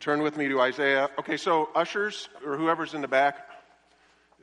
Turn 0.00 0.22
with 0.22 0.36
me 0.36 0.46
to 0.46 0.60
Isaiah. 0.60 1.10
Okay, 1.18 1.36
so 1.36 1.70
ushers 1.74 2.28
or 2.46 2.56
whoever's 2.56 2.94
in 2.94 3.00
the 3.00 3.08
back, 3.08 3.48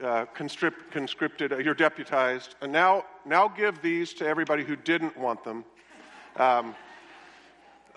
uh, 0.03 0.25
conscript, 0.33 0.91
conscripted, 0.91 1.53
uh, 1.53 1.57
you're 1.59 1.73
deputized. 1.73 2.55
And 2.61 2.73
now, 2.73 3.05
now 3.25 3.47
give 3.47 3.81
these 3.81 4.13
to 4.15 4.27
everybody 4.27 4.65
who 4.65 4.75
didn't 4.75 5.15
want 5.17 5.45
them. 5.45 5.63
Um, 6.35 6.75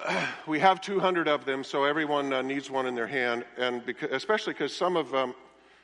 we 0.46 0.60
have 0.60 0.80
200 0.80 1.26
of 1.26 1.44
them, 1.46 1.64
so 1.64 1.82
everyone 1.82 2.32
uh, 2.32 2.42
needs 2.42 2.70
one 2.70 2.86
in 2.86 2.94
their 2.94 3.08
hand, 3.08 3.44
and 3.56 3.84
because, 3.84 4.10
especially 4.12 4.52
because 4.52 4.74
some 4.74 4.96
of 4.96 5.10
them, 5.10 5.34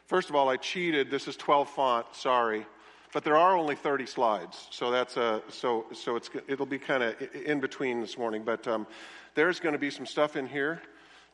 first 0.07 0.31
of 0.31 0.37
all, 0.37 0.49
I 0.49 0.57
cheated. 0.57 1.11
This 1.11 1.27
is 1.27 1.35
12 1.35 1.69
font. 1.71 2.07
Sorry, 2.13 2.65
but 3.13 3.25
there 3.25 3.37
are 3.37 3.57
only 3.57 3.75
30 3.75 4.07
slides, 4.07 4.69
so 4.71 4.93
that's 4.93 5.17
a 5.17 5.43
so 5.49 5.87
so 5.93 6.15
it's 6.15 6.31
it'll 6.47 6.67
be 6.67 6.79
kind 6.79 7.03
of 7.03 7.17
in 7.35 7.59
between 7.59 8.01
this 8.01 8.17
morning. 8.17 8.45
But 8.45 8.69
um, 8.69 8.87
there's 9.35 9.59
going 9.59 9.73
to 9.73 9.79
be 9.81 9.91
some 9.91 10.07
stuff 10.07 10.37
in 10.37 10.47
here 10.47 10.81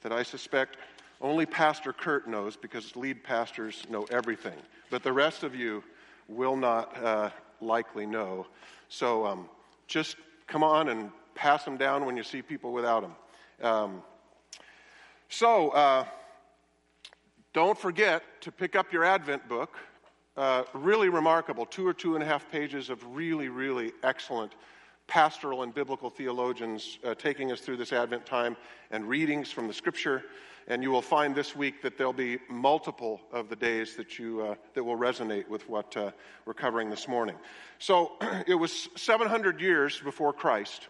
that 0.03 0.13
I 0.13 0.23
suspect 0.23 0.77
only 1.21 1.45
Pastor 1.47 1.93
Kurt 1.93 2.29
knows 2.29 2.57
because 2.57 2.97
lead 2.97 3.23
pastors 3.23 3.85
know 3.91 4.07
everything, 4.11 4.57
but 4.89 5.03
the 5.03 5.13
rest 5.13 5.43
of 5.43 5.55
you 5.55 5.85
will 6.29 6.57
not 6.57 6.97
uh, 7.03 7.31
likely 7.61 8.07
know. 8.07 8.47
So 8.89 9.27
um, 9.27 9.49
just 9.87 10.17
come 10.47 10.63
on 10.63 10.89
and 10.89 11.11
pass 11.35 11.65
them 11.65 11.77
down 11.77 12.07
when 12.07 12.17
you 12.17 12.23
see 12.23 12.43
people 12.43 12.73
without 12.73 13.03
them. 13.03 13.15
Um, 13.63 14.03
so, 15.29 15.71
uh, 15.71 16.05
don't 17.53 17.79
forget 17.79 18.23
to 18.43 18.53
pick 18.53 18.77
up 18.77 18.93
your 18.93 19.05
Advent 19.05 19.49
book. 19.49 19.77
Uh, 20.37 20.63
really 20.73 21.09
remarkable, 21.09 21.67
two 21.67 21.87
or 21.87 21.93
two 21.93 22.15
and 22.15 22.23
a 22.23 22.27
half 22.27 22.51
pages 22.51 22.89
of 22.89 23.05
really, 23.15 23.49
really 23.49 23.93
excellent 24.03 24.53
pastoral 25.11 25.65
and 25.65 25.75
biblical 25.75 26.09
theologians 26.09 26.99
uh, 27.05 27.15
taking 27.15 27.51
us 27.53 27.61
through 27.61 27.77
this 27.77 27.93
Advent 27.93 28.25
time 28.25 28.57
and 28.91 29.07
readings 29.07 29.51
from 29.51 29.67
the 29.67 29.75
Scripture. 29.75 30.23
And 30.69 30.83
you 30.83 30.91
will 30.91 31.03
find 31.03 31.35
this 31.35 31.57
week 31.57 31.83
that 31.83 31.99
there'll 31.99 32.13
be 32.13 32.39
multiple 32.49 33.21
of 33.33 33.49
the 33.49 33.57
days 33.57 33.97
that 33.97 34.19
you 34.19 34.41
uh, 34.43 34.55
that 34.75 34.85
will 34.85 34.97
resonate 34.97 35.49
with 35.49 35.69
what 35.69 35.97
uh, 35.97 36.13
we're 36.47 36.55
covering 36.55 36.89
this 36.91 37.09
morning. 37.09 37.35
So 37.81 38.13
it 38.47 38.55
was 38.55 38.89
700 38.97 39.61
years 39.61 40.01
before 40.01 40.33
Christ 40.33 40.89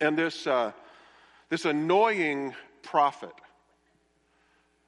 and 0.00 0.16
this, 0.16 0.46
uh, 0.46 0.72
this 1.48 1.64
annoying 1.64 2.54
prophet, 2.82 3.32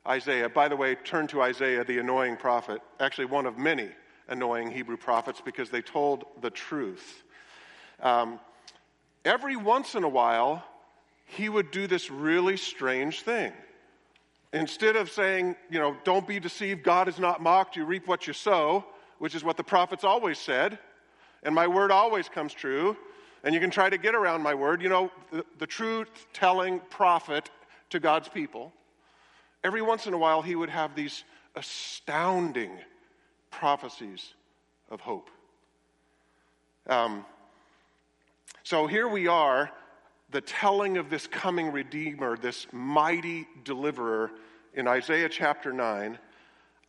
Isaiah, 0.06 0.48
by 0.48 0.68
the 0.68 0.76
way, 0.76 0.94
turn 0.94 1.26
to 1.28 1.42
Isaiah, 1.42 1.84
the 1.84 1.98
annoying 1.98 2.36
prophet, 2.36 2.80
actually 2.98 3.26
one 3.26 3.46
of 3.46 3.58
many 3.58 3.90
annoying 4.28 4.70
Hebrew 4.70 4.96
prophets 4.96 5.42
because 5.44 5.70
they 5.70 5.82
told 5.82 6.24
the 6.40 6.50
truth. 6.50 7.24
Um, 8.02 8.40
every 9.24 9.56
once 9.56 9.94
in 9.94 10.04
a 10.04 10.08
while, 10.08 10.64
he 11.26 11.48
would 11.48 11.70
do 11.70 11.86
this 11.86 12.10
really 12.10 12.56
strange 12.56 13.22
thing. 13.22 13.52
Instead 14.52 14.96
of 14.96 15.10
saying, 15.10 15.54
you 15.70 15.78
know, 15.78 15.96
don't 16.04 16.26
be 16.26 16.40
deceived, 16.40 16.82
God 16.82 17.06
is 17.08 17.18
not 17.18 17.40
mocked, 17.40 17.76
you 17.76 17.84
reap 17.84 18.08
what 18.08 18.26
you 18.26 18.32
sow, 18.32 18.84
which 19.18 19.34
is 19.34 19.44
what 19.44 19.56
the 19.56 19.62
prophets 19.62 20.02
always 20.02 20.38
said, 20.38 20.78
and 21.42 21.54
my 21.54 21.68
word 21.68 21.92
always 21.92 22.28
comes 22.28 22.52
true, 22.52 22.96
and 23.44 23.54
you 23.54 23.60
can 23.60 23.70
try 23.70 23.88
to 23.88 23.96
get 23.96 24.14
around 24.14 24.42
my 24.42 24.54
word, 24.54 24.82
you 24.82 24.88
know, 24.88 25.10
the, 25.30 25.44
the 25.58 25.66
truth 25.66 26.08
telling 26.32 26.80
prophet 26.90 27.48
to 27.90 28.00
God's 28.00 28.28
people, 28.28 28.72
every 29.62 29.82
once 29.82 30.06
in 30.06 30.14
a 30.14 30.18
while 30.18 30.42
he 30.42 30.56
would 30.56 30.70
have 30.70 30.94
these 30.94 31.24
astounding 31.54 32.72
prophecies 33.50 34.34
of 34.90 35.00
hope. 35.00 35.30
Um, 36.88 37.24
so 38.70 38.86
here 38.86 39.08
we 39.08 39.26
are, 39.26 39.68
the 40.30 40.40
telling 40.40 40.96
of 40.96 41.10
this 41.10 41.26
coming 41.26 41.72
Redeemer, 41.72 42.36
this 42.36 42.68
mighty 42.70 43.48
deliverer 43.64 44.30
in 44.74 44.86
Isaiah 44.86 45.28
chapter 45.28 45.72
9. 45.72 46.16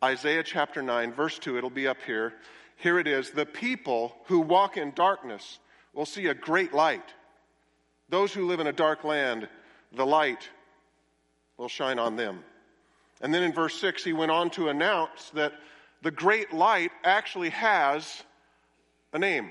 Isaiah 0.04 0.44
chapter 0.44 0.80
9, 0.80 1.12
verse 1.12 1.40
2, 1.40 1.58
it'll 1.58 1.70
be 1.70 1.88
up 1.88 1.96
here. 2.06 2.34
Here 2.76 3.00
it 3.00 3.08
is 3.08 3.32
The 3.32 3.46
people 3.46 4.14
who 4.26 4.38
walk 4.38 4.76
in 4.76 4.92
darkness 4.92 5.58
will 5.92 6.06
see 6.06 6.28
a 6.28 6.34
great 6.34 6.72
light. 6.72 7.14
Those 8.08 8.32
who 8.32 8.46
live 8.46 8.60
in 8.60 8.68
a 8.68 8.72
dark 8.72 9.02
land, 9.02 9.48
the 9.92 10.06
light 10.06 10.48
will 11.56 11.66
shine 11.66 11.98
on 11.98 12.14
them. 12.14 12.44
And 13.22 13.34
then 13.34 13.42
in 13.42 13.52
verse 13.52 13.74
6, 13.80 14.04
he 14.04 14.12
went 14.12 14.30
on 14.30 14.50
to 14.50 14.68
announce 14.68 15.30
that 15.30 15.54
the 16.00 16.12
great 16.12 16.52
light 16.52 16.92
actually 17.02 17.50
has 17.50 18.22
a 19.12 19.18
name. 19.18 19.50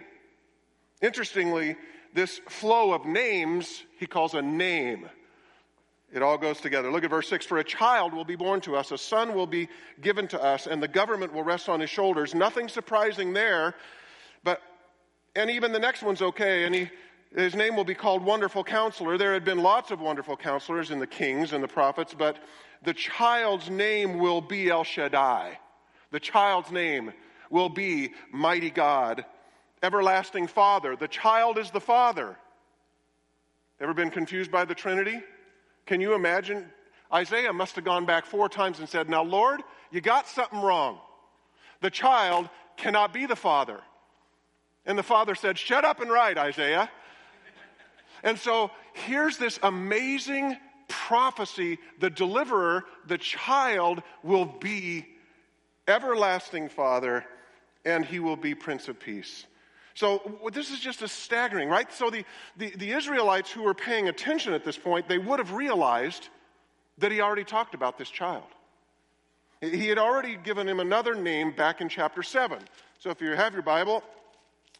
Interestingly, 1.02 1.76
this 2.14 2.40
flow 2.50 2.94
of 2.94 3.06
names 3.06 3.84
he 3.98 4.06
calls 4.06 4.34
a 4.34 4.42
name. 4.42 5.10
It 6.14 6.22
all 6.22 6.38
goes 6.38 6.60
together. 6.60 6.92
Look 6.92 7.06
at 7.06 7.10
verse 7.10 7.30
6 7.30 7.46
For 7.46 7.60
a 7.60 7.64
child 7.64 8.14
will 8.14 8.26
be 8.26 8.36
born 8.36 8.60
to 8.62 8.76
us, 8.76 8.92
a 8.92 8.98
son 8.98 9.34
will 9.34 9.48
be 9.48 9.70
given 10.02 10.28
to 10.30 10.42
us, 10.42 10.68
and 10.68 10.84
the 10.84 10.88
government 10.88 11.34
will 11.34 11.44
rest 11.44 11.70
on 11.70 11.80
his 11.80 11.90
shoulders. 11.90 12.36
Nothing 12.36 12.68
surprising 12.68 13.34
there, 13.34 13.76
but 14.44 14.62
and 15.36 15.50
even 15.50 15.72
the 15.72 15.80
next 15.80 16.04
one's 16.04 16.22
okay. 16.22 16.66
And 16.66 16.76
he, 16.76 16.90
his 17.36 17.56
name 17.56 17.76
will 17.76 17.86
be 17.86 17.96
called 17.96 18.24
Wonderful 18.24 18.64
Counselor. 18.64 19.18
There 19.18 19.34
had 19.34 19.46
been 19.46 19.60
lots 19.60 19.92
of 19.92 20.02
wonderful 20.02 20.36
counselors 20.36 20.92
in 20.92 21.00
the 21.00 21.08
kings 21.08 21.54
and 21.54 21.64
the 21.64 21.68
prophets, 21.68 22.14
but 22.18 22.38
the 22.84 22.94
child's 22.94 23.70
name 23.70 24.20
will 24.20 24.42
be 24.42 24.70
El 24.70 24.84
Shaddai. 24.84 25.58
The 26.12 26.20
child's 26.20 26.72
name 26.72 27.14
will 27.50 27.70
be 27.70 28.14
Mighty 28.32 28.70
God, 28.70 29.24
Everlasting 29.84 30.48
Father. 30.48 30.96
The 30.96 31.08
child 31.08 31.58
is 31.58 31.72
the 31.72 31.80
Father. 31.80 32.38
Ever 33.80 33.94
been 33.94 34.12
confused 34.12 34.52
by 34.52 34.66
the 34.66 34.76
Trinity? 34.76 35.22
Can 35.86 36.02
you 36.02 36.14
imagine? 36.14 36.70
Isaiah 37.12 37.52
must 37.52 37.76
have 37.76 37.84
gone 37.84 38.06
back 38.06 38.26
four 38.26 38.48
times 38.48 38.80
and 38.80 38.88
said, 38.88 39.10
Now, 39.10 39.24
Lord, 39.24 39.62
you 39.92 40.02
got 40.02 40.28
something 40.28 40.62
wrong. 40.62 41.00
The 41.82 41.90
child 41.90 42.50
cannot 42.78 43.14
be 43.14 43.26
the 43.26 43.36
Father. 43.36 43.82
And 44.86 44.98
the 44.98 45.04
father 45.04 45.36
said, 45.36 45.58
Shut 45.58 45.86
up 45.86 46.00
and 46.00 46.12
write, 46.12 46.38
Isaiah. 46.38 46.90
And 48.24 48.38
so 48.38 48.72
here's 48.94 49.38
this 49.38 49.60
amazing 49.64 50.58
prophecy 50.88 51.80
the 52.00 52.10
deliverer, 52.10 52.84
the 53.08 53.18
child, 53.18 54.04
will 54.24 54.46
be 54.46 55.08
everlasting 55.88 56.70
father, 56.70 57.26
and 57.86 58.06
he 58.06 58.20
will 58.20 58.36
be 58.36 58.54
Prince 58.56 58.88
of 58.88 59.00
Peace. 59.00 59.46
So 60.02 60.50
this 60.52 60.72
is 60.72 60.80
just 60.80 61.04
a 61.04 61.08
staggering, 61.08 61.70
right? 61.70 61.94
So 61.94 62.10
the, 62.10 62.26
the, 62.58 62.72
the, 62.76 62.92
Israelites 62.92 63.52
who 63.52 63.62
were 63.62 63.76
paying 63.76 64.08
attention 64.08 64.52
at 64.52 64.66
this 64.66 64.76
point, 64.76 65.08
they 65.08 65.20
would 65.20 65.38
have 65.38 65.52
realized 65.52 66.28
that 66.98 67.12
he 67.12 67.22
already 67.22 67.44
talked 67.44 67.76
about 67.76 68.00
this 68.00 68.10
child. 68.10 68.48
He 69.62 69.90
had 69.90 70.00
already 70.00 70.38
given 70.38 70.68
him 70.68 70.80
another 70.80 71.14
name 71.14 71.52
back 71.52 71.82
in 71.82 71.88
chapter 71.88 72.24
7. 72.24 72.58
So 72.98 73.12
if 73.12 73.22
you 73.22 73.30
have 73.34 73.54
your 73.54 73.62
Bible, 73.62 74.04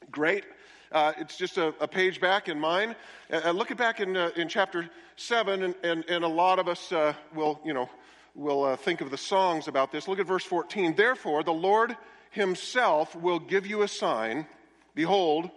Great. 0.10 0.44
Uh, 0.92 1.14
it's 1.20 1.38
just 1.38 1.60
a, 1.60 1.68
a, 1.80 1.88
page 1.88 2.20
back 2.20 2.50
in 2.50 2.60
mine. 2.60 2.96
Uh, 3.32 3.42
uh 3.46 3.52
look 3.52 3.70
at 3.70 3.78
back 3.78 4.00
in, 4.00 4.18
uh, 4.18 4.32
in 4.36 4.48
chapter 4.48 4.90
7, 5.18 5.62
and, 5.62 5.76
and, 5.84 6.04
and, 6.10 6.24
a 6.24 6.28
lot 6.28 6.58
of 6.58 6.68
us 6.68 6.92
uh, 6.92 7.14
will, 7.36 7.62
you 7.64 7.74
know, 7.74 7.88
will 8.34 8.64
uh, 8.64 8.76
think 8.76 9.02
of 9.02 9.12
the 9.12 9.18
songs 9.18 9.68
about 9.68 9.92
this. 9.92 10.08
Look 10.08 10.20
at 10.20 10.26
verse 10.26 10.44
14. 10.44 10.96
Therefore, 10.96 11.44
the 11.44 11.54
Lord 11.54 11.96
himself 12.32 13.16
will 13.16 13.38
give 13.38 13.68
you 13.68 13.84
a 13.84 13.88
sign. 13.88 14.48
Behold, 14.96 15.50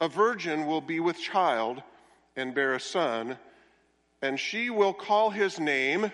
a 0.00 0.08
virgin 0.08 0.66
will 0.66 0.80
be 0.80 1.00
with 1.00 1.18
child 1.18 1.82
and 2.36 2.54
bear 2.54 2.74
a 2.74 2.80
son, 2.80 3.38
and 4.20 4.38
she 4.38 4.70
will 4.70 4.92
call 4.92 5.30
his 5.30 5.58
name 5.58 6.10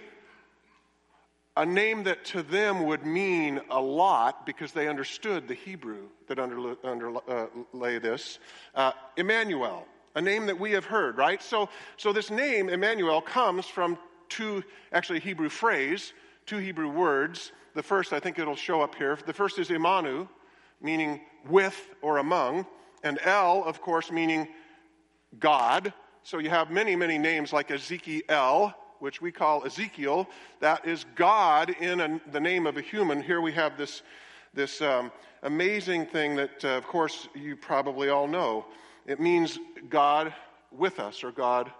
a 1.58 1.66
name 1.66 2.04
that 2.04 2.24
to 2.24 2.44
them 2.44 2.86
would 2.86 3.04
mean 3.04 3.60
a 3.68 3.80
lot 3.80 4.46
because 4.46 4.70
they 4.70 4.86
understood 4.86 5.48
the 5.48 5.54
Hebrew 5.54 6.04
that 6.28 6.38
underlay, 6.38 6.76
underlay 6.84 7.96
uh, 7.96 7.98
this. 7.98 8.38
Uh, 8.76 8.92
Emmanuel, 9.16 9.84
a 10.14 10.20
name 10.20 10.46
that 10.46 10.60
we 10.60 10.70
have 10.70 10.84
heard, 10.84 11.18
right? 11.18 11.42
So, 11.42 11.68
so 11.96 12.12
this 12.12 12.30
name, 12.30 12.68
Emmanuel, 12.68 13.20
comes 13.20 13.66
from 13.66 13.98
two, 14.28 14.62
actually, 14.92 15.18
Hebrew 15.18 15.48
phrase, 15.48 16.12
two 16.46 16.58
Hebrew 16.58 16.90
words. 16.90 17.50
The 17.74 17.82
first, 17.82 18.12
I 18.12 18.20
think 18.20 18.38
it'll 18.38 18.54
show 18.54 18.80
up 18.80 18.94
here. 18.94 19.18
The 19.26 19.32
first 19.32 19.58
is 19.58 19.68
Imanu, 19.68 20.28
meaning 20.80 21.20
with 21.48 21.78
or 22.02 22.18
among, 22.18 22.66
and 23.02 23.18
El, 23.22 23.64
of 23.64 23.80
course, 23.80 24.10
meaning 24.10 24.48
God. 25.38 25.92
So 26.22 26.38
you 26.38 26.50
have 26.50 26.70
many, 26.70 26.96
many 26.96 27.18
names 27.18 27.52
like 27.52 27.70
Ezekiel, 27.70 28.74
which 28.98 29.22
we 29.22 29.30
call 29.30 29.64
Ezekiel, 29.64 30.28
that 30.60 30.86
is 30.86 31.04
God 31.14 31.70
in 31.80 32.00
a, 32.00 32.20
the 32.32 32.40
name 32.40 32.66
of 32.66 32.76
a 32.76 32.80
human. 32.80 33.22
Here 33.22 33.40
we 33.40 33.52
have 33.52 33.78
this, 33.78 34.02
this 34.54 34.82
um, 34.82 35.12
amazing 35.42 36.06
thing 36.06 36.36
that, 36.36 36.64
uh, 36.64 36.68
of 36.68 36.86
course, 36.86 37.28
you 37.34 37.56
probably 37.56 38.08
all 38.08 38.26
know. 38.26 38.66
It 39.06 39.20
means 39.20 39.58
God 39.88 40.34
with 40.72 40.98
us 40.98 41.22
or 41.22 41.32
God 41.32 41.70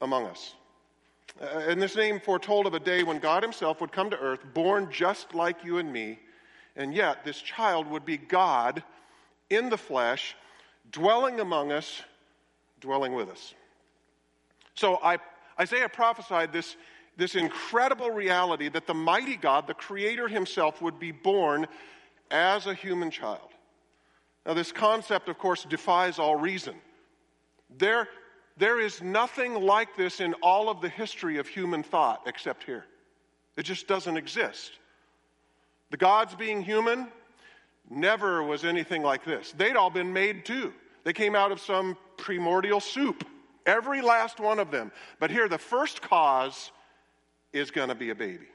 among 0.00 0.26
us. 0.26 0.54
Uh, 1.40 1.64
and 1.68 1.80
this 1.80 1.96
name 1.96 2.20
foretold 2.20 2.66
of 2.66 2.74
a 2.74 2.80
day 2.80 3.02
when 3.02 3.18
God 3.18 3.42
Himself 3.42 3.80
would 3.80 3.92
come 3.92 4.10
to 4.10 4.18
earth, 4.18 4.40
born 4.54 4.88
just 4.90 5.34
like 5.34 5.64
you 5.64 5.78
and 5.78 5.92
me, 5.92 6.18
and 6.78 6.94
yet 6.94 7.24
this 7.24 7.38
child 7.42 7.86
would 7.88 8.06
be 8.06 8.16
God 8.16 8.82
in 9.50 9.68
the 9.68 9.76
flesh, 9.76 10.34
dwelling 10.90 11.40
among 11.40 11.72
us, 11.72 12.00
dwelling 12.80 13.12
with 13.12 13.28
us. 13.28 13.54
So 14.74 14.98
I 15.02 15.18
Isaiah 15.60 15.88
prophesied 15.88 16.52
this 16.52 16.76
this 17.18 17.34
incredible 17.34 18.10
reality 18.10 18.68
that 18.68 18.86
the 18.86 18.94
mighty 18.94 19.36
God, 19.36 19.66
the 19.66 19.74
Creator 19.74 20.28
Himself, 20.28 20.80
would 20.80 21.00
be 21.00 21.10
born 21.10 21.66
as 22.30 22.66
a 22.66 22.74
human 22.74 23.10
child. 23.10 23.48
Now, 24.46 24.54
this 24.54 24.70
concept, 24.70 25.28
of 25.28 25.36
course, 25.36 25.64
defies 25.64 26.20
all 26.20 26.36
reason. 26.36 26.74
There, 27.76 28.08
there 28.56 28.80
is 28.80 29.02
nothing 29.02 29.54
like 29.54 29.96
this 29.96 30.20
in 30.20 30.34
all 30.34 30.70
of 30.70 30.80
the 30.80 30.88
history 30.88 31.38
of 31.38 31.48
human 31.48 31.82
thought 31.82 32.22
except 32.26 32.62
here. 32.62 32.86
It 33.56 33.64
just 33.64 33.88
doesn't 33.88 34.16
exist. 34.16 34.72
The 35.90 35.96
gods 35.96 36.34
being 36.34 36.62
human, 36.62 37.08
never 37.90 38.42
was 38.42 38.64
anything 38.64 39.02
like 39.02 39.24
this. 39.24 39.52
They'd 39.52 39.76
all 39.76 39.90
been 39.90 40.12
made 40.12 40.44
too. 40.44 40.72
They 41.04 41.12
came 41.12 41.34
out 41.34 41.52
of 41.52 41.60
some 41.60 41.96
primordial 42.16 42.80
soup, 42.80 43.26
every 43.64 44.02
last 44.02 44.40
one 44.40 44.58
of 44.58 44.70
them. 44.70 44.92
But 45.18 45.30
here, 45.30 45.48
the 45.48 45.58
first 45.58 46.02
cause 46.02 46.70
is 47.52 47.70
going 47.70 47.88
to 47.88 47.94
be 47.94 48.10
a 48.10 48.14
baby. 48.14 48.46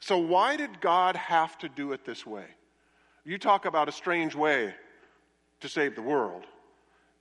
So, 0.00 0.18
why 0.18 0.56
did 0.56 0.80
God 0.80 1.16
have 1.16 1.56
to 1.58 1.68
do 1.68 1.92
it 1.92 2.04
this 2.04 2.26
way? 2.26 2.46
You 3.24 3.38
talk 3.38 3.64
about 3.64 3.88
a 3.88 3.92
strange 3.92 4.34
way 4.34 4.74
to 5.60 5.68
save 5.68 5.94
the 5.94 6.02
world. 6.02 6.44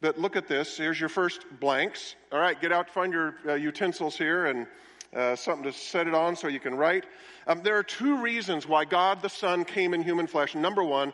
But 0.02 0.20
look 0.20 0.36
at 0.36 0.48
this. 0.48 0.78
Here's 0.78 1.00
your 1.00 1.10
first 1.10 1.46
blanks. 1.60 2.16
All 2.32 2.40
right, 2.40 2.60
get 2.60 2.72
out, 2.72 2.90
find 2.90 3.14
your 3.14 3.36
uh, 3.48 3.54
utensils 3.54 4.18
here 4.18 4.46
and 4.46 4.68
uh, 5.14 5.36
something 5.36 5.72
to 5.72 5.78
set 5.78 6.08
it 6.08 6.14
on 6.14 6.36
so 6.36 6.48
you 6.48 6.60
can 6.60 6.76
write. 6.76 7.06
Um, 7.48 7.62
there 7.64 7.78
are 7.78 7.84
two 7.84 8.22
reasons 8.22 8.68
why 8.68 8.86
God 8.86 9.22
the 9.22 9.30
Son 9.30 9.66
came 9.66 9.94
in 9.94 10.02
human 10.02 10.28
flesh. 10.28 10.56
Number 10.56 10.84
one, 10.84 11.14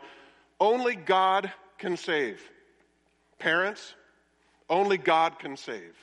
only 0.60 0.94
God 0.94 1.52
can 1.78 1.96
save. 1.96 2.40
Parents, 3.38 3.94
only 4.70 4.96
God 4.96 5.38
can 5.38 5.56
save. 5.56 5.96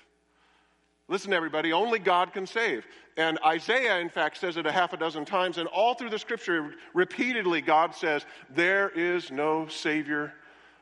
Listen, 1.07 1.33
everybody, 1.33 1.73
only 1.73 1.97
God 1.97 2.33
can 2.33 2.45
save. 2.45 2.85
And 3.17 3.39
Isaiah, 3.43 3.99
in 3.99 4.09
fact, 4.09 4.37
says 4.37 4.57
it 4.57 4.67
a 4.67 4.71
half 4.71 4.93
a 4.93 4.97
dozen 4.97 5.25
times. 5.25 5.57
And 5.57 5.67
all 5.67 5.95
through 5.95 6.11
the 6.11 6.19
scripture, 6.19 6.75
repeatedly, 6.93 7.61
God 7.61 7.95
says, 7.95 8.25
There 8.51 8.89
is 8.89 9.31
no 9.31 9.67
Savior 9.67 10.33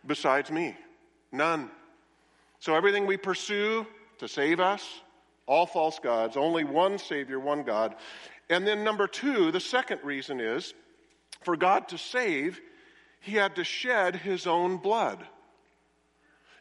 besides 0.06 0.52
me. 0.52 0.76
None. 1.32 1.72
So 2.60 2.76
everything 2.76 3.06
we 3.06 3.16
pursue 3.16 3.88
to 4.18 4.28
save 4.28 4.60
us, 4.60 5.02
all 5.48 5.66
false 5.66 5.98
gods, 6.00 6.38
only 6.38 6.64
one 6.64 6.98
Savior, 6.98 7.40
one 7.40 7.64
God. 7.64 7.96
And 8.50 8.68
then, 8.68 8.84
number 8.84 9.08
two, 9.08 9.52
the 9.52 9.60
second 9.60 10.02
reason 10.04 10.40
is 10.40 10.74
for 11.44 11.58
God 11.58 11.88
to 11.90 11.98
save, 11.98 12.60
He 13.22 13.34
had 13.34 13.56
to 13.56 13.64
shed 13.64 14.16
His 14.16 14.46
own 14.46 14.78
blood. 14.78 15.26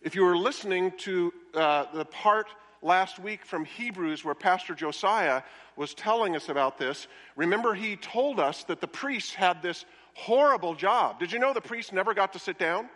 If 0.02 0.14
you 0.14 0.24
were 0.24 0.36
listening 0.36 0.92
to 0.98 1.32
uh, 1.54 1.86
the 1.92 2.04
part 2.04 2.46
last 2.80 3.18
week 3.18 3.44
from 3.44 3.64
Hebrews 3.64 4.24
where 4.24 4.34
Pastor 4.34 4.74
Josiah 4.74 5.42
was 5.74 5.94
telling 5.94 6.36
us 6.36 6.48
about 6.48 6.78
this, 6.78 7.08
remember 7.34 7.74
he 7.74 7.96
told 7.96 8.38
us 8.38 8.64
that 8.64 8.80
the 8.80 8.86
priests 8.86 9.34
had 9.34 9.62
this 9.62 9.84
horrible 10.14 10.74
job. 10.74 11.18
Did 11.18 11.32
you 11.32 11.38
know 11.38 11.52
the 11.52 11.60
priests 11.60 11.92
never 11.92 12.14
got 12.14 12.32
to 12.34 12.38
sit 12.38 12.58
down? 12.58 12.88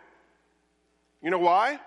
You 1.21 1.29
know 1.31 1.39
why? 1.39 1.79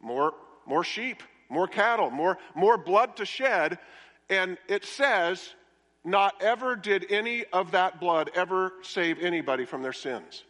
More, 0.00 0.34
more 0.66 0.84
sheep, 0.84 1.22
more 1.48 1.68
cattle, 1.68 2.10
more, 2.10 2.38
more 2.54 2.76
blood 2.76 3.16
to 3.16 3.24
shed. 3.24 3.78
And 4.28 4.58
it 4.68 4.84
says, 4.84 5.54
not 6.04 6.40
ever 6.40 6.76
did 6.76 7.06
any 7.10 7.44
of 7.52 7.72
that 7.72 8.00
blood 8.00 8.30
ever 8.34 8.72
save 8.82 9.20
anybody 9.20 9.64
from 9.64 9.82
their 9.82 9.92
sins. 9.92 10.44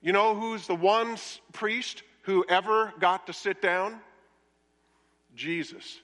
You 0.00 0.12
know 0.12 0.34
who's 0.34 0.66
the 0.66 0.74
one 0.74 1.16
priest 1.52 2.02
who 2.22 2.44
ever 2.48 2.92
got 2.98 3.26
to 3.28 3.32
sit 3.32 3.62
down? 3.62 4.00
Jesus, 5.36 6.00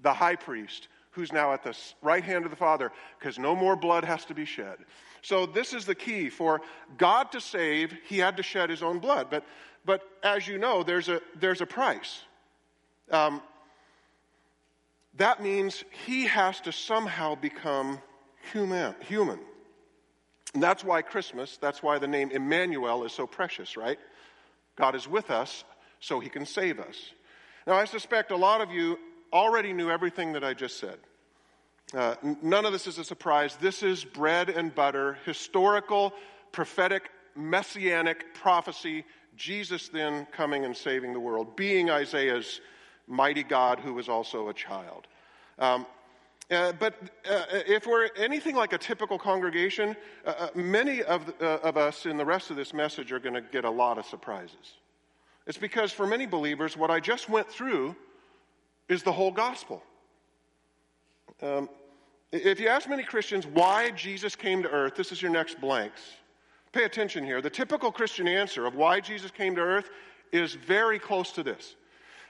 the 0.00 0.12
high 0.12 0.36
priest, 0.36 0.88
who's 1.10 1.32
now 1.32 1.52
at 1.52 1.62
the 1.62 1.76
right 2.00 2.22
hand 2.22 2.44
of 2.44 2.50
the 2.50 2.56
Father, 2.56 2.92
because 3.18 3.38
no 3.38 3.54
more 3.56 3.76
blood 3.76 4.04
has 4.04 4.24
to 4.26 4.34
be 4.34 4.44
shed. 4.44 4.78
So, 5.22 5.46
this 5.46 5.72
is 5.72 5.84
the 5.84 5.94
key. 5.94 6.28
For 6.28 6.60
God 6.96 7.32
to 7.32 7.40
save, 7.40 7.94
he 8.06 8.18
had 8.18 8.36
to 8.36 8.42
shed 8.42 8.70
his 8.70 8.82
own 8.82 8.98
blood. 8.98 9.28
But, 9.30 9.44
but 9.84 10.02
as 10.22 10.46
you 10.46 10.58
know, 10.58 10.82
there's 10.82 11.08
a, 11.08 11.20
there's 11.40 11.60
a 11.60 11.66
price. 11.66 12.20
Um, 13.10 13.42
that 15.16 15.42
means 15.42 15.84
he 16.06 16.24
has 16.26 16.60
to 16.62 16.72
somehow 16.72 17.34
become 17.34 18.00
human. 18.52 18.94
human. 19.00 19.38
And 20.54 20.62
that's 20.62 20.84
why 20.84 21.02
Christmas, 21.02 21.56
that's 21.60 21.82
why 21.82 21.98
the 21.98 22.08
name 22.08 22.30
Emmanuel 22.30 23.04
is 23.04 23.12
so 23.12 23.26
precious, 23.26 23.76
right? 23.76 23.98
God 24.76 24.94
is 24.94 25.08
with 25.08 25.30
us 25.30 25.64
so 26.00 26.20
he 26.20 26.28
can 26.28 26.46
save 26.46 26.78
us. 26.80 27.10
Now, 27.66 27.74
I 27.74 27.84
suspect 27.84 28.30
a 28.30 28.36
lot 28.36 28.60
of 28.60 28.70
you 28.70 28.98
already 29.32 29.72
knew 29.72 29.90
everything 29.90 30.32
that 30.32 30.44
I 30.44 30.54
just 30.54 30.78
said. 30.78 30.98
Uh, 31.92 32.14
none 32.42 32.64
of 32.64 32.72
this 32.72 32.86
is 32.86 32.98
a 32.98 33.04
surprise. 33.04 33.56
This 33.60 33.82
is 33.82 34.04
bread 34.04 34.48
and 34.48 34.74
butter, 34.74 35.18
historical, 35.24 36.12
prophetic, 36.52 37.10
messianic 37.36 38.34
prophecy. 38.34 39.04
Jesus 39.36 39.88
then 39.88 40.26
coming 40.32 40.64
and 40.64 40.76
saving 40.76 41.12
the 41.12 41.20
world, 41.20 41.56
being 41.56 41.90
Isaiah's 41.90 42.60
mighty 43.06 43.42
God 43.42 43.80
who 43.80 43.94
was 43.94 44.08
also 44.08 44.48
a 44.48 44.54
child. 44.54 45.06
Um, 45.58 45.86
uh, 46.50 46.72
but 46.72 46.94
uh, 47.28 47.44
if 47.50 47.86
we're 47.86 48.08
anything 48.16 48.54
like 48.54 48.72
a 48.72 48.78
typical 48.78 49.18
congregation, 49.18 49.96
uh, 50.26 50.34
uh 50.38 50.48
many 50.54 51.02
of, 51.02 51.32
uh, 51.40 51.58
of 51.62 51.76
us 51.76 52.06
in 52.06 52.16
the 52.16 52.24
rest 52.24 52.50
of 52.50 52.56
this 52.56 52.74
message 52.74 53.12
are 53.12 53.18
going 53.18 53.34
to 53.34 53.40
get 53.40 53.64
a 53.64 53.70
lot 53.70 53.96
of 53.96 54.04
surprises. 54.04 54.78
It's 55.46 55.58
because 55.58 55.92
for 55.92 56.06
many 56.06 56.26
believers, 56.26 56.76
what 56.76 56.90
I 56.90 57.00
just 57.00 57.28
went 57.28 57.48
through 57.48 57.96
is 58.88 59.02
the 59.02 59.12
whole 59.12 59.30
gospel. 59.30 59.82
Um, 61.42 61.68
if 62.32 62.60
you 62.60 62.68
ask 62.68 62.88
many 62.88 63.04
Christians 63.04 63.46
why 63.46 63.90
Jesus 63.92 64.34
came 64.36 64.62
to 64.62 64.68
earth, 64.68 64.96
this 64.96 65.12
is 65.12 65.22
your 65.22 65.30
next 65.30 65.60
blanks. 65.60 66.00
Pay 66.72 66.84
attention 66.84 67.24
here. 67.24 67.40
The 67.40 67.50
typical 67.50 67.92
Christian 67.92 68.26
answer 68.26 68.66
of 68.66 68.74
why 68.74 69.00
Jesus 69.00 69.30
came 69.30 69.54
to 69.54 69.60
earth 69.60 69.90
is 70.32 70.54
very 70.54 70.98
close 70.98 71.30
to 71.32 71.42
this 71.42 71.76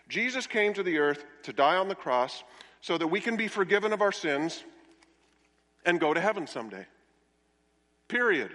Jesus 0.09 0.47
came 0.47 0.75
to 0.75 0.83
the 0.83 0.99
earth 0.99 1.25
to 1.45 1.53
die 1.53 1.77
on 1.77 1.89
the 1.89 1.95
cross 1.95 2.45
so 2.81 2.99
that 2.99 3.07
we 3.07 3.21
can 3.21 3.37
be 3.37 3.49
forgiven 3.49 3.93
of 3.93 4.03
our 4.03 4.13
sins 4.13 4.63
and 5.87 5.99
go 5.99 6.13
to 6.13 6.21
heaven 6.21 6.47
someday. 6.47 6.87
Period. 8.09 8.51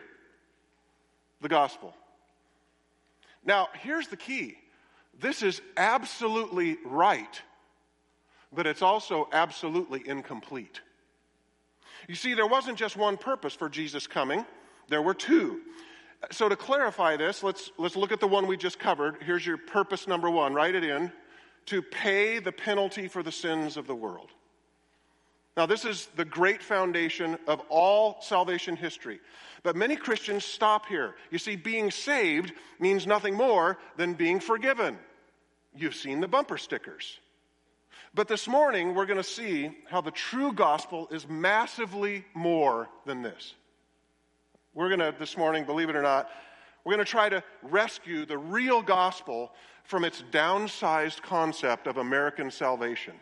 The 1.42 1.50
gospel. 1.50 1.96
Now, 3.44 3.70
here's 3.82 4.08
the 4.08 4.18
key 4.18 4.58
this 5.20 5.42
is 5.44 5.62
absolutely 5.76 6.78
right, 6.86 7.42
but 8.54 8.68
it's 8.68 8.82
also 8.82 9.28
absolutely 9.32 10.08
incomplete. 10.08 10.82
You 12.08 12.16
see, 12.16 12.34
there 12.34 12.48
wasn't 12.48 12.78
just 12.78 12.96
one 12.96 13.18
purpose 13.18 13.54
for 13.54 13.70
Jesus 13.70 14.08
coming, 14.08 14.46
there 14.88 15.02
were 15.02 15.14
two. 15.14 15.62
So, 16.32 16.50
to 16.50 16.56
clarify 16.56 17.16
this, 17.16 17.44
let's, 17.44 17.72
let's 17.78 17.96
look 17.96 18.12
at 18.12 18.20
the 18.20 18.28
one 18.28 18.46
we 18.46 18.58
just 18.58 18.78
covered. 18.78 19.24
Here's 19.24 19.46
your 19.46 19.58
purpose 19.58 20.06
number 20.06 20.30
one 20.30 20.54
write 20.54 20.76
it 20.76 20.84
in 20.84 21.12
to 21.70 21.82
pay 21.82 22.40
the 22.40 22.52
penalty 22.52 23.08
for 23.08 23.24
the 23.24 23.32
sins 23.32 23.78
of 23.78 23.88
the 23.88 23.96
world. 23.96 24.30
Now, 25.58 25.66
this 25.66 25.84
is 25.84 26.08
the 26.16 26.26
great 26.26 26.64
foundation 26.64 27.38
of 27.48 27.62
all 27.70 28.22
salvation 28.22 28.76
history. 28.76 29.20
But 29.62 29.76
many 29.76 29.96
Christians 29.96 30.46
stop 30.46 30.86
here. 30.86 31.16
You 31.32 31.38
see, 31.38 31.56
being 31.56 31.92
saved 31.92 32.54
means 32.80 33.06
nothing 33.06 33.36
more 33.36 33.78
than 33.98 34.14
being 34.14 34.40
forgiven. 34.40 34.98
You've 35.76 35.96
seen 35.96 36.22
the 36.22 36.28
bumper 36.28 36.58
stickers. 36.58 37.20
But 38.14 38.28
this 38.28 38.48
morning, 38.48 38.96
we're 38.96 39.06
going 39.06 39.18
to 39.18 39.24
see 39.24 39.78
how 39.90 40.02
the 40.02 40.12
true 40.12 40.54
gospel 40.54 41.08
is 41.12 41.28
massively 41.28 42.26
more 42.34 42.88
than 43.06 43.22
this. 43.22 43.54
We're 44.74 44.96
going 44.96 45.00
to, 45.00 45.14
this 45.20 45.38
morning, 45.38 45.66
believe 45.66 45.90
it 45.90 45.96
or 45.96 46.02
not, 46.02 46.30
we're 46.84 46.94
going 46.94 47.06
to 47.06 47.12
try 47.12 47.30
to 47.30 47.44
rescue 47.62 48.26
the 48.26 48.38
real 48.38 48.82
gospel 48.82 49.52
from 49.84 50.06
its 50.06 50.24
downsized 50.32 51.22
concept 51.22 51.88
of 51.88 51.98
American 51.98 52.52
salvation. 52.52 53.14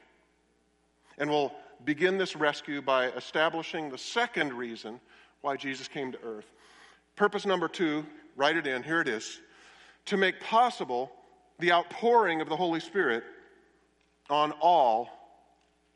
And 1.18 1.30
we'll 1.30 1.54
begin 1.86 2.18
this 2.18 2.36
rescue 2.36 2.82
by 2.82 3.08
establishing 3.10 3.90
the 3.90 3.98
second 3.98 4.54
reason 4.54 5.00
why 5.42 5.56
Jesus 5.56 5.88
came 5.88 6.12
to 6.12 6.20
earth. 6.24 6.52
Purpose 7.16 7.46
number 7.46 7.68
two, 7.68 8.06
write 8.36 8.58
it 8.58 8.68
in, 8.68 8.84
here 8.84 9.02
it 9.02 9.08
is 9.08 9.42
to 10.06 10.18
make 10.18 10.40
possible 10.40 11.12
the 11.60 11.72
outpouring 11.72 12.42
of 12.42 12.50
the 12.50 12.56
Holy 12.56 12.80
Spirit 12.80 13.24
on 14.30 14.52
all 14.54 15.10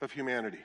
of 0.01 0.11
humanity. 0.11 0.59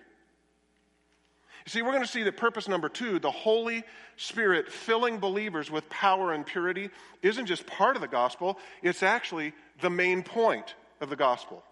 See, 1.69 1.83
we're 1.83 1.91
going 1.91 2.05
to 2.05 2.09
see 2.09 2.23
that 2.23 2.37
purpose 2.37 2.69
number 2.69 2.89
two, 2.89 3.19
the 3.19 3.31
Holy 3.31 3.83
Spirit 4.17 4.71
filling 4.71 5.19
believers 5.19 5.69
with 5.69 5.89
power 5.91 6.33
and 6.33 6.47
purity, 6.47 6.91
isn't 7.23 7.47
just 7.47 7.67
part 7.67 7.97
of 7.97 8.03
the 8.03 8.09
gospel, 8.09 8.59
it's 8.83 9.03
actually 9.03 9.53
the 9.81 9.91
main 9.91 10.23
point 10.23 10.77
of 11.01 11.11
the 11.11 11.17
gospel. 11.17 11.65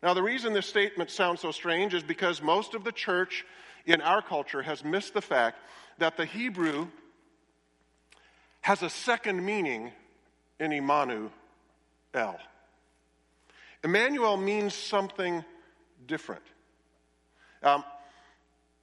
Now, 0.00 0.14
the 0.14 0.22
reason 0.22 0.52
this 0.52 0.66
statement 0.66 1.10
sounds 1.10 1.40
so 1.40 1.50
strange 1.50 1.92
is 1.92 2.04
because 2.04 2.40
most 2.40 2.74
of 2.74 2.84
the 2.84 2.92
church 2.92 3.44
in 3.84 4.00
our 4.00 4.22
culture 4.22 4.62
has 4.62 4.84
missed 4.84 5.12
the 5.12 5.22
fact 5.22 5.58
that 5.98 6.16
the 6.16 6.24
Hebrew 6.24 6.86
has 8.60 8.82
a 8.82 8.90
second 8.90 9.44
meaning 9.44 9.90
in 10.60 10.72
Immanuel. 10.72 11.32
Emmanuel 13.82 14.36
means 14.36 14.72
something 14.72 15.44
different. 16.06 16.42
Um, 17.62 17.82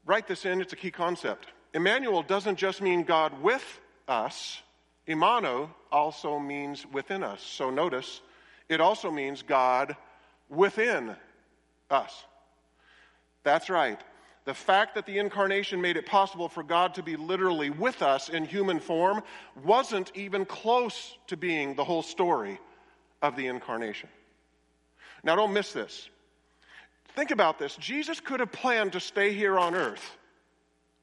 Write 0.05 0.27
this 0.27 0.45
in, 0.45 0.61
it's 0.61 0.73
a 0.73 0.77
key 0.77 0.91
concept. 0.91 1.47
Emmanuel 1.73 2.23
doesn't 2.23 2.57
just 2.57 2.81
mean 2.81 3.03
God 3.03 3.41
with 3.41 3.63
us, 4.07 4.61
Imano 5.07 5.69
also 5.91 6.39
means 6.39 6.85
within 6.91 7.23
us. 7.23 7.41
So 7.41 7.69
notice, 7.69 8.21
it 8.69 8.81
also 8.81 9.11
means 9.11 9.41
God 9.41 9.95
within 10.49 11.15
us. 11.89 12.25
That's 13.43 13.69
right. 13.69 13.99
The 14.45 14.53
fact 14.53 14.95
that 14.95 15.05
the 15.05 15.19
incarnation 15.19 15.81
made 15.81 15.97
it 15.97 16.05
possible 16.05 16.49
for 16.49 16.63
God 16.63 16.95
to 16.95 17.03
be 17.03 17.15
literally 17.15 17.69
with 17.69 18.01
us 18.01 18.29
in 18.29 18.45
human 18.45 18.79
form 18.79 19.21
wasn't 19.63 20.11
even 20.15 20.45
close 20.45 21.15
to 21.27 21.37
being 21.37 21.75
the 21.75 21.83
whole 21.83 22.01
story 22.01 22.59
of 23.21 23.35
the 23.35 23.47
incarnation. 23.47 24.09
Now, 25.23 25.35
don't 25.35 25.53
miss 25.53 25.73
this. 25.73 26.09
Think 27.15 27.31
about 27.31 27.59
this. 27.59 27.75
Jesus 27.75 28.19
could 28.19 28.39
have 28.39 28.51
planned 28.51 28.93
to 28.93 28.99
stay 28.99 29.33
here 29.33 29.59
on 29.59 29.75
earth, 29.75 30.17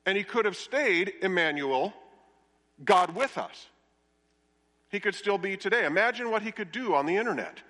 and 0.06 0.16
he 0.16 0.24
could 0.24 0.46
have 0.46 0.56
stayed, 0.56 1.12
Emmanuel, 1.22 1.92
God 2.84 3.14
with 3.14 3.36
us. 3.36 3.66
He 4.90 5.00
could 5.00 5.14
still 5.14 5.38
be 5.38 5.56
today. 5.56 5.84
Imagine 5.84 6.30
what 6.30 6.42
he 6.42 6.50
could 6.50 6.72
do 6.72 6.94
on 6.94 7.04
the 7.04 7.16
internet. 7.16 7.60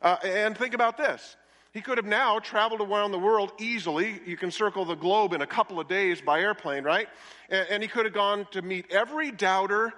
Uh, 0.00 0.16
and 0.24 0.56
think 0.56 0.74
about 0.74 0.96
this. 0.96 1.36
He 1.72 1.80
could 1.80 1.98
have 1.98 2.06
now 2.06 2.38
traveled 2.38 2.80
around 2.80 3.12
the 3.12 3.18
world 3.18 3.52
easily. 3.58 4.20
You 4.26 4.36
can 4.36 4.50
circle 4.50 4.84
the 4.84 4.94
globe 4.94 5.32
in 5.32 5.40
a 5.40 5.46
couple 5.46 5.78
of 5.78 5.88
days 5.88 6.20
by 6.20 6.40
airplane, 6.40 6.84
right? 6.84 7.08
And, 7.48 7.68
and 7.68 7.82
he 7.82 7.88
could 7.88 8.06
have 8.06 8.14
gone 8.14 8.46
to 8.52 8.62
meet 8.62 8.86
every 8.90 9.30
doubter 9.30 9.92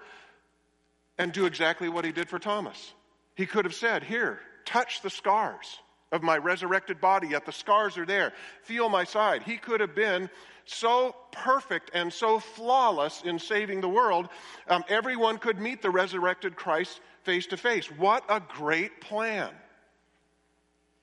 and 1.19 1.33
do 1.33 1.45
exactly 1.47 1.89
what 1.89 2.05
he 2.05 2.13
did 2.13 2.29
for 2.29 2.39
Thomas. 2.39 2.93
He 3.35 3.47
could 3.47 3.65
have 3.65 3.75
said, 3.75 4.03
Here, 4.03 4.41
touch 4.65 5.03
the 5.03 5.11
scars 5.11 5.79
of 6.13 6.23
my 6.23 6.37
resurrected 6.37 7.01
body, 7.01 7.29
yet 7.29 7.47
the 7.47 7.53
scars 7.53 7.99
are 7.99 8.07
there. 8.07 8.33
Feel 8.63 8.89
my 8.89 9.05
side. 9.05 9.43
He 9.43 9.57
could 9.57 9.81
have 9.81 9.95
been 9.95 10.31
so 10.65 11.17
perfect 11.33 11.91
and 11.95 12.13
so 12.13 12.39
flawless 12.39 13.23
in 13.25 13.39
saving 13.39 13.81
the 13.81 13.89
world, 13.89 14.29
um, 14.69 14.85
everyone 14.89 15.39
could 15.39 15.59
meet 15.59 15.83
the 15.83 15.91
resurrected 15.91 16.55
Christ 16.57 17.01
face 17.25 17.47
to 17.47 17.57
face. 17.57 17.87
What 17.91 18.25
a 18.29 18.41
great 18.41 19.01
plan! 19.01 19.51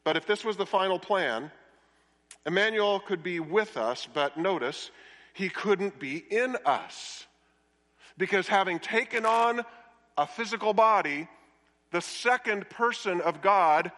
But 0.04 0.18
if 0.18 0.26
this 0.26 0.46
was 0.46 0.58
the 0.58 0.66
final 0.66 1.00
plan, 1.00 1.52
Emmanuel 2.46 3.00
could 3.00 3.22
be 3.22 3.40
with 3.40 3.78
us, 3.78 4.08
but 4.14 4.38
notice, 4.38 4.92
he 5.34 5.50
couldn't 5.50 6.00
be 6.00 6.18
in 6.18 6.56
us. 6.66 7.26
Because 8.18 8.48
having 8.48 8.80
taken 8.80 9.26
on 9.26 9.64
a 10.18 10.26
physical 10.26 10.74
body, 10.74 11.28
the 11.92 12.02
second 12.02 12.70
person 12.70 13.22
of 13.22 13.42
God, 13.42 13.92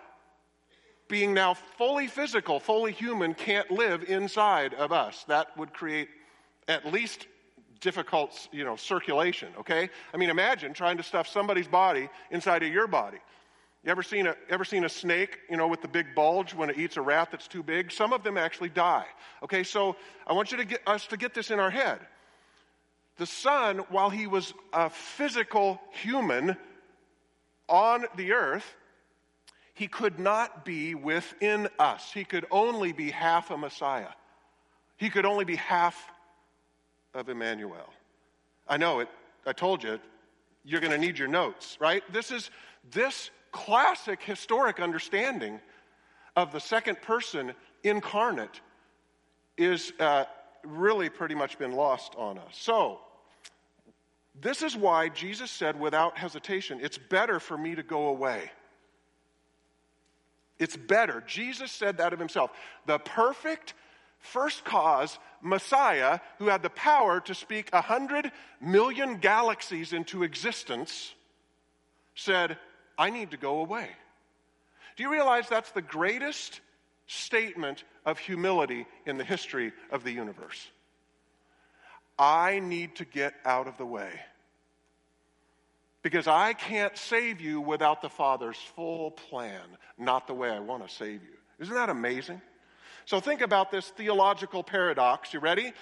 being 1.11 1.33
now 1.33 1.53
fully 1.53 2.07
physical, 2.07 2.59
fully 2.59 2.93
human, 2.93 3.35
can't 3.35 3.69
live 3.69 4.03
inside 4.07 4.73
of 4.73 4.91
us. 4.93 5.25
That 5.27 5.55
would 5.57 5.73
create 5.73 6.07
at 6.69 6.91
least 6.91 7.27
difficult, 7.81 8.47
you 8.53 8.63
know, 8.63 8.77
circulation, 8.77 9.49
okay? 9.59 9.89
I 10.13 10.17
mean, 10.17 10.29
imagine 10.29 10.73
trying 10.73 10.97
to 10.97 11.03
stuff 11.03 11.27
somebody's 11.27 11.67
body 11.67 12.09
inside 12.31 12.63
of 12.63 12.71
your 12.71 12.87
body. 12.87 13.17
You 13.83 13.91
ever 13.91 14.03
seen 14.03 14.27
a 14.27 14.35
ever 14.49 14.63
seen 14.63 14.85
a 14.85 14.89
snake, 14.89 15.39
you 15.49 15.57
know, 15.57 15.67
with 15.67 15.81
the 15.81 15.87
big 15.87 16.15
bulge 16.15 16.53
when 16.53 16.69
it 16.69 16.77
eats 16.77 16.97
a 16.97 17.01
rat 17.01 17.29
that's 17.31 17.47
too 17.47 17.63
big? 17.63 17.91
Some 17.91 18.13
of 18.13 18.23
them 18.23 18.37
actually 18.37 18.69
die. 18.69 19.07
Okay, 19.43 19.63
so 19.63 19.95
I 20.25 20.33
want 20.33 20.51
you 20.51 20.57
to 20.57 20.65
get 20.65 20.81
us 20.87 21.07
to 21.07 21.17
get 21.17 21.33
this 21.33 21.49
in 21.51 21.59
our 21.59 21.71
head. 21.71 21.99
The 23.17 23.25
Son, 23.25 23.79
while 23.89 24.11
he 24.11 24.27
was 24.27 24.53
a 24.71 24.89
physical 24.89 25.81
human, 25.91 26.55
on 27.67 28.05
the 28.15 28.33
earth, 28.33 28.75
he 29.73 29.87
could 29.87 30.19
not 30.19 30.65
be 30.65 30.95
within 30.95 31.69
us. 31.79 32.11
He 32.13 32.23
could 32.23 32.45
only 32.51 32.91
be 32.91 33.11
half 33.11 33.51
a 33.51 33.57
Messiah. 33.57 34.09
He 34.97 35.09
could 35.09 35.25
only 35.25 35.45
be 35.45 35.55
half 35.55 36.11
of 37.13 37.29
Emmanuel. 37.29 37.89
I 38.67 38.77
know 38.77 38.99
it, 38.99 39.09
I 39.45 39.53
told 39.53 39.83
you, 39.83 39.99
you're 40.63 40.81
going 40.81 40.91
to 40.91 40.97
need 40.97 41.17
your 41.17 41.27
notes, 41.27 41.77
right? 41.79 42.03
This 42.11 42.31
is 42.31 42.51
this 42.91 43.31
classic 43.51 44.21
historic 44.21 44.79
understanding 44.79 45.59
of 46.35 46.51
the 46.51 46.59
second 46.59 47.01
person 47.01 47.53
incarnate 47.83 48.61
is 49.57 49.91
uh, 49.99 50.25
really 50.63 51.09
pretty 51.09 51.35
much 51.35 51.57
been 51.57 51.73
lost 51.73 52.13
on 52.17 52.37
us. 52.37 52.53
So, 52.53 52.99
this 54.39 54.61
is 54.61 54.77
why 54.77 55.09
Jesus 55.09 55.51
said 55.51 55.79
without 55.79 56.17
hesitation, 56.17 56.79
It's 56.81 56.97
better 56.97 57.39
for 57.39 57.57
me 57.57 57.75
to 57.75 57.83
go 57.83 58.07
away. 58.07 58.51
It's 60.61 60.77
better. 60.77 61.23
Jesus 61.25 61.71
said 61.71 61.97
that 61.97 62.13
of 62.13 62.19
himself. 62.19 62.51
The 62.85 62.99
perfect 62.99 63.73
first 64.19 64.63
cause 64.63 65.17
Messiah 65.41 66.19
who 66.37 66.49
had 66.49 66.61
the 66.61 66.69
power 66.69 67.19
to 67.21 67.33
speak 67.33 67.69
a 67.73 67.81
hundred 67.81 68.31
million 68.61 69.17
galaxies 69.17 69.91
into 69.91 70.21
existence 70.21 71.15
said, 72.13 72.59
I 72.95 73.09
need 73.09 73.31
to 73.31 73.37
go 73.37 73.61
away. 73.61 73.89
Do 74.95 75.01
you 75.01 75.11
realize 75.11 75.49
that's 75.49 75.71
the 75.71 75.81
greatest 75.81 76.61
statement 77.07 77.83
of 78.05 78.19
humility 78.19 78.85
in 79.07 79.17
the 79.17 79.23
history 79.23 79.73
of 79.91 80.03
the 80.03 80.11
universe? 80.11 80.69
I 82.19 82.59
need 82.59 82.97
to 82.97 83.05
get 83.05 83.33
out 83.45 83.67
of 83.67 83.79
the 83.79 83.85
way. 83.87 84.11
Because 86.03 86.27
I 86.27 86.53
can't 86.53 86.97
save 86.97 87.41
you 87.41 87.61
without 87.61 88.01
the 88.01 88.09
Father's 88.09 88.57
full 88.75 89.11
plan, 89.11 89.61
not 89.97 90.27
the 90.27 90.33
way 90.33 90.49
I 90.49 90.59
want 90.59 90.87
to 90.87 90.93
save 90.93 91.21
you. 91.21 91.37
Isn't 91.59 91.75
that 91.75 91.89
amazing? 91.89 92.41
So 93.05 93.19
think 93.19 93.41
about 93.41 93.71
this 93.71 93.89
theological 93.89 94.63
paradox. 94.63 95.33
You 95.33 95.39
ready? 95.39 95.73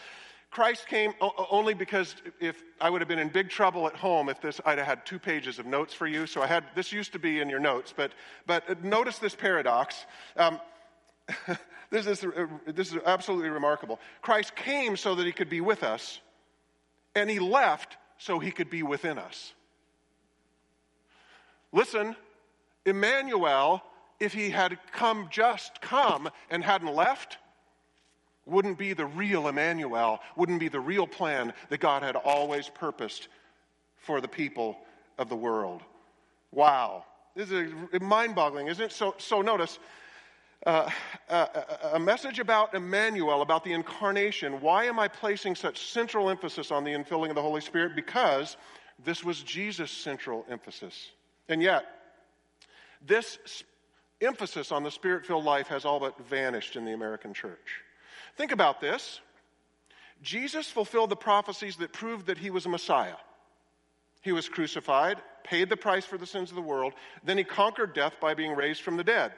Christ 0.52 0.88
came 0.88 1.14
only 1.22 1.74
because 1.74 2.16
if 2.40 2.64
I 2.82 2.90
would 2.90 3.02
have 3.02 3.08
been 3.08 3.20
in 3.20 3.30
big 3.30 3.50
trouble 3.50 3.86
at 3.88 3.96
home 3.96 4.30
if 4.30 4.42
this 4.42 4.60
I'd 4.66 4.80
have 4.80 4.88
had 4.88 5.06
two 5.06 5.20
pages 5.20 5.60
of 5.60 5.66
notes 5.66 5.94
for 5.94 6.08
you. 6.08 6.26
So 6.26 6.42
I 6.42 6.48
had 6.48 6.64
this 6.76 6.92
used 6.92 7.14
to 7.14 7.20
be 7.20 7.40
in 7.40 7.50
your 7.50 7.60
notes, 7.60 7.94
but 7.96 8.14
but 8.48 8.84
notice 8.84 9.20
this 9.20 9.36
paradox. 9.36 10.06
Um, 10.36 10.60
this 11.92 12.08
is 12.08 12.26
this 12.66 12.92
is 12.92 12.98
absolutely 13.06 13.50
remarkable. 13.50 14.00
Christ 14.24 14.56
came 14.56 14.98
so 14.98 15.14
that 15.16 15.26
he 15.26 15.32
could 15.32 15.50
be 15.50 15.62
with 15.62 15.84
us, 15.84 16.20
and 17.14 17.30
he 17.30 17.40
left 17.40 17.98
so 18.18 18.40
he 18.40 18.50
could 18.50 18.72
be 18.72 18.82
within 18.82 19.20
us. 19.20 19.54
Listen, 21.72 22.16
Emmanuel, 22.86 23.84
if 24.20 24.34
he 24.34 24.50
had 24.50 24.78
come 24.92 25.28
just 25.32 25.82
come 25.82 26.30
and 26.50 26.64
hadn't 26.64 26.94
left 26.94 27.38
wouldn't 28.50 28.78
be 28.78 28.94
the 28.94 29.06
real 29.06 29.48
Emmanuel, 29.48 30.20
wouldn't 30.36 30.60
be 30.60 30.68
the 30.68 30.80
real 30.80 31.08
plan 31.08 31.54
that 31.70 31.80
God 31.80 32.04
had 32.04 32.16
always 32.16 32.70
purposed 32.70 33.28
for 33.98 34.22
the 34.22 34.28
people 34.28 34.78
of 35.18 35.30
the 35.30 35.36
world. 35.36 35.82
Wow. 36.52 37.06
This 37.36 37.52
is 37.52 37.72
mind 38.02 38.36
boggling, 38.36 38.68
isn't 38.68 38.84
it? 38.84 38.92
So, 38.92 39.16
so 39.18 39.42
notice 39.42 39.80
uh, 40.66 40.90
a, 41.30 41.34
uh, 41.34 41.48
uh, 41.56 41.90
a 41.94 42.00
message 42.00 42.40
about 42.40 42.74
Emmanuel, 42.74 43.42
about 43.42 43.64
the 43.64 43.72
incarnation. 43.72 44.60
Why 44.60 44.86
am 44.86 45.00
I 45.00 45.08
placing 45.08 45.56
such 45.56 45.88
central 45.88 46.30
emphasis 46.30 46.72
on 46.72 46.84
the 46.84 46.92
infilling 46.92 47.30
of 47.30 47.36
the 47.36 47.42
Holy 47.42 47.62
Spirit? 47.62 47.96
Because 47.96 48.58
this 49.06 49.24
was 49.24 49.42
Jesus' 49.42 49.92
central 49.92 50.46
emphasis. 50.50 51.12
And 51.50 51.62
yet, 51.62 51.86
this 53.06 53.40
emphasis 54.22 54.72
on 54.72 54.84
the 54.84 54.92
spirit 54.92 55.26
filled 55.26 55.44
life 55.44 55.68
has 55.68 55.84
all 55.84 56.00
but 56.00 56.18
vanished 56.28 56.76
in 56.76 56.86
the 56.86 56.94
American 56.94 57.34
church. 57.34 57.82
Think 58.38 58.52
about 58.52 58.80
this. 58.80 59.20
Jesus 60.22 60.68
fulfilled 60.70 61.10
the 61.10 61.16
prophecies 61.16 61.78
that 61.78 61.92
proved 61.92 62.28
that 62.28 62.38
he 62.38 62.50
was 62.50 62.66
a 62.66 62.70
Messiah. 62.70 63.16
He 64.22 64.32
was 64.32 64.50
crucified, 64.50 65.18
paid 65.44 65.70
the 65.70 65.78
price 65.78 66.06
for 66.06 66.18
the 66.18 66.26
sins 66.26 66.50
of 66.50 66.56
the 66.56 66.62
world, 66.62 66.94
then 67.24 67.38
he 67.38 67.44
conquered 67.44 67.94
death 67.94 68.14
by 68.20 68.34
being 68.34 68.54
raised 68.54 68.82
from 68.82 68.98
the 68.98 69.04
dead. 69.04 69.32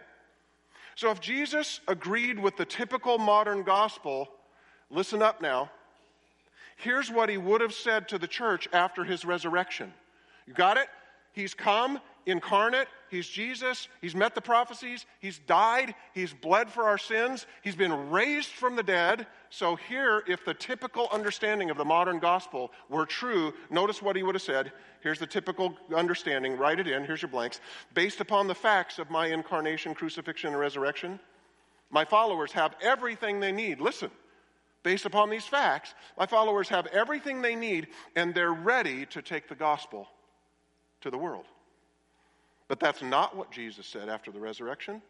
So 0.95 1.11
if 1.11 1.21
Jesus 1.21 1.79
agreed 1.87 2.39
with 2.39 2.57
the 2.57 2.65
typical 2.65 3.17
modern 3.17 3.63
gospel, 3.63 4.27
listen 4.89 5.21
up 5.21 5.41
now. 5.41 5.71
Here's 6.75 7.11
what 7.11 7.29
he 7.29 7.37
would 7.37 7.61
have 7.61 7.73
said 7.73 8.09
to 8.09 8.17
the 8.17 8.27
church 8.27 8.67
after 8.73 9.03
his 9.03 9.23
resurrection. 9.23 9.93
You 10.47 10.53
got 10.53 10.77
it? 10.77 10.87
He's 11.33 11.53
come, 11.53 11.99
incarnate. 12.25 12.87
He's 13.09 13.27
Jesus. 13.27 13.87
He's 14.01 14.15
met 14.15 14.35
the 14.35 14.41
prophecies. 14.41 15.05
He's 15.19 15.39
died. 15.39 15.95
He's 16.13 16.33
bled 16.33 16.69
for 16.69 16.83
our 16.83 16.97
sins. 16.97 17.45
He's 17.61 17.75
been 17.75 18.09
raised 18.09 18.49
from 18.49 18.75
the 18.75 18.83
dead. 18.83 19.27
So, 19.49 19.75
here, 19.75 20.23
if 20.27 20.45
the 20.45 20.53
typical 20.53 21.07
understanding 21.11 21.69
of 21.69 21.77
the 21.77 21.85
modern 21.85 22.19
gospel 22.19 22.71
were 22.89 23.05
true, 23.05 23.53
notice 23.69 24.01
what 24.01 24.15
he 24.15 24.23
would 24.23 24.35
have 24.35 24.41
said. 24.41 24.71
Here's 25.01 25.19
the 25.19 25.27
typical 25.27 25.75
understanding. 25.93 26.57
Write 26.57 26.79
it 26.79 26.87
in. 26.87 27.03
Here's 27.03 27.21
your 27.21 27.31
blanks. 27.31 27.59
Based 27.93 28.21
upon 28.21 28.47
the 28.47 28.55
facts 28.55 28.99
of 28.99 29.09
my 29.09 29.27
incarnation, 29.27 29.93
crucifixion, 29.93 30.51
and 30.51 30.59
resurrection, 30.59 31.19
my 31.89 32.05
followers 32.05 32.51
have 32.53 32.75
everything 32.81 33.39
they 33.39 33.51
need. 33.51 33.81
Listen. 33.81 34.11
Based 34.83 35.05
upon 35.05 35.29
these 35.29 35.45
facts, 35.45 35.93
my 36.17 36.25
followers 36.25 36.67
have 36.69 36.87
everything 36.87 37.43
they 37.43 37.53
need, 37.53 37.89
and 38.15 38.33
they're 38.33 38.51
ready 38.51 39.05
to 39.07 39.21
take 39.21 39.47
the 39.47 39.53
gospel 39.53 40.07
to 41.01 41.09
the 41.09 41.17
world. 41.17 41.45
But 42.67 42.79
that's 42.79 43.01
not 43.01 43.35
what 43.35 43.51
Jesus 43.51 43.85
said 43.85 44.09
after 44.09 44.31
the 44.31 44.39
resurrection. 44.39 45.01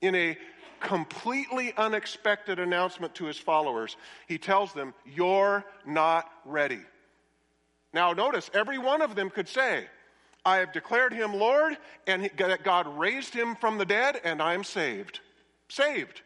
in 0.00 0.14
a 0.14 0.38
completely 0.80 1.72
unexpected 1.76 2.60
announcement 2.60 3.14
to 3.16 3.24
his 3.24 3.38
followers, 3.38 3.96
he 4.28 4.38
tells 4.38 4.72
them, 4.72 4.94
You're 5.04 5.64
not 5.84 6.30
ready. 6.44 6.80
Now, 7.92 8.12
notice, 8.12 8.50
every 8.54 8.78
one 8.78 9.02
of 9.02 9.14
them 9.16 9.30
could 9.30 9.48
say, 9.48 9.86
I 10.44 10.58
have 10.58 10.72
declared 10.72 11.12
him 11.12 11.34
Lord, 11.34 11.76
and 12.06 12.30
that 12.38 12.62
God 12.62 12.86
raised 12.98 13.34
him 13.34 13.56
from 13.56 13.78
the 13.78 13.84
dead, 13.84 14.20
and 14.24 14.40
I 14.40 14.54
am 14.54 14.64
saved. 14.64 15.20
Saved. 15.68 16.22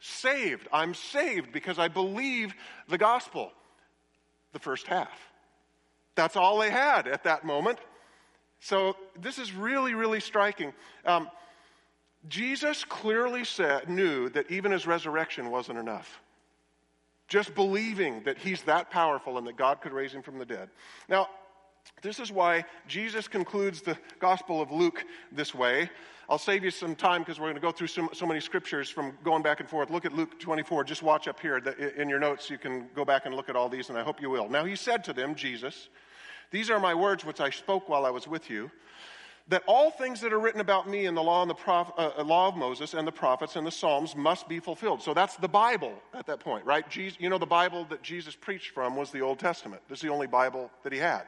Saved. 0.00 0.68
I'm 0.72 0.94
saved 0.94 1.52
because 1.52 1.78
I 1.78 1.88
believe 1.88 2.54
the 2.88 2.98
gospel. 2.98 3.52
The 4.52 4.58
first 4.58 4.86
half. 4.86 5.18
That's 6.14 6.36
all 6.36 6.58
they 6.58 6.70
had 6.70 7.06
at 7.06 7.24
that 7.24 7.44
moment. 7.44 7.78
So 8.62 8.96
this 9.20 9.38
is 9.38 9.52
really, 9.52 9.92
really 9.92 10.20
striking. 10.20 10.72
Um, 11.04 11.28
Jesus 12.28 12.84
clearly 12.84 13.44
said, 13.44 13.88
knew 13.88 14.28
that 14.30 14.48
even 14.52 14.70
his 14.70 14.86
resurrection 14.86 15.50
wasn't 15.50 15.80
enough. 15.80 16.20
Just 17.26 17.56
believing 17.56 18.22
that 18.22 18.38
he's 18.38 18.62
that 18.62 18.88
powerful 18.88 19.36
and 19.36 19.44
that 19.48 19.56
God 19.56 19.80
could 19.80 19.92
raise 19.92 20.12
him 20.12 20.22
from 20.22 20.38
the 20.38 20.46
dead. 20.46 20.70
Now, 21.08 21.28
this 22.02 22.20
is 22.20 22.30
why 22.30 22.64
Jesus 22.86 23.26
concludes 23.26 23.82
the 23.82 23.98
Gospel 24.20 24.62
of 24.62 24.70
Luke 24.70 25.04
this 25.32 25.52
way. 25.52 25.90
I'll 26.28 26.38
save 26.38 26.62
you 26.62 26.70
some 26.70 26.94
time 26.94 27.22
because 27.22 27.40
we're 27.40 27.46
going 27.46 27.56
to 27.56 27.60
go 27.60 27.72
through 27.72 27.88
so, 27.88 28.08
so, 28.12 28.26
many 28.26 28.38
scriptures 28.38 28.88
from 28.88 29.12
going 29.24 29.42
back 29.42 29.58
and 29.58 29.68
forth. 29.68 29.90
Look 29.90 30.04
at 30.04 30.12
Luke 30.12 30.38
24. 30.38 30.84
Just 30.84 31.02
watch 31.02 31.26
up 31.26 31.40
here. 31.40 31.58
In 31.96 32.08
your 32.08 32.20
notes, 32.20 32.48
you 32.48 32.58
can 32.58 32.88
go 32.94 33.04
back 33.04 33.26
and 33.26 33.34
look 33.34 33.48
at 33.48 33.56
all 33.56 33.68
these, 33.68 33.88
and 33.88 33.98
I 33.98 34.04
hope 34.04 34.22
you 34.22 34.30
will. 34.30 34.48
Now, 34.48 34.64
he 34.64 34.76
said 34.76 35.02
to 35.04 35.12
them, 35.12 35.34
Jesus, 35.34 35.88
These 36.52 36.70
are 36.70 36.78
my 36.78 36.94
words 36.94 37.24
which 37.24 37.40
I 37.40 37.50
spoke 37.50 37.88
while 37.88 38.06
I 38.06 38.10
was 38.10 38.28
with 38.28 38.48
you 38.48 38.70
that 39.48 39.62
all 39.66 39.90
things 39.90 40.20
that 40.20 40.32
are 40.32 40.38
written 40.38 40.60
about 40.60 40.88
me 40.88 41.06
in 41.06 41.14
the 41.14 41.22
law, 41.22 41.42
and 41.42 41.50
the 41.50 41.54
prof, 41.54 41.90
uh, 41.98 42.10
uh, 42.16 42.24
law 42.24 42.48
of 42.48 42.56
Moses 42.56 42.94
and 42.94 43.06
the 43.06 43.12
prophets 43.12 43.56
and 43.56 43.66
the 43.66 43.70
Psalms 43.70 44.14
must 44.14 44.48
be 44.48 44.60
fulfilled. 44.60 45.02
So 45.02 45.14
that's 45.14 45.36
the 45.36 45.48
Bible 45.48 45.94
at 46.14 46.26
that 46.26 46.40
point, 46.40 46.64
right? 46.64 46.88
Jesus, 46.88 47.18
you 47.20 47.28
know, 47.28 47.38
the 47.38 47.46
Bible 47.46 47.84
that 47.90 48.02
Jesus 48.02 48.36
preached 48.36 48.70
from 48.70 48.96
was 48.96 49.10
the 49.10 49.20
Old 49.20 49.38
Testament. 49.38 49.82
This 49.88 49.98
is 49.98 50.02
the 50.02 50.10
only 50.10 50.26
Bible 50.26 50.70
that 50.84 50.92
he 50.92 50.98
had. 50.98 51.22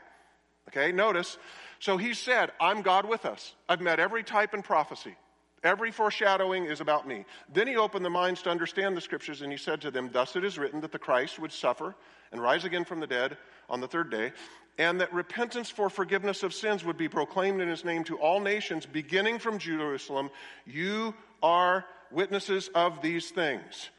Okay, 0.69 0.93
notice. 0.93 1.37
So 1.81 1.97
he 1.97 2.15
said, 2.15 2.53
I'm 2.61 2.83
God 2.83 3.07
with 3.07 3.27
us. 3.27 3.55
I've 3.69 3.81
met 3.81 4.01
every 4.01 4.23
type 4.23 4.55
and 4.55 4.65
prophecy. 4.65 5.17
Every 5.63 5.91
foreshadowing 5.91 6.67
is 6.67 6.81
about 6.81 7.09
me. 7.09 7.25
Then 7.53 7.67
he 7.67 7.77
opened 7.77 8.05
the 8.05 8.11
minds 8.11 8.43
to 8.43 8.51
understand 8.51 8.97
the 8.97 9.01
scriptures, 9.01 9.43
and 9.43 9.51
he 9.51 9.59
said 9.59 9.81
to 9.83 9.91
them, 9.91 10.11
Thus 10.13 10.37
it 10.37 10.45
is 10.45 10.59
written 10.59 10.81
that 10.83 10.93
the 10.93 10.99
Christ 10.99 11.39
would 11.39 11.53
suffer 11.53 11.95
and 12.33 12.41
rise 12.41 12.65
again 12.65 12.85
from 12.85 13.01
the 13.01 13.07
dead 13.07 13.37
on 13.69 13.81
the 13.81 13.89
third 13.89 14.11
day, 14.11 14.33
and 14.79 15.01
that 15.01 15.13
repentance 15.13 15.71
for 15.71 15.89
forgiveness 15.89 16.43
of 16.43 16.53
sins 16.53 16.85
would 16.85 16.97
be 16.97 17.09
proclaimed 17.09 17.61
in 17.61 17.69
his 17.69 17.85
name 17.85 18.05
to 18.05 18.19
all 18.19 18.41
nations, 18.41 18.87
beginning 18.87 19.39
from 19.39 19.59
Jerusalem. 19.59 20.31
You 20.67 21.15
are 21.43 21.85
witnesses 22.11 22.69
of 22.75 23.01
these 23.01 23.31
things. 23.31 23.91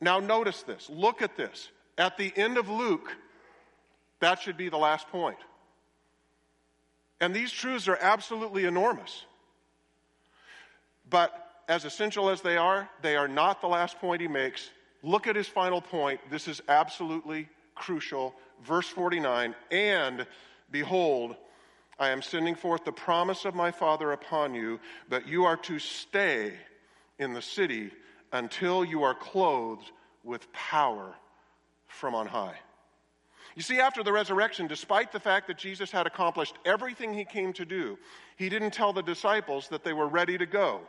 Now, 0.00 0.20
notice 0.20 0.62
this. 0.62 0.88
Look 0.88 1.22
at 1.22 1.36
this. 1.36 1.70
At 1.98 2.16
the 2.16 2.32
end 2.36 2.58
of 2.58 2.68
Luke, 2.68 3.16
that 4.20 4.40
should 4.40 4.56
be 4.56 4.68
the 4.68 4.76
last 4.76 5.08
point. 5.08 5.38
And 7.20 7.34
these 7.34 7.50
truths 7.50 7.88
are 7.88 7.98
absolutely 8.00 8.64
enormous. 8.64 9.24
But 11.08 11.32
as 11.68 11.84
essential 11.84 12.28
as 12.28 12.40
they 12.40 12.56
are, 12.56 12.88
they 13.02 13.16
are 13.16 13.28
not 13.28 13.60
the 13.60 13.68
last 13.68 13.98
point 13.98 14.20
he 14.20 14.28
makes. 14.28 14.70
Look 15.02 15.26
at 15.26 15.36
his 15.36 15.48
final 15.48 15.80
point. 15.80 16.20
This 16.30 16.48
is 16.48 16.62
absolutely 16.68 17.48
crucial 17.74 18.34
verse 18.64 18.88
49 18.88 19.54
And 19.70 20.26
behold, 20.70 21.36
I 21.98 22.10
am 22.10 22.22
sending 22.22 22.54
forth 22.54 22.84
the 22.84 22.92
promise 22.92 23.44
of 23.44 23.54
my 23.54 23.70
Father 23.70 24.12
upon 24.12 24.54
you, 24.54 24.80
but 25.08 25.28
you 25.28 25.44
are 25.44 25.56
to 25.58 25.78
stay 25.78 26.52
in 27.18 27.32
the 27.32 27.42
city 27.42 27.92
until 28.32 28.84
you 28.84 29.04
are 29.04 29.14
clothed 29.14 29.90
with 30.24 30.52
power 30.52 31.14
from 31.86 32.14
on 32.14 32.26
high. 32.26 32.56
You 33.54 33.62
see, 33.62 33.78
after 33.78 34.02
the 34.02 34.12
resurrection, 34.12 34.66
despite 34.66 35.12
the 35.12 35.20
fact 35.20 35.46
that 35.46 35.58
Jesus 35.58 35.92
had 35.92 36.08
accomplished 36.08 36.56
everything 36.64 37.14
he 37.14 37.24
came 37.24 37.52
to 37.52 37.64
do, 37.64 37.96
he 38.36 38.48
didn't 38.48 38.72
tell 38.72 38.92
the 38.92 39.02
disciples 39.02 39.68
that 39.68 39.84
they 39.84 39.92
were 39.92 40.08
ready 40.08 40.36
to 40.36 40.46
go. 40.46 40.80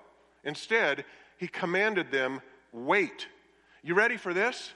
Instead, 0.43 1.06
he 1.38 1.48
commanded 1.48 2.10
them, 2.10 2.41
wait. 2.71 3.28
You 3.84 3.93
ready 3.93 4.17
for 4.17 4.34
this? 4.34 4.74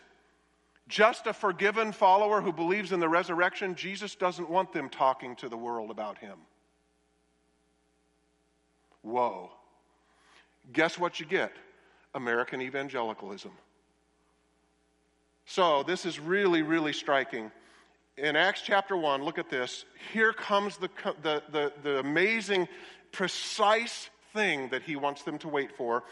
Just 0.90 1.28
a 1.28 1.34
forgiven 1.34 1.92
follower 1.92 2.42
who 2.42 2.52
believes 2.52 2.92
in 2.92 3.00
the 3.00 3.08
resurrection, 3.08 3.76
Jesus 3.76 4.16
doesn't 4.16 4.50
want 4.50 4.74
them 4.74 4.90
talking 4.90 5.36
to 5.38 5.48
the 5.48 5.56
world 5.56 5.92
about 5.92 6.18
him. 6.18 6.38
Whoa. 9.04 9.52
Guess 10.74 10.98
what 10.98 11.20
you 11.20 11.26
get? 11.28 11.54
American 12.16 12.62
evangelicalism. 12.62 13.52
So, 15.46 15.84
this 15.84 16.06
is 16.06 16.20
really, 16.20 16.64
really 16.64 16.94
striking. 16.94 17.52
In 18.18 18.36
Acts 18.36 18.62
chapter 18.64 18.98
1, 18.98 19.24
look 19.24 19.38
at 19.38 19.50
this. 19.50 19.86
Here 20.12 20.34
comes 20.34 20.78
the, 20.78 20.90
the, 21.22 21.44
the, 21.52 21.74
the 21.84 22.00
amazing, 22.00 22.68
precise 23.12 24.10
thing 24.34 24.70
that 24.70 24.84
he 24.84 24.96
wants 24.96 25.22
them 25.24 25.38
to 25.40 25.48
wait 25.48 25.72
for. 25.72 26.04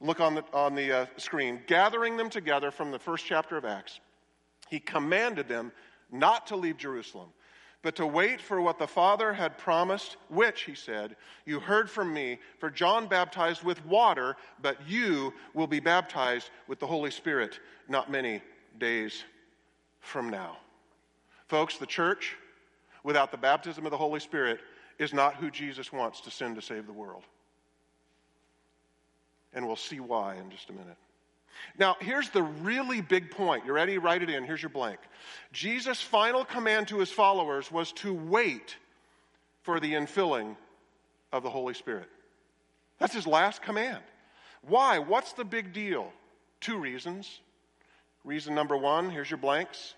Look 0.00 0.20
on 0.20 0.34
the, 0.34 0.44
on 0.52 0.74
the 0.74 0.92
uh, 0.92 1.06
screen. 1.16 1.60
Gathering 1.66 2.16
them 2.16 2.28
together 2.28 2.70
from 2.70 2.90
the 2.90 2.98
first 2.98 3.24
chapter 3.24 3.56
of 3.56 3.64
Acts 3.64 4.00
he 4.72 4.80
commanded 4.80 5.48
them 5.48 5.70
not 6.10 6.46
to 6.46 6.56
leave 6.56 6.78
Jerusalem, 6.78 7.28
but 7.82 7.94
to 7.96 8.06
wait 8.06 8.40
for 8.40 8.58
what 8.58 8.78
the 8.78 8.86
Father 8.86 9.34
had 9.34 9.58
promised, 9.58 10.16
which, 10.30 10.62
he 10.62 10.74
said, 10.74 11.14
you 11.44 11.60
heard 11.60 11.90
from 11.90 12.14
me, 12.14 12.38
for 12.58 12.70
John 12.70 13.06
baptized 13.06 13.62
with 13.62 13.84
water, 13.84 14.34
but 14.62 14.78
you 14.88 15.34
will 15.52 15.66
be 15.66 15.78
baptized 15.78 16.48
with 16.68 16.78
the 16.78 16.86
Holy 16.86 17.10
Spirit 17.10 17.60
not 17.86 18.10
many 18.10 18.40
days 18.78 19.24
from 20.00 20.30
now. 20.30 20.56
Folks, 21.48 21.76
the 21.76 21.84
church, 21.84 22.34
without 23.04 23.30
the 23.30 23.36
baptism 23.36 23.84
of 23.84 23.90
the 23.90 23.98
Holy 23.98 24.20
Spirit, 24.20 24.60
is 24.98 25.12
not 25.12 25.34
who 25.34 25.50
Jesus 25.50 25.92
wants 25.92 26.22
to 26.22 26.30
send 26.30 26.56
to 26.56 26.62
save 26.62 26.86
the 26.86 26.94
world. 26.94 27.24
And 29.52 29.66
we'll 29.66 29.76
see 29.76 30.00
why 30.00 30.36
in 30.36 30.48
just 30.48 30.70
a 30.70 30.72
minute. 30.72 30.96
Now, 31.78 31.96
here's 32.00 32.30
the 32.30 32.42
really 32.42 33.00
big 33.00 33.30
point. 33.30 33.64
You 33.64 33.72
ready? 33.72 33.98
Write 33.98 34.22
it 34.22 34.30
in. 34.30 34.44
Here's 34.44 34.62
your 34.62 34.70
blank. 34.70 34.98
Jesus' 35.52 36.00
final 36.00 36.44
command 36.44 36.88
to 36.88 36.98
his 36.98 37.10
followers 37.10 37.70
was 37.70 37.92
to 37.92 38.12
wait 38.12 38.76
for 39.62 39.80
the 39.80 39.92
infilling 39.92 40.56
of 41.32 41.42
the 41.42 41.50
Holy 41.50 41.74
Spirit. 41.74 42.08
That's 42.98 43.14
his 43.14 43.26
last 43.26 43.62
command. 43.62 44.02
Why? 44.62 44.98
What's 44.98 45.32
the 45.32 45.44
big 45.44 45.72
deal? 45.72 46.12
Two 46.60 46.78
reasons. 46.78 47.40
Reason 48.24 48.54
number 48.54 48.76
one 48.76 49.10
here's 49.10 49.30
your 49.30 49.38
blanks. 49.38 49.94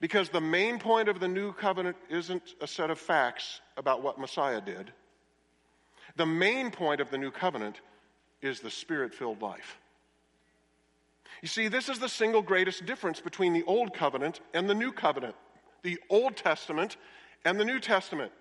Because 0.00 0.28
the 0.28 0.40
main 0.40 0.78
point 0.78 1.08
of 1.08 1.20
the 1.20 1.28
new 1.28 1.52
covenant 1.52 1.96
isn't 2.10 2.54
a 2.60 2.66
set 2.66 2.90
of 2.90 2.98
facts 2.98 3.60
about 3.76 4.02
what 4.02 4.18
Messiah 4.18 4.60
did. 4.60 4.92
The 6.16 6.26
main 6.26 6.70
point 6.70 7.00
of 7.00 7.10
the 7.10 7.18
new 7.18 7.30
covenant 7.30 7.80
is 8.42 8.60
the 8.60 8.70
spirit 8.70 9.14
filled 9.14 9.40
life. 9.40 9.78
You 11.42 11.48
see, 11.48 11.68
this 11.68 11.88
is 11.88 11.98
the 11.98 12.08
single 12.08 12.42
greatest 12.42 12.86
difference 12.86 13.20
between 13.20 13.52
the 13.52 13.64
Old 13.64 13.92
Covenant 13.94 14.40
and 14.52 14.68
the 14.68 14.74
New 14.74 14.92
Covenant, 14.92 15.34
the 15.82 15.98
Old 16.08 16.36
Testament 16.36 16.96
and 17.44 17.58
the 17.58 17.64
New 17.64 17.80
Testament. 17.80 18.32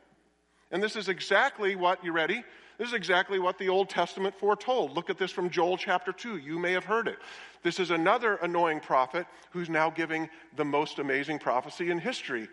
And 0.72 0.82
this 0.82 0.96
is 0.96 1.10
exactly 1.10 1.76
what, 1.76 2.04
you 2.04 2.12
ready? 2.12 2.44
This 2.78 2.88
is 2.88 2.94
exactly 2.94 3.40
what 3.40 3.60
the 3.60 3.70
Old 3.70 3.90
Testament 3.90 4.36
foretold. 4.36 4.96
Look 4.96 5.10
at 5.10 5.18
this 5.18 5.32
from 5.32 5.50
Joel 5.50 5.78
chapter 5.78 6.12
2. 6.12 6.38
You 6.38 6.58
may 6.58 6.72
have 6.72 6.86
heard 6.86 7.08
it. 7.08 7.20
This 7.62 7.80
is 7.80 7.92
another 7.92 8.36
annoying 8.38 8.80
prophet 8.80 9.28
who's 9.52 9.70
now 9.70 9.90
giving 9.90 10.30
the 10.56 10.66
most 10.66 11.00
amazing 11.00 11.40
prophecy 11.40 11.92
in 11.92 12.00
history 12.00 12.48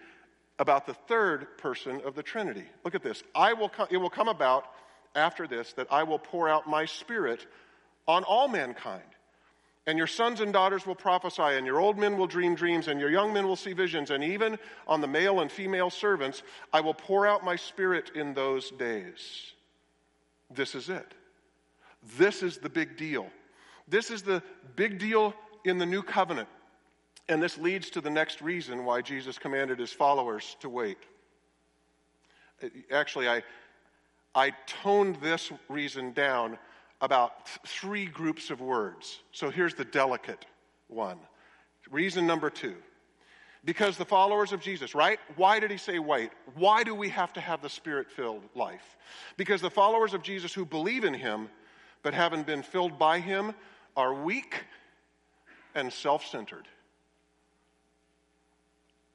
about 0.58 0.86
the 0.86 0.94
third 0.94 1.56
person 1.56 2.02
of 2.04 2.14
the 2.14 2.22
Trinity. 2.22 2.64
Look 2.84 2.94
at 2.94 3.02
this. 3.02 3.22
I 3.34 3.54
will 3.54 3.70
it 3.90 3.96
will 3.96 4.10
come 4.10 4.28
about 4.28 4.66
after 5.14 5.46
this 5.46 5.72
that 5.72 5.86
I 5.90 6.02
will 6.02 6.18
pour 6.18 6.48
out 6.48 6.68
my 6.68 6.84
spirit 6.84 7.46
on 8.06 8.22
all 8.24 8.46
mankind. 8.46 9.02
And 9.86 9.96
your 9.96 10.06
sons 10.06 10.40
and 10.40 10.52
daughters 10.52 10.86
will 10.86 10.94
prophesy, 10.94 11.42
and 11.42 11.66
your 11.66 11.80
old 11.80 11.98
men 11.98 12.16
will 12.16 12.26
dream 12.26 12.54
dreams, 12.54 12.88
and 12.88 13.00
your 13.00 13.10
young 13.10 13.32
men 13.32 13.46
will 13.46 13.56
see 13.56 13.72
visions, 13.72 14.10
and 14.10 14.22
even 14.22 14.58
on 14.86 15.00
the 15.00 15.06
male 15.06 15.40
and 15.40 15.50
female 15.50 15.90
servants, 15.90 16.42
I 16.72 16.80
will 16.80 16.94
pour 16.94 17.26
out 17.26 17.44
my 17.44 17.56
spirit 17.56 18.10
in 18.14 18.34
those 18.34 18.70
days. 18.70 19.52
This 20.50 20.74
is 20.74 20.90
it. 20.90 21.14
This 22.16 22.42
is 22.42 22.58
the 22.58 22.68
big 22.68 22.96
deal. 22.96 23.26
This 23.88 24.10
is 24.10 24.22
the 24.22 24.42
big 24.76 24.98
deal 24.98 25.34
in 25.64 25.78
the 25.78 25.86
new 25.86 26.02
covenant. 26.02 26.48
And 27.28 27.42
this 27.42 27.58
leads 27.58 27.90
to 27.90 28.00
the 28.00 28.10
next 28.10 28.42
reason 28.42 28.84
why 28.84 29.02
Jesus 29.02 29.38
commanded 29.38 29.78
his 29.78 29.92
followers 29.92 30.56
to 30.60 30.68
wait. 30.68 30.98
Actually, 32.90 33.28
I, 33.28 33.42
I 34.34 34.52
toned 34.66 35.16
this 35.22 35.50
reason 35.68 36.12
down 36.12 36.58
about 37.00 37.48
three 37.66 38.06
groups 38.06 38.50
of 38.50 38.60
words. 38.60 39.20
So 39.32 39.50
here's 39.50 39.74
the 39.74 39.84
delicate 39.84 40.46
one. 40.88 41.18
Reason 41.90 42.26
number 42.26 42.50
two. 42.50 42.76
Because 43.64 43.98
the 43.98 44.06
followers 44.06 44.52
of 44.52 44.60
Jesus, 44.60 44.94
right? 44.94 45.18
Why 45.36 45.60
did 45.60 45.70
he 45.70 45.76
say 45.76 45.98
wait? 45.98 46.30
Why 46.54 46.82
do 46.82 46.94
we 46.94 47.10
have 47.10 47.32
to 47.34 47.40
have 47.40 47.60
the 47.60 47.68
spirit 47.68 48.10
filled 48.10 48.42
life? 48.54 48.96
Because 49.36 49.60
the 49.60 49.70
followers 49.70 50.14
of 50.14 50.22
Jesus 50.22 50.54
who 50.54 50.64
believe 50.64 51.04
in 51.04 51.12
him 51.12 51.50
but 52.02 52.14
haven't 52.14 52.46
been 52.46 52.62
filled 52.62 52.98
by 52.98 53.18
him, 53.18 53.54
are 53.96 54.14
weak 54.14 54.64
and 55.74 55.92
self 55.92 56.24
centered. 56.24 56.66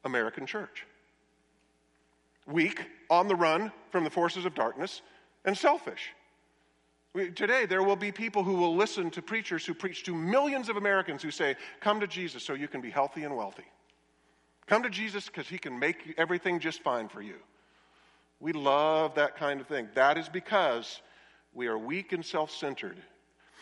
American 0.04 0.46
church. 0.46 0.86
Weak, 2.46 2.86
on 3.10 3.28
the 3.28 3.36
run 3.36 3.72
from 3.90 4.04
the 4.04 4.10
forces 4.10 4.46
of 4.46 4.54
darkness, 4.54 5.02
and 5.46 5.58
selfish. 5.58 6.12
Today, 7.16 7.66
there 7.66 7.82
will 7.82 7.96
be 7.96 8.12
people 8.12 8.44
who 8.44 8.56
will 8.56 8.76
listen 8.76 9.10
to 9.12 9.22
preachers 9.22 9.66
who 9.66 9.74
preach 9.74 10.04
to 10.04 10.14
millions 10.14 10.68
of 10.68 10.76
Americans 10.76 11.24
who 11.24 11.32
say, 11.32 11.56
Come 11.80 12.02
to 12.02 12.08
Jesus 12.08 12.44
so 12.44 12.54
you 12.54 12.68
can 12.68 12.82
be 12.82 12.90
healthy 12.90 13.24
and 13.24 13.36
wealthy. 13.38 13.64
Come 14.68 14.84
to 14.84 14.90
Jesus 14.90 15.28
because 15.28 15.48
he 15.48 15.58
can 15.58 15.80
make 15.80 16.14
everything 16.18 16.60
just 16.60 16.82
fine 16.84 17.08
for 17.08 17.22
you. 17.22 17.36
We 18.42 18.52
love 18.52 19.16
that 19.16 19.38
kind 19.38 19.62
of 19.62 19.68
thing. 19.68 19.88
That 19.96 20.18
is 20.18 20.28
because 20.28 21.02
we 21.54 21.68
are 21.68 21.78
weak 21.78 22.12
and 22.12 22.26
self 22.26 22.52
centered. 22.52 22.98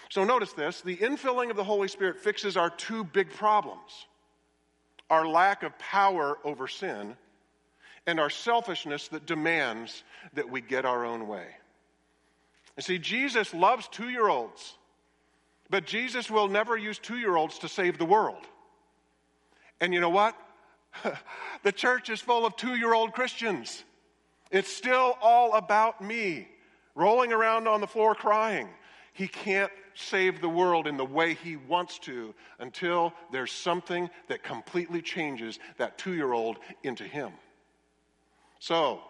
So 0.09 0.23
notice 0.23 0.53
this 0.53 0.81
the 0.81 0.97
infilling 0.97 1.51
of 1.51 1.55
the 1.55 1.63
Holy 1.63 1.87
Spirit 1.87 2.19
fixes 2.19 2.57
our 2.57 2.69
two 2.71 3.03
big 3.03 3.29
problems 3.29 4.07
our 5.09 5.27
lack 5.27 5.61
of 5.61 5.77
power 5.77 6.39
over 6.43 6.67
sin 6.67 7.15
and 8.07 8.19
our 8.19 8.31
selfishness 8.31 9.09
that 9.09 9.27
demands 9.27 10.03
that 10.33 10.49
we 10.49 10.59
get 10.59 10.85
our 10.85 11.05
own 11.05 11.27
way. 11.27 11.45
You 12.77 12.83
see, 12.83 12.97
Jesus 12.97 13.53
loves 13.53 13.87
two 13.87 14.09
year 14.09 14.27
olds, 14.27 14.75
but 15.69 15.85
Jesus 15.85 16.29
will 16.29 16.47
never 16.47 16.77
use 16.77 16.97
two 16.97 17.17
year 17.17 17.35
olds 17.35 17.59
to 17.59 17.69
save 17.69 17.97
the 17.97 18.05
world. 18.05 18.45
And 19.79 19.93
you 19.93 19.99
know 19.99 20.09
what? 20.09 20.35
the 21.63 21.71
church 21.71 22.09
is 22.09 22.19
full 22.19 22.45
of 22.45 22.55
two 22.55 22.75
year 22.75 22.93
old 22.93 23.13
Christians. 23.13 23.83
It's 24.51 24.71
still 24.71 25.17
all 25.21 25.53
about 25.53 26.01
me, 26.01 26.47
rolling 26.95 27.33
around 27.33 27.67
on 27.67 27.81
the 27.81 27.87
floor 27.87 28.13
crying. 28.15 28.69
He 29.13 29.27
can't 29.27 29.71
save 29.95 30.41
the 30.41 30.49
world 30.49 30.87
in 30.87 30.97
the 30.97 31.05
way 31.05 31.35
he 31.35 31.55
wants 31.55 31.99
to 31.99 32.33
until 32.59 33.13
there's 33.31 33.51
something 33.51 34.09
that 34.27 34.43
completely 34.43 35.01
changes 35.01 35.59
that 35.77 35.97
two 35.97 36.13
year 36.13 36.33
old 36.33 36.57
into 36.83 37.03
him. 37.03 37.31
So, 38.59 39.01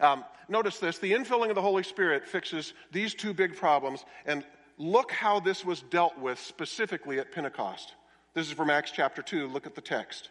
um, 0.00 0.24
notice 0.48 0.78
this 0.78 0.98
the 0.98 1.12
infilling 1.12 1.48
of 1.48 1.54
the 1.54 1.62
Holy 1.62 1.82
Spirit 1.82 2.26
fixes 2.26 2.72
these 2.92 3.14
two 3.14 3.34
big 3.34 3.56
problems, 3.56 4.04
and 4.24 4.44
look 4.78 5.10
how 5.10 5.40
this 5.40 5.64
was 5.64 5.82
dealt 5.82 6.18
with 6.18 6.38
specifically 6.38 7.18
at 7.18 7.32
Pentecost. 7.32 7.94
This 8.34 8.46
is 8.46 8.52
from 8.52 8.70
Acts 8.70 8.90
chapter 8.90 9.22
2. 9.22 9.48
Look 9.48 9.66
at 9.66 9.74
the 9.74 9.80
text. 9.80 10.30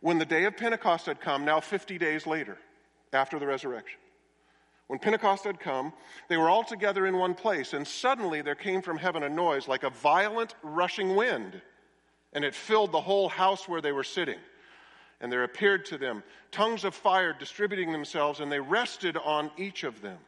When 0.00 0.18
the 0.18 0.24
day 0.24 0.44
of 0.44 0.56
Pentecost 0.56 1.06
had 1.06 1.20
come, 1.20 1.44
now 1.44 1.60
50 1.60 1.96
days 1.96 2.26
later, 2.26 2.58
after 3.12 3.38
the 3.38 3.46
resurrection, 3.46 4.00
when 4.88 4.98
Pentecost 4.98 5.44
had 5.44 5.60
come, 5.60 5.92
they 6.28 6.36
were 6.36 6.50
all 6.50 6.64
together 6.64 7.06
in 7.06 7.16
one 7.16 7.34
place, 7.34 7.72
and 7.72 7.86
suddenly 7.86 8.42
there 8.42 8.56
came 8.56 8.82
from 8.82 8.98
heaven 8.98 9.22
a 9.22 9.28
noise 9.28 9.68
like 9.68 9.84
a 9.84 9.90
violent 9.90 10.54
rushing 10.62 11.14
wind, 11.14 11.62
and 12.32 12.44
it 12.44 12.54
filled 12.54 12.92
the 12.92 13.00
whole 13.00 13.28
house 13.28 13.68
where 13.68 13.80
they 13.80 13.92
were 13.92 14.04
sitting. 14.04 14.38
And 15.22 15.32
there 15.32 15.44
appeared 15.44 15.86
to 15.86 15.98
them 15.98 16.22
tongues 16.50 16.84
of 16.84 16.94
fire 16.94 17.32
distributing 17.32 17.92
themselves, 17.92 18.40
and 18.40 18.52
they 18.52 18.60
rested 18.60 19.16
on 19.16 19.50
each 19.56 19.84
of 19.84 20.02
them. 20.02 20.18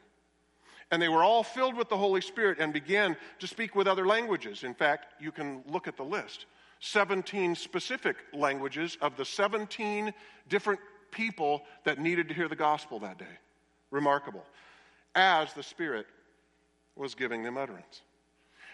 And 0.90 1.02
they 1.02 1.08
were 1.08 1.24
all 1.24 1.42
filled 1.42 1.76
with 1.76 1.88
the 1.88 1.96
Holy 1.96 2.20
Spirit 2.20 2.58
and 2.60 2.72
began 2.72 3.16
to 3.40 3.46
speak 3.46 3.74
with 3.74 3.88
other 3.88 4.06
languages. 4.06 4.62
In 4.62 4.72
fact, 4.72 5.20
you 5.20 5.32
can 5.32 5.64
look 5.68 5.88
at 5.88 5.96
the 5.96 6.04
list 6.04 6.46
17 6.80 7.56
specific 7.56 8.16
languages 8.32 8.96
of 9.00 9.16
the 9.16 9.24
17 9.24 10.14
different 10.48 10.80
people 11.10 11.62
that 11.84 11.98
needed 11.98 12.28
to 12.28 12.34
hear 12.34 12.48
the 12.48 12.56
gospel 12.56 13.00
that 13.00 13.18
day. 13.18 13.24
Remarkable. 13.90 14.44
As 15.14 15.52
the 15.54 15.62
Spirit 15.62 16.06
was 16.94 17.14
giving 17.14 17.42
them 17.42 17.56
utterance. 17.56 18.02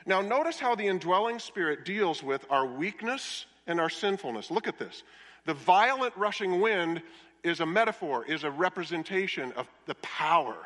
Now, 0.05 0.21
notice 0.21 0.59
how 0.59 0.75
the 0.75 0.87
indwelling 0.87 1.39
Spirit 1.39 1.85
deals 1.85 2.23
with 2.23 2.45
our 2.51 2.67
weakness 2.67 3.47
and 3.67 3.81
our 3.81 3.91
sinfulness. 3.91 4.51
Look 4.51 4.67
at 4.67 4.79
this. 4.79 5.03
The 5.47 5.55
violent 5.55 6.17
rushing 6.17 6.61
wind 6.61 7.03
is 7.43 7.61
a 7.61 7.67
metaphor, 7.67 8.25
is 8.25 8.45
a 8.45 8.51
representation 8.51 9.53
of 9.53 9.67
the 9.87 9.95
power 9.97 10.57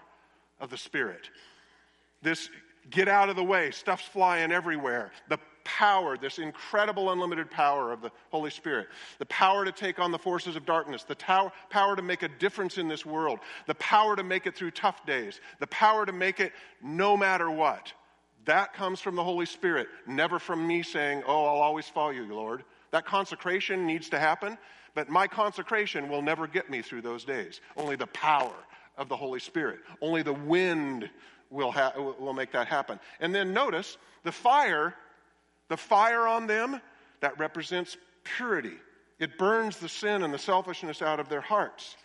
of 0.61 0.71
the 0.71 0.79
Spirit. 0.79 1.31
This 2.23 2.49
get 2.91 3.09
out 3.09 3.29
of 3.29 3.37
the 3.37 3.45
way, 3.45 3.71
stuff's 3.71 4.07
flying 4.07 4.53
everywhere. 4.53 5.13
The 5.29 5.39
power, 5.65 6.19
this 6.19 6.39
incredible 6.39 7.11
unlimited 7.11 7.51
power 7.51 7.93
of 7.93 8.03
the 8.03 8.11
Holy 8.31 8.51
Spirit, 8.51 8.89
the 9.19 9.27
power 9.27 9.65
to 9.65 9.73
take 9.73 9.99
on 9.99 10.11
the 10.11 10.19
forces 10.19 10.57
of 10.57 10.67
darkness, 10.67 11.05
the 11.05 11.15
tower, 11.15 11.53
power 11.71 11.97
to 11.97 12.03
make 12.03 12.23
a 12.23 12.29
difference 12.29 12.77
in 12.77 12.89
this 12.89 13.07
world, 13.07 13.39
the 13.67 13.75
power 13.77 14.15
to 14.17 14.23
make 14.23 14.47
it 14.47 14.57
through 14.57 14.73
tough 14.73 15.07
days, 15.07 15.41
the 15.61 15.67
power 15.69 16.05
to 16.05 16.13
make 16.13 16.41
it 16.41 16.53
no 16.83 17.17
matter 17.17 17.51
what. 17.51 17.93
That 18.45 18.75
comes 18.75 19.01
from 19.01 19.17
the 19.17 19.25
Holy 19.25 19.47
Spirit, 19.47 19.89
never 20.07 20.39
from 20.39 20.67
me 20.67 20.83
saying, 20.83 21.23
Oh, 21.27 21.47
I'll 21.47 21.63
always 21.63 21.89
follow 21.89 22.11
you, 22.11 22.27
Lord. 22.27 22.65
That 22.95 23.07
consecration 23.07 23.87
needs 23.87 24.09
to 24.11 24.21
happen, 24.21 24.57
but 24.95 25.09
my 25.09 25.27
consecration 25.27 26.09
will 26.09 26.23
never 26.23 26.47
get 26.47 26.71
me 26.71 26.81
through 26.81 27.03
those 27.03 27.25
days. 27.25 27.61
Only 27.77 27.97
the 27.97 28.07
power 28.07 28.55
of 28.97 29.09
the 29.09 29.17
Holy 29.17 29.41
Spirit, 29.41 29.81
only 30.01 30.23
the 30.23 30.33
wind 30.33 31.11
will, 31.51 31.73
ha- 31.73 31.93
will 31.97 32.33
make 32.33 32.53
that 32.53 32.69
happen. 32.69 33.01
And 33.19 33.35
then 33.35 33.53
notice 33.53 33.97
the 34.23 34.31
fire 34.31 34.95
the 35.69 35.77
fire 35.77 36.29
on 36.29 36.47
them, 36.47 36.81
that 37.19 37.37
represents 37.37 37.97
purity. 38.23 38.77
It 39.19 39.39
burns 39.39 39.79
the 39.79 39.89
sin 39.89 40.23
and 40.23 40.33
the 40.33 40.39
selfishness 40.39 41.03
out 41.03 41.19
of 41.19 41.29
their 41.29 41.41
hearts. 41.41 41.97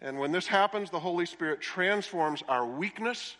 And 0.00 0.18
when 0.18 0.32
this 0.32 0.46
happens, 0.46 0.88
the 0.88 0.98
Holy 0.98 1.26
Spirit 1.26 1.60
transforms 1.60 2.42
our 2.48 2.64
weakness 2.64 3.36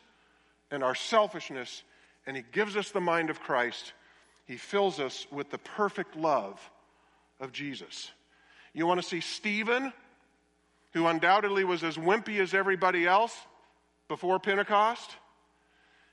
and 0.71 0.83
our 0.83 0.94
selfishness, 0.94 1.85
and 2.27 2.37
He 2.37 2.42
gives 2.53 2.77
us 2.77 2.90
the 2.90 3.01
mind 3.01 3.31
of 3.31 3.40
Christ. 3.40 3.94
He 4.47 4.57
fills 4.57 5.01
us 5.01 5.27
with 5.31 5.51
the 5.51 5.59
perfect 5.59 6.14
love 6.14 6.61
of 7.40 7.53
Jesus. 7.53 8.11
You 8.72 8.87
want 8.87 9.01
to 9.01 9.07
see 9.09 9.20
Stephen, 9.20 9.92
who 10.92 11.07
undoubtedly 11.07 11.64
was 11.64 11.83
as 11.83 11.96
wimpy 11.96 12.40
as 12.40 12.55
everybody 12.55 13.07
else 13.07 13.37
before 14.09 14.38
Pentecost? 14.38 15.16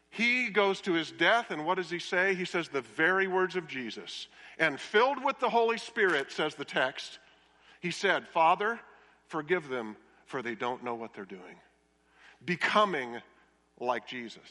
He 0.09 0.49
goes 0.49 0.79
to 0.81 0.93
his 0.93 1.11
death, 1.11 1.51
and 1.51 1.65
what 1.65 1.75
does 1.75 1.89
he 1.89 1.99
say? 1.99 2.35
He 2.35 2.45
says 2.45 2.69
the 2.69 2.81
very 2.81 3.27
words 3.27 3.55
of 3.55 3.67
Jesus. 3.67 4.27
And 4.57 4.79
filled 4.79 5.23
with 5.23 5.39
the 5.39 5.49
Holy 5.49 5.77
Spirit, 5.77 6.31
says 6.31 6.55
the 6.55 6.63
text, 6.63 7.19
he 7.81 7.91
said, 7.91 8.27
Father, 8.27 8.79
forgive 9.27 9.67
them, 9.67 9.97
for 10.25 10.41
they 10.41 10.55
don't 10.55 10.83
know 10.83 10.95
what 10.95 11.13
they're 11.13 11.25
doing. 11.25 11.59
Becoming 12.45 13.21
like 13.79 14.07
Jesus. 14.07 14.47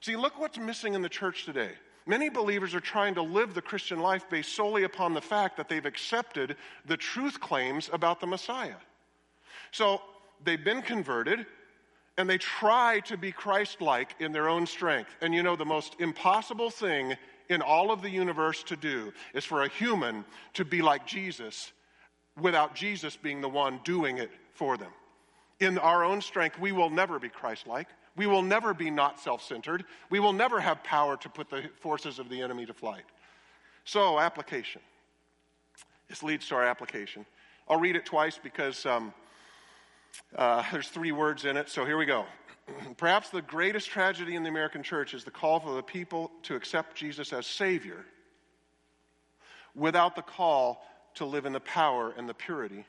See, 0.00 0.16
look 0.16 0.38
what's 0.38 0.58
missing 0.58 0.94
in 0.94 1.02
the 1.02 1.08
church 1.08 1.44
today. 1.44 1.72
Many 2.06 2.28
believers 2.28 2.74
are 2.74 2.80
trying 2.80 3.14
to 3.14 3.22
live 3.22 3.54
the 3.54 3.62
Christian 3.62 3.98
life 3.98 4.28
based 4.28 4.54
solely 4.54 4.82
upon 4.84 5.14
the 5.14 5.22
fact 5.22 5.56
that 5.56 5.68
they've 5.68 5.86
accepted 5.86 6.56
the 6.84 6.96
truth 6.96 7.40
claims 7.40 7.88
about 7.92 8.20
the 8.20 8.26
Messiah. 8.26 8.76
So 9.70 10.02
they've 10.44 10.62
been 10.62 10.82
converted, 10.82 11.46
and 12.18 12.28
they 12.28 12.38
try 12.38 13.00
to 13.00 13.16
be 13.16 13.32
Christ 13.32 13.80
like 13.80 14.14
in 14.20 14.32
their 14.32 14.48
own 14.48 14.66
strength. 14.66 15.10
And 15.22 15.34
you 15.34 15.42
know, 15.42 15.56
the 15.56 15.64
most 15.64 15.96
impossible 15.98 16.68
thing 16.70 17.16
in 17.48 17.62
all 17.62 17.90
of 17.90 18.02
the 18.02 18.10
universe 18.10 18.62
to 18.64 18.76
do 18.76 19.12
is 19.32 19.44
for 19.44 19.62
a 19.62 19.68
human 19.68 20.24
to 20.54 20.64
be 20.64 20.82
like 20.82 21.06
Jesus 21.06 21.72
without 22.40 22.74
Jesus 22.74 23.16
being 23.16 23.40
the 23.40 23.48
one 23.48 23.80
doing 23.84 24.18
it 24.18 24.30
for 24.52 24.76
them. 24.76 24.92
In 25.60 25.78
our 25.78 26.04
own 26.04 26.20
strength, 26.20 26.58
we 26.58 26.72
will 26.72 26.90
never 26.90 27.18
be 27.18 27.28
Christ 27.28 27.66
like. 27.66 27.88
We 28.16 28.26
will 28.26 28.42
never 28.42 28.74
be 28.74 28.90
not 28.90 29.18
self 29.20 29.42
centered. 29.42 29.84
We 30.10 30.20
will 30.20 30.32
never 30.32 30.60
have 30.60 30.82
power 30.84 31.16
to 31.18 31.28
put 31.28 31.50
the 31.50 31.64
forces 31.80 32.18
of 32.18 32.28
the 32.28 32.40
enemy 32.42 32.66
to 32.66 32.74
flight. 32.74 33.04
So, 33.84 34.18
application. 34.18 34.80
This 36.08 36.22
leads 36.22 36.46
to 36.48 36.54
our 36.54 36.64
application. 36.64 37.26
I'll 37.68 37.80
read 37.80 37.96
it 37.96 38.06
twice 38.06 38.38
because 38.42 38.84
um, 38.86 39.12
uh, 40.36 40.62
there's 40.70 40.88
three 40.88 41.12
words 41.12 41.44
in 41.44 41.56
it, 41.56 41.68
so 41.68 41.84
here 41.84 41.96
we 41.96 42.06
go. 42.06 42.26
Perhaps 42.96 43.30
the 43.30 43.42
greatest 43.42 43.88
tragedy 43.88 44.36
in 44.36 44.42
the 44.42 44.48
American 44.48 44.82
church 44.82 45.14
is 45.14 45.24
the 45.24 45.30
call 45.30 45.60
for 45.60 45.74
the 45.74 45.82
people 45.82 46.30
to 46.42 46.54
accept 46.54 46.96
Jesus 46.96 47.32
as 47.32 47.46
Savior 47.46 48.04
without 49.74 50.14
the 50.14 50.22
call 50.22 50.84
to 51.14 51.24
live 51.24 51.46
in 51.46 51.52
the 51.52 51.60
power 51.60 52.14
and 52.16 52.28
the 52.28 52.34
purity 52.34 52.84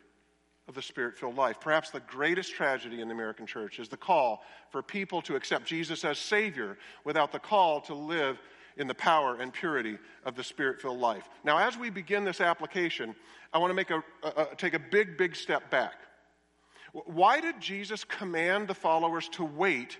of 0.67 0.73
the 0.73 0.81
spirit 0.81 1.17
filled 1.17 1.35
life. 1.35 1.59
Perhaps 1.59 1.91
the 1.91 1.99
greatest 2.01 2.53
tragedy 2.53 3.01
in 3.01 3.07
the 3.07 3.13
American 3.13 3.45
church 3.45 3.79
is 3.79 3.87
the 3.87 3.97
call 3.97 4.43
for 4.71 4.81
people 4.81 5.21
to 5.23 5.35
accept 5.35 5.65
Jesus 5.65 6.03
as 6.03 6.17
Savior 6.17 6.77
without 7.03 7.31
the 7.31 7.39
call 7.39 7.81
to 7.81 7.93
live 7.93 8.39
in 8.77 8.87
the 8.87 8.95
power 8.95 9.37
and 9.39 9.53
purity 9.53 9.97
of 10.25 10.35
the 10.35 10.43
spirit 10.43 10.81
filled 10.81 10.99
life. 10.99 11.29
Now, 11.43 11.59
as 11.59 11.77
we 11.77 11.89
begin 11.89 12.25
this 12.25 12.41
application, 12.41 13.15
I 13.53 13.59
want 13.59 13.69
to 13.69 13.75
make 13.75 13.89
a, 13.89 14.03
a, 14.23 14.41
a, 14.51 14.55
take 14.57 14.73
a 14.73 14.79
big, 14.79 15.17
big 15.17 15.35
step 15.35 15.69
back. 15.69 15.93
Why 16.91 17.41
did 17.41 17.59
Jesus 17.59 18.03
command 18.03 18.67
the 18.67 18.73
followers 18.73 19.29
to 19.29 19.43
wait 19.43 19.97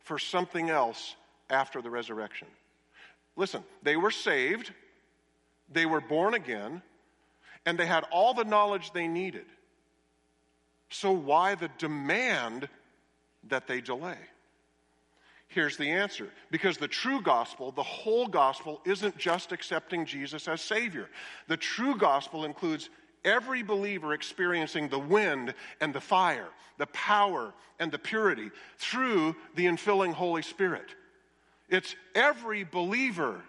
for 0.00 0.18
something 0.18 0.70
else 0.70 1.16
after 1.50 1.82
the 1.82 1.90
resurrection? 1.90 2.48
Listen, 3.36 3.64
they 3.82 3.96
were 3.96 4.10
saved, 4.10 4.72
they 5.70 5.86
were 5.86 6.00
born 6.00 6.34
again, 6.34 6.82
and 7.66 7.78
they 7.78 7.86
had 7.86 8.04
all 8.12 8.34
the 8.34 8.44
knowledge 8.44 8.92
they 8.92 9.08
needed. 9.08 9.46
So, 10.90 11.12
why 11.12 11.54
the 11.54 11.70
demand 11.78 12.68
that 13.48 13.66
they 13.66 13.80
delay? 13.80 14.18
Here's 15.48 15.76
the 15.76 15.90
answer. 15.90 16.28
Because 16.50 16.78
the 16.78 16.88
true 16.88 17.20
gospel, 17.20 17.70
the 17.70 17.82
whole 17.82 18.26
gospel, 18.26 18.80
isn't 18.84 19.16
just 19.18 19.52
accepting 19.52 20.04
Jesus 20.04 20.48
as 20.48 20.60
Savior. 20.60 21.08
The 21.48 21.56
true 21.56 21.96
gospel 21.96 22.44
includes 22.44 22.90
every 23.24 23.62
believer 23.62 24.14
experiencing 24.14 24.88
the 24.88 24.98
wind 24.98 25.54
and 25.80 25.94
the 25.94 26.00
fire, 26.00 26.48
the 26.78 26.86
power 26.86 27.54
and 27.78 27.90
the 27.90 27.98
purity 27.98 28.50
through 28.78 29.36
the 29.54 29.66
infilling 29.66 30.12
Holy 30.12 30.42
Spirit. 30.42 30.94
It's 31.68 31.94
every 32.14 32.64
believer 32.64 33.40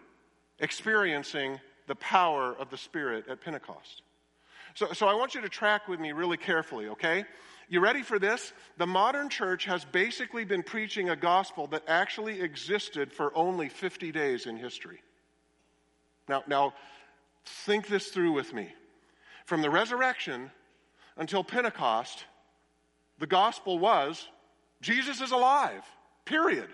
experiencing 0.60 1.60
the 1.88 1.96
power 1.96 2.56
of 2.58 2.70
the 2.70 2.78
Spirit 2.78 3.28
at 3.28 3.42
Pentecost. 3.42 4.02
So, 4.76 4.92
so 4.92 5.08
I 5.08 5.14
want 5.16 5.36
you 5.36 5.42
to 5.42 5.50
track 5.50 5.88
with 5.88 6.00
me 6.00 6.12
really 6.12 6.38
carefully, 6.38 6.90
okay? 6.90 7.26
You 7.70 7.80
ready 7.80 8.04
for 8.04 8.20
this? 8.20 8.54
The 8.78 8.86
modern 8.86 9.30
church 9.30 9.66
has 9.66 9.86
basically 9.86 10.44
been 10.46 10.64
preaching 10.64 11.10
a 11.10 11.16
gospel 11.16 11.68
that 11.68 11.84
actually 11.88 12.42
existed 12.42 13.12
for 13.12 13.36
only 13.36 13.70
50 13.70 14.12
days 14.12 14.46
in 14.46 14.58
history. 14.58 15.02
Now, 16.28 16.44
now 16.48 16.74
think 17.46 17.88
this 17.88 18.10
through 18.10 18.34
with 18.34 18.54
me. 18.54 18.74
From 19.46 19.62
the 19.62 19.70
resurrection 19.70 20.52
until 21.18 21.44
Pentecost, 21.44 22.26
the 23.20 23.28
gospel 23.28 23.80
was 23.80 24.28
Jesus 24.82 25.22
is 25.22 25.32
alive, 25.32 25.84
period. 26.26 26.68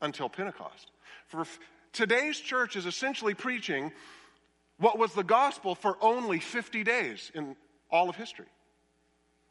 Until 0.00 0.28
Pentecost. 0.28 0.90
For 1.26 1.44
today's 1.92 2.38
church 2.38 2.74
is 2.74 2.86
essentially 2.86 3.34
preaching 3.34 3.92
what 4.82 4.98
was 4.98 5.12
the 5.12 5.22
gospel 5.22 5.76
for 5.76 5.96
only 6.00 6.40
50 6.40 6.82
days 6.82 7.30
in 7.34 7.54
all 7.88 8.10
of 8.10 8.16
history. 8.16 8.46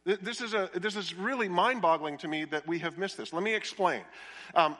This 0.03 0.41
is, 0.41 0.53
a, 0.53 0.69
this 0.73 0.97
is 0.97 1.13
really 1.13 1.47
mind 1.47 1.81
boggling 1.81 2.17
to 2.17 2.27
me 2.27 2.43
that 2.45 2.67
we 2.67 2.79
have 2.79 2.97
missed 2.97 3.17
this. 3.17 3.31
Let 3.31 3.43
me 3.43 3.53
explain. 3.53 4.01
Um, 4.55 4.75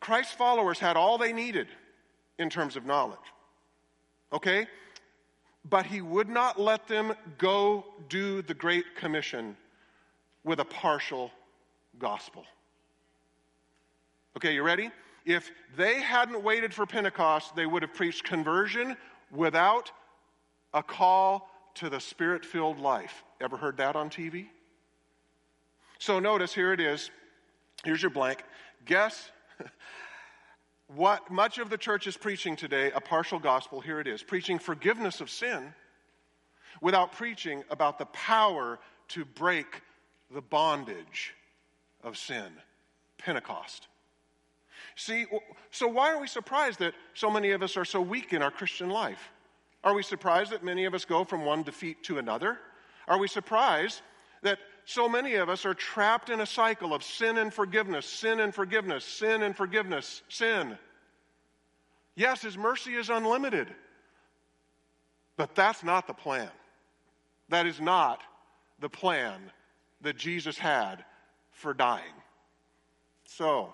Christ's 0.00 0.32
followers 0.32 0.78
had 0.78 0.96
all 0.96 1.18
they 1.18 1.34
needed 1.34 1.66
in 2.38 2.48
terms 2.48 2.76
of 2.76 2.86
knowledge. 2.86 3.18
Okay? 4.32 4.68
But 5.68 5.84
he 5.84 6.00
would 6.00 6.28
not 6.28 6.58
let 6.58 6.88
them 6.88 7.14
go 7.36 7.84
do 8.08 8.40
the 8.40 8.54
Great 8.54 8.96
Commission 8.96 9.54
with 10.44 10.60
a 10.60 10.64
partial 10.64 11.30
gospel. 11.98 12.44
Okay, 14.36 14.54
you 14.54 14.62
ready? 14.62 14.90
If 15.24 15.50
they 15.76 16.00
hadn't 16.00 16.42
waited 16.42 16.74
for 16.74 16.86
Pentecost, 16.86 17.56
they 17.56 17.66
would 17.66 17.82
have 17.82 17.94
preached 17.94 18.24
conversion 18.24 18.96
without 19.30 19.90
a 20.72 20.82
call 20.82 21.48
to 21.74 21.88
the 21.88 22.00
spirit 22.00 22.44
filled 22.44 22.78
life. 22.78 23.24
Ever 23.40 23.56
heard 23.56 23.78
that 23.78 23.96
on 23.96 24.10
TV? 24.10 24.46
So 25.98 26.18
notice 26.18 26.54
here 26.54 26.72
it 26.72 26.80
is. 26.80 27.10
Here's 27.84 28.02
your 28.02 28.10
blank. 28.10 28.42
Guess 28.84 29.30
what 30.88 31.30
much 31.30 31.58
of 31.58 31.70
the 31.70 31.78
church 31.78 32.06
is 32.06 32.16
preaching 32.16 32.56
today 32.56 32.90
a 32.92 33.00
partial 33.00 33.38
gospel. 33.38 33.80
Here 33.80 34.00
it 34.00 34.06
is 34.06 34.22
preaching 34.22 34.58
forgiveness 34.58 35.20
of 35.20 35.30
sin 35.30 35.72
without 36.80 37.12
preaching 37.12 37.64
about 37.70 37.98
the 37.98 38.06
power 38.06 38.78
to 39.08 39.24
break 39.24 39.82
the 40.30 40.42
bondage 40.42 41.34
of 42.02 42.18
sin. 42.18 42.52
Pentecost. 43.16 43.88
See, 44.96 45.26
so 45.70 45.88
why 45.88 46.12
are 46.12 46.20
we 46.20 46.28
surprised 46.28 46.78
that 46.78 46.94
so 47.14 47.30
many 47.30 47.50
of 47.50 47.62
us 47.62 47.76
are 47.76 47.84
so 47.84 48.00
weak 48.00 48.32
in 48.32 48.42
our 48.42 48.50
Christian 48.50 48.90
life? 48.90 49.30
Are 49.82 49.94
we 49.94 50.02
surprised 50.02 50.52
that 50.52 50.64
many 50.64 50.84
of 50.84 50.94
us 50.94 51.04
go 51.04 51.24
from 51.24 51.44
one 51.44 51.62
defeat 51.62 52.02
to 52.04 52.18
another? 52.18 52.58
Are 53.08 53.18
we 53.18 53.28
surprised 53.28 54.00
that 54.42 54.58
so 54.84 55.08
many 55.08 55.34
of 55.34 55.48
us 55.48 55.66
are 55.66 55.74
trapped 55.74 56.30
in 56.30 56.40
a 56.40 56.46
cycle 56.46 56.94
of 56.94 57.02
sin 57.02 57.38
and 57.38 57.52
forgiveness, 57.52 58.06
sin 58.06 58.40
and 58.40 58.54
forgiveness, 58.54 59.04
sin 59.04 59.42
and 59.42 59.56
forgiveness, 59.56 60.22
sin? 60.28 60.78
Yes, 62.14 62.42
His 62.42 62.56
mercy 62.56 62.94
is 62.94 63.10
unlimited, 63.10 63.68
but 65.36 65.54
that's 65.54 65.82
not 65.82 66.06
the 66.06 66.14
plan. 66.14 66.50
That 67.48 67.66
is 67.66 67.80
not 67.80 68.22
the 68.78 68.88
plan 68.88 69.50
that 70.02 70.16
Jesus 70.16 70.56
had 70.56 71.04
for 71.52 71.74
dying. 71.74 72.04
So, 73.26 73.72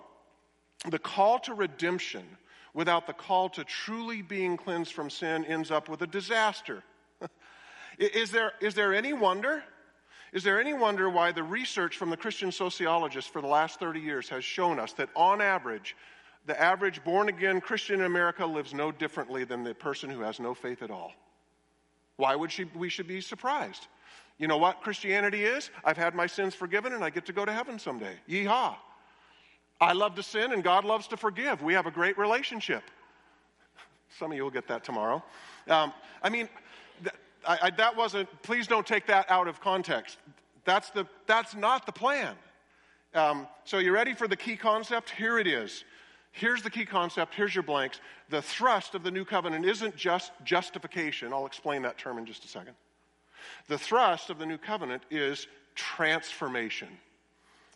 the 0.89 0.99
call 0.99 1.39
to 1.39 1.53
redemption 1.53 2.25
without 2.73 3.07
the 3.07 3.13
call 3.13 3.49
to 3.49 3.63
truly 3.63 4.21
being 4.21 4.57
cleansed 4.57 4.93
from 4.93 5.09
sin 5.09 5.45
ends 5.45 5.71
up 5.71 5.89
with 5.89 6.01
a 6.01 6.07
disaster. 6.07 6.83
is, 7.97 8.31
there, 8.31 8.53
is 8.61 8.73
there 8.73 8.93
any 8.93 9.13
wonder? 9.13 9.63
Is 10.33 10.43
there 10.43 10.59
any 10.59 10.73
wonder 10.73 11.09
why 11.09 11.31
the 11.31 11.43
research 11.43 11.97
from 11.97 12.09
the 12.09 12.17
Christian 12.17 12.51
sociologists 12.51 13.29
for 13.29 13.41
the 13.41 13.47
last 13.47 13.79
30 13.79 13.99
years 13.99 14.29
has 14.29 14.45
shown 14.45 14.79
us 14.79 14.93
that 14.93 15.09
on 15.15 15.41
average, 15.41 15.95
the 16.45 16.59
average 16.59 17.03
born 17.03 17.27
again 17.27 17.59
Christian 17.59 17.99
in 17.99 18.05
America 18.05 18.45
lives 18.45 18.73
no 18.73 18.91
differently 18.91 19.43
than 19.43 19.63
the 19.63 19.75
person 19.75 20.09
who 20.09 20.21
has 20.21 20.39
no 20.39 20.53
faith 20.53 20.81
at 20.81 20.89
all? 20.89 21.11
Why 22.15 22.35
would 22.35 22.51
she, 22.51 22.65
we 22.75 22.87
should 22.87 23.07
be 23.07 23.19
surprised? 23.19 23.87
You 24.37 24.47
know 24.47 24.57
what 24.57 24.81
Christianity 24.81 25.43
is? 25.43 25.69
I've 25.83 25.97
had 25.97 26.15
my 26.15 26.27
sins 26.27 26.55
forgiven 26.55 26.93
and 26.93 27.03
I 27.03 27.09
get 27.09 27.25
to 27.25 27.33
go 27.33 27.45
to 27.45 27.51
heaven 27.51 27.77
someday. 27.77 28.15
Yeehaw. 28.27 28.75
I 29.81 29.93
love 29.93 30.13
to 30.15 30.23
sin 30.23 30.53
and 30.53 30.63
God 30.63 30.85
loves 30.85 31.07
to 31.07 31.17
forgive. 31.17 31.63
We 31.63 31.73
have 31.73 31.87
a 31.87 31.91
great 31.91 32.17
relationship. 32.17 32.83
Some 34.19 34.31
of 34.31 34.37
you 34.37 34.43
will 34.43 34.51
get 34.51 34.67
that 34.67 34.83
tomorrow. 34.83 35.23
Um, 35.67 35.91
I 36.21 36.29
mean, 36.29 36.47
th- 37.01 37.15
I, 37.47 37.57
I, 37.63 37.69
that 37.71 37.97
wasn't, 37.97 38.29
please 38.43 38.67
don't 38.67 38.85
take 38.85 39.07
that 39.07 39.29
out 39.29 39.47
of 39.47 39.59
context. 39.59 40.19
That's, 40.65 40.91
the, 40.91 41.07
that's 41.25 41.55
not 41.55 41.87
the 41.87 41.91
plan. 41.91 42.35
Um, 43.15 43.47
so, 43.65 43.79
you 43.79 43.91
ready 43.91 44.13
for 44.13 44.27
the 44.27 44.37
key 44.37 44.55
concept? 44.55 45.09
Here 45.09 45.39
it 45.39 45.47
is. 45.47 45.83
Here's 46.31 46.61
the 46.61 46.69
key 46.69 46.85
concept. 46.85 47.33
Here's 47.33 47.53
your 47.53 47.63
blanks. 47.63 47.99
The 48.29 48.41
thrust 48.41 48.95
of 48.95 49.03
the 49.03 49.11
new 49.11 49.25
covenant 49.25 49.65
isn't 49.65 49.97
just 49.97 50.31
justification. 50.45 51.33
I'll 51.33 51.45
explain 51.45 51.81
that 51.81 51.97
term 51.97 52.17
in 52.19 52.25
just 52.25 52.45
a 52.45 52.47
second. 52.47 52.75
The 53.67 53.77
thrust 53.77 54.29
of 54.29 54.37
the 54.37 54.45
new 54.45 54.57
covenant 54.57 55.03
is 55.09 55.47
transformation. 55.75 56.87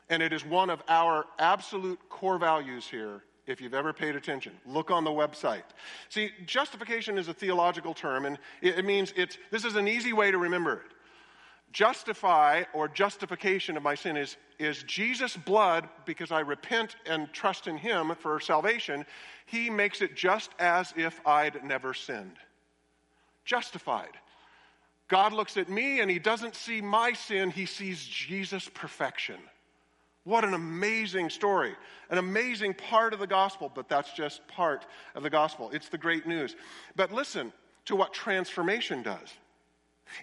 And 0.09 0.21
it 0.21 0.33
is 0.33 0.45
one 0.45 0.69
of 0.69 0.83
our 0.87 1.25
absolute 1.39 1.99
core 2.09 2.37
values 2.37 2.87
here, 2.87 3.23
if 3.47 3.59
you've 3.59 3.73
ever 3.73 3.91
paid 3.93 4.15
attention. 4.15 4.53
Look 4.65 4.91
on 4.91 5.03
the 5.03 5.11
website. 5.11 5.63
See, 6.09 6.31
justification 6.45 7.17
is 7.17 7.27
a 7.27 7.33
theological 7.33 7.93
term, 7.93 8.25
and 8.25 8.37
it 8.61 8.85
means 8.85 9.13
it's, 9.15 9.37
this 9.51 9.65
is 9.65 9.75
an 9.75 9.87
easy 9.87 10.13
way 10.13 10.31
to 10.31 10.37
remember 10.37 10.73
it. 10.73 10.91
Justify 11.71 12.63
or 12.73 12.87
justification 12.87 13.75
of 13.75 13.83
my 13.83 13.95
sin 13.95 14.15
is, 14.15 14.37
is 14.59 14.83
Jesus' 14.83 15.35
blood, 15.35 15.89
because 16.05 16.31
I 16.31 16.39
repent 16.39 16.95
and 17.05 17.31
trust 17.33 17.67
in 17.67 17.77
Him 17.77 18.15
for 18.17 18.39
salvation, 18.39 19.05
He 19.45 19.69
makes 19.69 20.01
it 20.01 20.15
just 20.15 20.51
as 20.59 20.93
if 20.95 21.19
I'd 21.27 21.63
never 21.63 21.93
sinned. 21.93 22.37
Justified. 23.43 24.11
God 25.07 25.33
looks 25.33 25.57
at 25.57 25.67
me 25.67 25.99
and 25.99 26.09
He 26.09 26.17
doesn't 26.17 26.55
see 26.55 26.79
my 26.79 27.13
sin, 27.13 27.49
He 27.49 27.65
sees 27.65 28.05
Jesus' 28.05 28.69
perfection. 28.73 29.37
What 30.25 30.43
an 30.43 30.55
amazing 30.55 31.29
story, 31.29 31.75
an 32.09 32.17
amazing 32.17 32.73
part 32.73 33.13
of 33.13 33.19
the 33.19 33.27
gospel, 33.27 33.71
but 33.73 33.87
that's 33.87 34.11
just 34.13 34.45
part 34.47 34.87
of 35.13 35.21
the 35.21 35.29
gospel. 35.29 35.69
It's 35.71 35.87
the 35.87 35.99
great 35.99 36.25
news. 36.25 36.55
But 36.95 37.13
listen 37.13 37.53
to 37.85 37.95
what 37.95 38.11
transformation 38.11 39.03
does. 39.03 39.29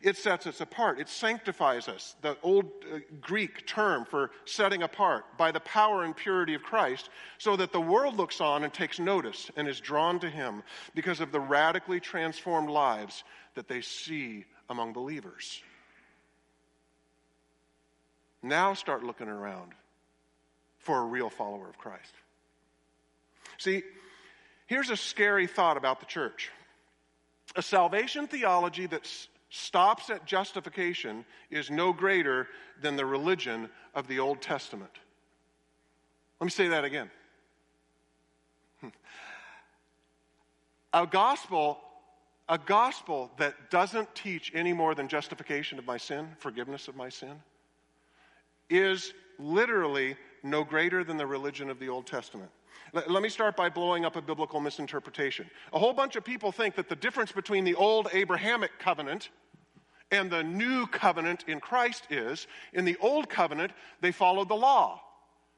It 0.03 0.17
sets 0.17 0.49
us 0.49 0.61
apart. 0.61 0.99
It 0.99 1.09
sanctifies 1.09 1.87
us, 1.87 2.17
the 2.21 2.37
old 2.43 2.67
uh, 2.93 2.99
Greek 3.21 3.65
term 3.67 4.05
for 4.05 4.31
setting 4.45 4.83
apart, 4.83 5.25
by 5.39 5.53
the 5.53 5.61
power 5.61 6.05
and 6.05 6.17
purity 6.17 6.55
of 6.55 6.63
Christ, 6.63 7.09
so 7.39 7.57
that 7.57 7.73
the 7.73 7.81
world 7.81 8.17
looks 8.17 8.41
on 8.41 8.65
and 8.65 8.73
takes 8.73 8.99
notice 8.99 9.51
and 9.57 9.69
is 9.69 9.81
drawn 9.81 10.19
to 10.21 10.31
Him 10.31 10.63
because 10.95 11.21
of 11.21 11.31
the 11.31 11.41
radically 11.41 12.01
transformed 12.01 12.71
lives 12.71 13.23
that 13.55 13.69
they 13.69 13.81
see 13.81 14.47
among 14.69 14.93
believers. 14.93 15.63
Now 18.43 18.75
start 18.75 19.05
looking 19.05 19.29
around 19.29 19.75
for 20.83 20.99
a 20.99 21.05
real 21.05 21.31
follower 21.31 21.69
of 21.69 21.79
Christ. 21.79 22.13
See, 23.59 23.83
here's 24.67 24.91
a 24.91 24.97
scary 24.97 25.47
thought 25.47 25.77
about 25.77 26.01
the 26.01 26.07
church 26.07 26.51
a 27.55 27.63
salvation 27.63 28.27
theology 28.27 28.87
that 28.87 29.07
stops 29.51 30.09
at 30.09 30.25
justification 30.25 31.25
is 31.51 31.71
no 31.71 31.93
greater 31.93 32.49
than 32.81 32.97
the 32.97 33.05
religion 33.05 33.69
of 33.95 34.09
the 34.09 34.19
Old 34.19 34.41
Testament. 34.41 34.93
Let 36.41 36.47
me 36.47 36.51
say 36.51 36.69
that 36.69 36.85
again. 36.85 37.11
Hmm. 38.81 38.89
A 40.95 41.07
gospel 41.07 41.79
a 42.49 42.59
gospel 42.59 43.31
that 43.39 43.71
doesn't 43.71 44.15
teach 44.15 44.53
any 44.55 44.73
more 44.73 44.95
than 44.95 45.09
justification 45.09 45.79
of 45.79 45.87
my 45.87 45.97
sin, 45.97 46.29
forgiveness 46.39 46.89
of 46.89 46.97
my 46.97 47.09
sin, 47.09 47.41
is 48.69 49.15
literally 49.39 50.17
no 50.43 50.65
greater 50.65 51.05
than 51.05 51.17
the 51.17 51.27
religion 51.27 51.71
of 51.71 51.79
the 51.79 51.89
Old 51.89 52.07
Testament. 52.07 52.51
Let, 52.93 53.11
let, 53.11 53.23
me 53.23 53.29
start 53.29 53.57
by 53.57 53.69
blowing 53.69 54.05
up 54.05 54.17
a 54.17 54.23
biblical 54.23 54.61
misinterpretation. 54.61 55.51
A 55.73 55.79
whole 55.79 55.93
bunch 55.93 56.17
of 56.17 56.25
people 56.25 56.53
think 56.53 56.75
that 56.77 56.89
the 56.89 56.97
difference 56.97 57.33
between 57.33 57.65
the 57.65 57.75
old 57.75 58.09
Abrahamic 58.13 58.79
covenant 58.79 59.31
and 60.11 60.31
the 60.31 60.43
new 60.43 60.87
covenant 60.87 61.45
in 61.49 61.59
Christ 61.59 62.07
is 62.11 62.47
in 62.75 62.85
the 62.85 62.97
old 63.01 63.29
covenant, 63.29 63.73
they 64.01 64.13
followed 64.13 64.49
the 64.49 64.55
law. 64.57 65.01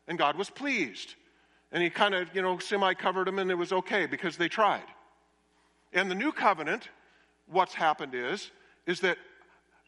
and 0.07 0.19
God 0.19 0.37
was 0.37 0.51
pleased. 0.51 1.15
And 1.73 1.83
he 1.83 1.91
kind 1.91 2.15
of, 2.15 2.29
you 2.35 2.43
know, 2.43 2.59
semi 2.59 2.95
covered 2.95 3.27
them, 3.27 3.39
and 3.39 3.51
it 3.51 3.55
was 3.55 3.73
okay 3.73 4.07
because 4.07 4.37
they 4.37 4.49
tried. 4.49 4.85
And 5.93 6.11
the 6.11 6.15
new 6.15 6.31
covenant, 6.31 6.89
what's 7.47 7.75
happened 7.75 8.15
is, 8.15 8.51
is 8.87 9.01
that 9.01 9.17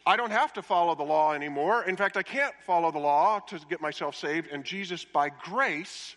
I 0.06 0.16
don't 0.16 0.30
have 0.30 0.52
to 0.52 0.62
follow 0.62 0.94
the 0.94 1.02
law 1.02 1.32
anymore. 1.32 1.82
In 1.84 1.96
fact, 1.96 2.16
I 2.16 2.22
can't 2.22 2.54
follow 2.64 2.92
the 2.92 2.98
law 2.98 3.40
to 3.40 3.58
get 3.68 3.80
myself 3.80 4.14
saved, 4.14 4.48
and 4.52 4.64
Jesus, 4.64 5.04
by 5.04 5.30
grace, 5.30 6.14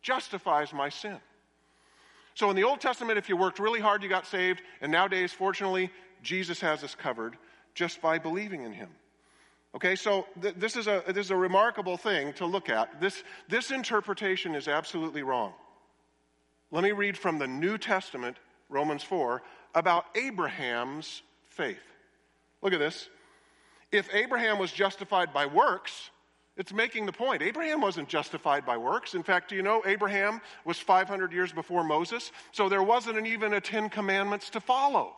justifies 0.00 0.72
my 0.72 0.88
sin. 0.88 1.18
So 2.34 2.48
in 2.48 2.56
the 2.56 2.64
Old 2.64 2.80
Testament, 2.80 3.18
if 3.18 3.28
you 3.28 3.36
worked 3.36 3.58
really 3.58 3.80
hard, 3.80 4.02
you 4.02 4.08
got 4.08 4.26
saved, 4.26 4.62
and 4.80 4.90
nowadays, 4.90 5.32
fortunately, 5.32 5.90
Jesus 6.22 6.60
has 6.60 6.82
us 6.82 6.94
covered 6.94 7.36
just 7.74 8.00
by 8.00 8.18
believing 8.18 8.62
in 8.62 8.72
him. 8.72 8.88
Okay, 9.74 9.96
so 9.96 10.26
th- 10.40 10.54
this, 10.54 10.74
is 10.74 10.86
a, 10.86 11.02
this 11.06 11.26
is 11.26 11.30
a 11.30 11.36
remarkable 11.36 11.98
thing 11.98 12.32
to 12.34 12.46
look 12.46 12.70
at. 12.70 13.00
This, 13.00 13.22
this 13.48 13.70
interpretation 13.70 14.54
is 14.54 14.68
absolutely 14.68 15.22
wrong. 15.22 15.52
Let 16.70 16.82
me 16.82 16.92
read 16.92 17.18
from 17.18 17.38
the 17.38 17.46
New 17.46 17.76
Testament, 17.76 18.38
Romans 18.70 19.02
4, 19.02 19.42
about 19.74 20.06
Abraham's 20.16 21.22
faith. 21.50 21.82
Look 22.62 22.72
at 22.72 22.78
this. 22.78 23.10
If 23.96 24.14
Abraham 24.14 24.58
was 24.58 24.72
justified 24.72 25.32
by 25.32 25.46
works, 25.46 26.10
it's 26.58 26.72
making 26.72 27.06
the 27.06 27.12
point. 27.12 27.40
Abraham 27.40 27.80
wasn't 27.80 28.08
justified 28.08 28.66
by 28.66 28.76
works. 28.76 29.14
In 29.14 29.22
fact, 29.22 29.48
do 29.48 29.56
you 29.56 29.62
know 29.62 29.82
Abraham 29.86 30.42
was 30.66 30.78
500 30.78 31.32
years 31.32 31.50
before 31.50 31.82
Moses? 31.82 32.30
So 32.52 32.68
there 32.68 32.82
wasn't 32.82 33.16
an, 33.16 33.26
even 33.26 33.54
a 33.54 33.60
Ten 33.60 33.88
Commandments 33.88 34.50
to 34.50 34.60
follow. 34.60 35.14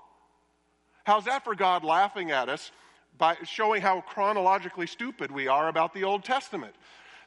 How's 1.02 1.24
that 1.24 1.42
for 1.42 1.56
God 1.56 1.82
laughing 1.82 2.30
at 2.30 2.48
us 2.48 2.70
by 3.16 3.36
showing 3.42 3.82
how 3.82 4.00
chronologically 4.02 4.86
stupid 4.86 5.32
we 5.32 5.48
are 5.48 5.68
about 5.68 5.92
the 5.92 6.04
Old 6.04 6.22
Testament? 6.22 6.74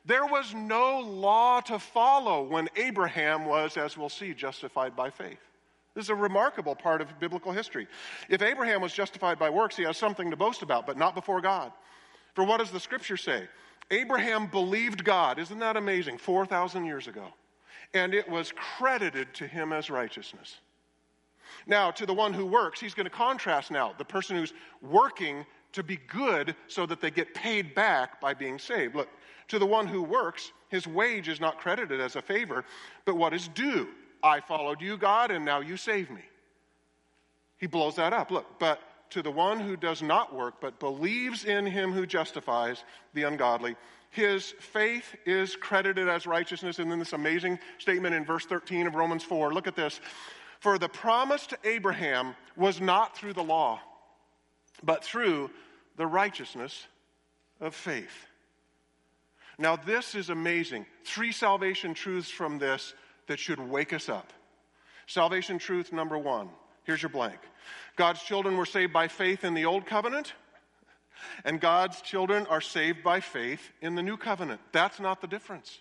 There 0.06 0.26
was 0.26 0.54
no 0.54 1.00
law 1.00 1.60
to 1.62 1.80
follow 1.80 2.44
when 2.44 2.70
Abraham 2.78 3.46
was, 3.46 3.76
as 3.76 3.98
we'll 3.98 4.08
see, 4.08 4.34
justified 4.34 4.96
by 4.96 5.10
faith. 5.10 5.51
This 5.94 6.06
is 6.06 6.10
a 6.10 6.16
remarkable 6.16 6.76
part 6.76 7.02
of 7.02 7.20
biblical 7.20 7.52
history. 7.52 7.88
If 8.30 8.42
Abraham 8.42 8.82
was 8.82 8.94
justified 8.94 9.38
by 9.38 9.50
works, 9.50 9.76
he 9.76 9.84
has 9.84 9.98
something 9.98 10.32
to 10.32 10.38
boast 10.38 10.62
about, 10.62 10.88
but 10.88 10.98
not 10.98 11.16
before 11.16 11.42
God. 11.42 11.72
For 12.34 12.44
what 12.44 12.60
does 12.60 12.72
the 12.72 12.80
scripture 12.80 13.18
say? 13.18 13.48
Abraham 13.90 14.48
believed 14.48 15.04
God. 15.04 15.38
Isn't 15.38 15.60
that 15.60 15.76
amazing? 15.76 16.18
4,000 16.18 16.86
years 16.86 17.08
ago. 17.08 17.28
And 17.94 18.14
it 18.14 18.30
was 18.30 18.54
credited 18.56 19.34
to 19.36 19.48
him 19.48 19.74
as 19.74 19.90
righteousness. 19.90 20.60
Now, 21.68 21.92
to 21.92 22.06
the 22.06 22.14
one 22.14 22.34
who 22.34 22.46
works, 22.46 22.80
he's 22.80 22.94
going 22.94 23.06
to 23.06 23.10
contrast 23.10 23.70
now 23.70 23.94
the 23.98 24.06
person 24.06 24.38
who's 24.38 24.54
working 24.82 25.46
to 25.74 25.84
be 25.84 25.98
good 26.08 26.56
so 26.68 26.86
that 26.86 27.02
they 27.02 27.12
get 27.12 27.34
paid 27.34 27.76
back 27.76 28.22
by 28.22 28.34
being 28.34 28.58
saved. 28.58 28.96
Look, 28.96 29.10
to 29.50 29.60
the 29.60 29.66
one 29.66 29.88
who 29.88 30.02
works, 30.02 30.54
his 30.70 30.88
wage 30.88 31.28
is 31.28 31.42
not 31.42 31.60
credited 31.60 32.00
as 32.00 32.16
a 32.16 32.22
favor, 32.22 32.64
but 33.04 33.18
what 33.18 33.34
is 33.34 33.50
due. 33.50 33.90
I 34.24 34.40
followed 34.40 34.82
you, 34.82 34.98
God, 34.98 35.32
and 35.32 35.46
now 35.46 35.60
you 35.60 35.78
save 35.78 36.10
me. 36.10 36.22
He 37.58 37.68
blows 37.68 37.96
that 37.96 38.14
up. 38.14 38.32
Look, 38.32 38.60
but 38.60 38.82
to 39.12 39.22
the 39.22 39.32
one 39.32 39.60
who 39.60 39.76
does 39.76 40.02
not 40.02 40.34
work, 40.34 40.56
but 40.62 40.80
believes 40.80 41.46
in 41.46 41.66
him 41.66 41.92
who 41.92 42.06
justifies 42.06 42.84
the 43.14 43.24
ungodly, 43.24 43.76
his 44.10 44.52
faith 44.60 45.16
is 45.26 45.56
credited 45.56 46.10
as 46.10 46.28
righteousness. 46.28 46.80
And 46.80 46.92
then 46.92 47.00
this 47.00 47.14
amazing 47.14 47.60
statement 47.78 48.16
in 48.16 48.26
verse 48.26 48.46
13 48.46 48.88
of 48.88 48.96
Romans 48.96 49.24
4. 49.24 49.54
Look 49.54 49.68
at 49.68 49.76
this. 49.76 50.02
For 50.60 50.78
the 50.78 50.90
promise 50.90 51.48
to 51.48 51.58
Abraham 51.64 52.36
was 52.56 52.82
not 52.82 53.16
through 53.16 53.34
the 53.34 53.44
law, 53.44 53.80
but 54.84 55.04
through 55.04 55.50
the 55.98 56.06
righteousness 56.06 56.88
of 57.60 57.74
faith. 57.74 58.28
Now, 59.58 59.76
this 59.76 60.16
is 60.16 60.30
amazing. 60.30 60.86
Three 61.06 61.32
salvation 61.32 61.94
truths 61.94 62.30
from 62.30 62.60
this 62.60 62.94
that 63.32 63.40
should 63.40 63.62
wake 63.62 63.94
us 63.94 64.10
up. 64.10 64.34
Salvation 65.08 65.58
truth 65.58 65.94
number 65.94 66.18
one. 66.18 66.50
Here's 66.84 67.02
your 67.02 67.08
blank 67.10 67.40
God's 67.96 68.22
children 68.22 68.58
were 68.58 68.66
saved 68.66 68.92
by 68.92 69.08
faith 69.08 69.46
in 69.46 69.54
the 69.54 69.64
old 69.64 69.86
covenant, 69.86 70.34
and 71.46 71.62
God's 71.62 72.02
children 72.02 72.46
are 72.48 72.60
saved 72.60 73.04
by 73.04 73.22
faith 73.22 73.62
in 73.82 73.96
the 73.96 74.04
new 74.04 74.18
covenant. 74.18 74.60
That's 74.74 75.00
not 75.00 75.22
the 75.22 75.28
difference. 75.28 75.80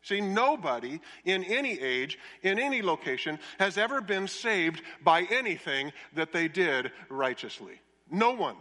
See, 0.00 0.22
nobody 0.22 1.00
in 1.26 1.44
any 1.44 1.78
age, 1.78 2.18
in 2.42 2.58
any 2.58 2.80
location, 2.80 3.38
has 3.58 3.76
ever 3.76 4.00
been 4.00 4.26
saved 4.26 4.80
by 5.04 5.26
anything 5.30 5.92
that 6.14 6.32
they 6.32 6.48
did 6.48 6.92
righteously. 7.10 7.78
No 8.10 8.30
one. 8.30 8.56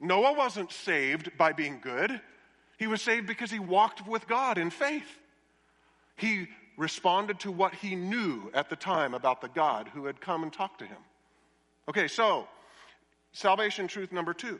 Noah 0.00 0.32
wasn't 0.32 0.72
saved 0.72 1.36
by 1.36 1.52
being 1.52 1.78
good. 1.82 2.22
He 2.78 2.86
was 2.86 3.02
saved 3.02 3.26
because 3.26 3.50
he 3.50 3.58
walked 3.58 4.06
with 4.08 4.26
God 4.26 4.56
in 4.56 4.70
faith. 4.70 5.18
He 6.16 6.48
responded 6.76 7.40
to 7.40 7.52
what 7.52 7.74
he 7.74 7.94
knew 7.94 8.50
at 8.54 8.70
the 8.70 8.76
time 8.76 9.14
about 9.14 9.40
the 9.40 9.48
God 9.48 9.88
who 9.88 10.06
had 10.06 10.20
come 10.20 10.42
and 10.42 10.52
talked 10.52 10.78
to 10.78 10.86
him. 10.86 10.98
Okay, 11.88 12.08
so 12.08 12.46
salvation 13.32 13.88
truth 13.88 14.12
number 14.12 14.34
two. 14.34 14.58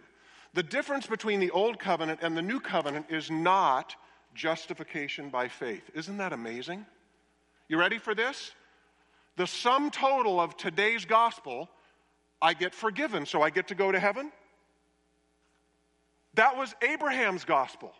The 0.55 0.63
difference 0.63 1.07
between 1.07 1.41
the 1.41 1.51
old 1.51 1.79
covenant 1.79 2.21
and 2.23 2.37
the 2.37 2.43
new 2.43 2.61
covenant 2.61 3.07
is 3.09 3.31
not 3.31 3.97
justification 4.35 5.31
by 5.31 5.49
faith. 5.49 5.83
Isn't 5.95 6.19
that 6.19 6.33
amazing? 6.33 6.85
You 7.69 7.79
ready 7.79 7.99
for 7.99 8.15
this? 8.15 8.53
The 9.37 9.47
sum 9.47 9.91
total 9.91 10.41
of 10.41 10.57
today's 10.57 11.07
gospel, 11.07 11.71
I 12.41 12.53
get 12.53 12.75
forgiven, 12.75 13.25
so 13.25 13.41
I 13.41 13.49
get 13.51 13.69
to 13.69 13.75
go 13.75 13.91
to 13.91 13.99
heaven. 13.99 14.31
That 16.35 16.57
was 16.57 16.75
Abraham's 16.83 17.45
gospel. 17.45 17.95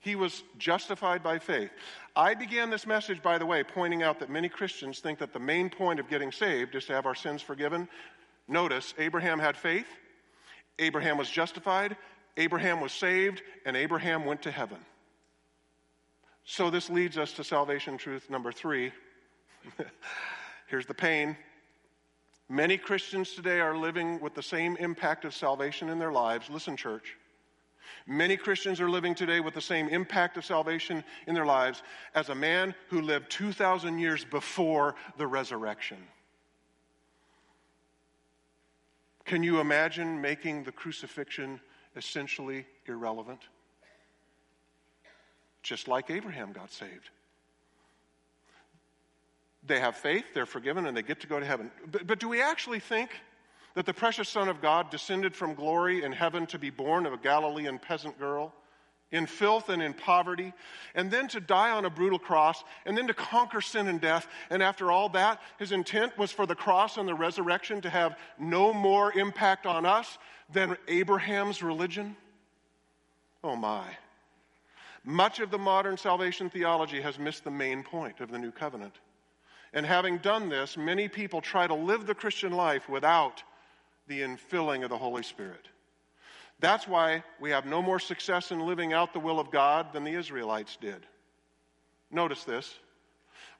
He 0.00 0.16
was 0.16 0.42
justified 0.58 1.22
by 1.22 1.38
faith. 1.38 1.70
I 2.16 2.34
began 2.34 2.70
this 2.70 2.86
message, 2.86 3.22
by 3.22 3.36
the 3.36 3.44
way, 3.44 3.62
pointing 3.62 4.02
out 4.02 4.18
that 4.20 4.30
many 4.30 4.48
Christians 4.48 4.98
think 4.98 5.18
that 5.18 5.34
the 5.34 5.38
main 5.38 5.68
point 5.68 6.00
of 6.00 6.08
getting 6.08 6.32
saved 6.32 6.74
is 6.74 6.86
to 6.86 6.94
have 6.94 7.04
our 7.04 7.14
sins 7.14 7.42
forgiven. 7.42 7.86
Notice, 8.48 8.94
Abraham 8.98 9.38
had 9.38 9.56
faith, 9.56 9.86
Abraham 10.78 11.18
was 11.18 11.30
justified, 11.30 11.96
Abraham 12.38 12.80
was 12.80 12.92
saved, 12.92 13.42
and 13.66 13.76
Abraham 13.76 14.24
went 14.24 14.42
to 14.42 14.50
heaven. 14.50 14.78
So 16.44 16.70
this 16.70 16.88
leads 16.88 17.18
us 17.18 17.32
to 17.34 17.44
salvation 17.44 17.98
truth 17.98 18.30
number 18.30 18.50
three. 18.50 18.92
Here's 20.68 20.86
the 20.86 20.94
pain. 20.94 21.36
Many 22.48 22.78
Christians 22.78 23.34
today 23.34 23.60
are 23.60 23.76
living 23.76 24.18
with 24.20 24.34
the 24.34 24.42
same 24.42 24.76
impact 24.78 25.26
of 25.26 25.34
salvation 25.34 25.90
in 25.90 25.98
their 25.98 26.10
lives. 26.10 26.48
Listen, 26.48 26.76
church 26.76 27.16
Many 28.06 28.36
Christians 28.36 28.80
are 28.80 28.90
living 28.90 29.14
today 29.14 29.40
with 29.40 29.54
the 29.54 29.60
same 29.60 29.88
impact 29.88 30.36
of 30.36 30.44
salvation 30.44 31.04
in 31.26 31.34
their 31.34 31.46
lives 31.46 31.82
as 32.14 32.28
a 32.28 32.34
man 32.34 32.74
who 32.88 33.00
lived 33.00 33.30
2,000 33.30 33.98
years 33.98 34.24
before 34.24 34.94
the 35.16 35.26
resurrection. 35.26 35.98
Can 39.24 39.42
you 39.42 39.60
imagine 39.60 40.20
making 40.20 40.64
the 40.64 40.72
crucifixion 40.72 41.60
essentially 41.94 42.66
irrelevant? 42.86 43.40
Just 45.62 45.86
like 45.86 46.10
Abraham 46.10 46.52
got 46.52 46.72
saved. 46.72 47.10
They 49.66 49.78
have 49.78 49.94
faith, 49.94 50.24
they're 50.34 50.46
forgiven, 50.46 50.86
and 50.86 50.96
they 50.96 51.02
get 51.02 51.20
to 51.20 51.26
go 51.26 51.38
to 51.38 51.44
heaven. 51.44 51.70
But, 51.90 52.06
but 52.06 52.18
do 52.18 52.28
we 52.28 52.40
actually 52.40 52.80
think 52.80 53.10
that 53.74 53.86
the 53.86 53.94
precious 53.94 54.28
Son 54.28 54.48
of 54.48 54.60
God 54.60 54.90
descended 54.90 55.34
from 55.34 55.54
glory 55.54 56.02
in 56.02 56.12
heaven 56.12 56.46
to 56.48 56.58
be 56.58 56.70
born 56.70 57.06
of 57.06 57.12
a 57.12 57.18
Galilean 57.18 57.78
peasant 57.78 58.18
girl, 58.18 58.52
in 59.12 59.26
filth 59.26 59.68
and 59.68 59.82
in 59.82 59.92
poverty, 59.92 60.52
and 60.94 61.10
then 61.10 61.26
to 61.28 61.40
die 61.40 61.70
on 61.70 61.84
a 61.84 61.90
brutal 61.90 62.18
cross, 62.18 62.62
and 62.86 62.96
then 62.96 63.08
to 63.08 63.14
conquer 63.14 63.60
sin 63.60 63.88
and 63.88 64.00
death. 64.00 64.28
And 64.50 64.62
after 64.62 64.92
all 64.92 65.08
that, 65.10 65.40
his 65.58 65.72
intent 65.72 66.16
was 66.16 66.30
for 66.30 66.46
the 66.46 66.54
cross 66.54 66.96
and 66.96 67.08
the 67.08 67.14
resurrection 67.14 67.80
to 67.80 67.90
have 67.90 68.16
no 68.38 68.72
more 68.72 69.12
impact 69.12 69.66
on 69.66 69.84
us 69.84 70.18
than 70.52 70.76
Abraham's 70.88 71.62
religion? 71.62 72.16
Oh 73.42 73.56
my. 73.56 73.86
Much 75.04 75.40
of 75.40 75.50
the 75.50 75.58
modern 75.58 75.96
salvation 75.96 76.50
theology 76.50 77.00
has 77.00 77.18
missed 77.18 77.44
the 77.44 77.50
main 77.50 77.82
point 77.82 78.20
of 78.20 78.30
the 78.30 78.38
new 78.38 78.50
covenant. 78.50 78.94
And 79.72 79.86
having 79.86 80.18
done 80.18 80.48
this, 80.48 80.76
many 80.76 81.08
people 81.08 81.40
try 81.40 81.66
to 81.66 81.74
live 81.74 82.06
the 82.06 82.14
Christian 82.14 82.52
life 82.52 82.88
without 82.88 83.42
the 84.10 84.22
infilling 84.22 84.82
of 84.82 84.90
the 84.90 84.98
Holy 84.98 85.22
Spirit. 85.22 85.68
That's 86.58 86.86
why 86.86 87.22
we 87.40 87.50
have 87.50 87.64
no 87.64 87.80
more 87.80 88.00
success 88.00 88.50
in 88.50 88.58
living 88.58 88.92
out 88.92 89.12
the 89.12 89.20
will 89.20 89.38
of 89.38 89.52
God 89.52 89.92
than 89.92 90.02
the 90.02 90.14
Israelites 90.14 90.76
did. 90.78 91.06
Notice 92.10 92.42
this. 92.42 92.74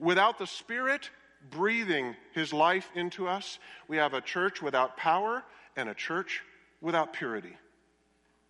Without 0.01 0.39
the 0.39 0.49
Spirit 0.49 1.09
breathing 1.51 2.17
His 2.33 2.53
life 2.53 2.91
into 2.97 3.29
us, 3.29 3.61
we 3.87 3.97
have 3.99 4.13
a 4.13 4.21
church 4.21 4.61
without 4.61 4.97
power 4.97 5.45
and 5.77 5.89
a 5.89 5.95
church 5.95 6.43
without 6.81 7.13
purity. 7.13 7.57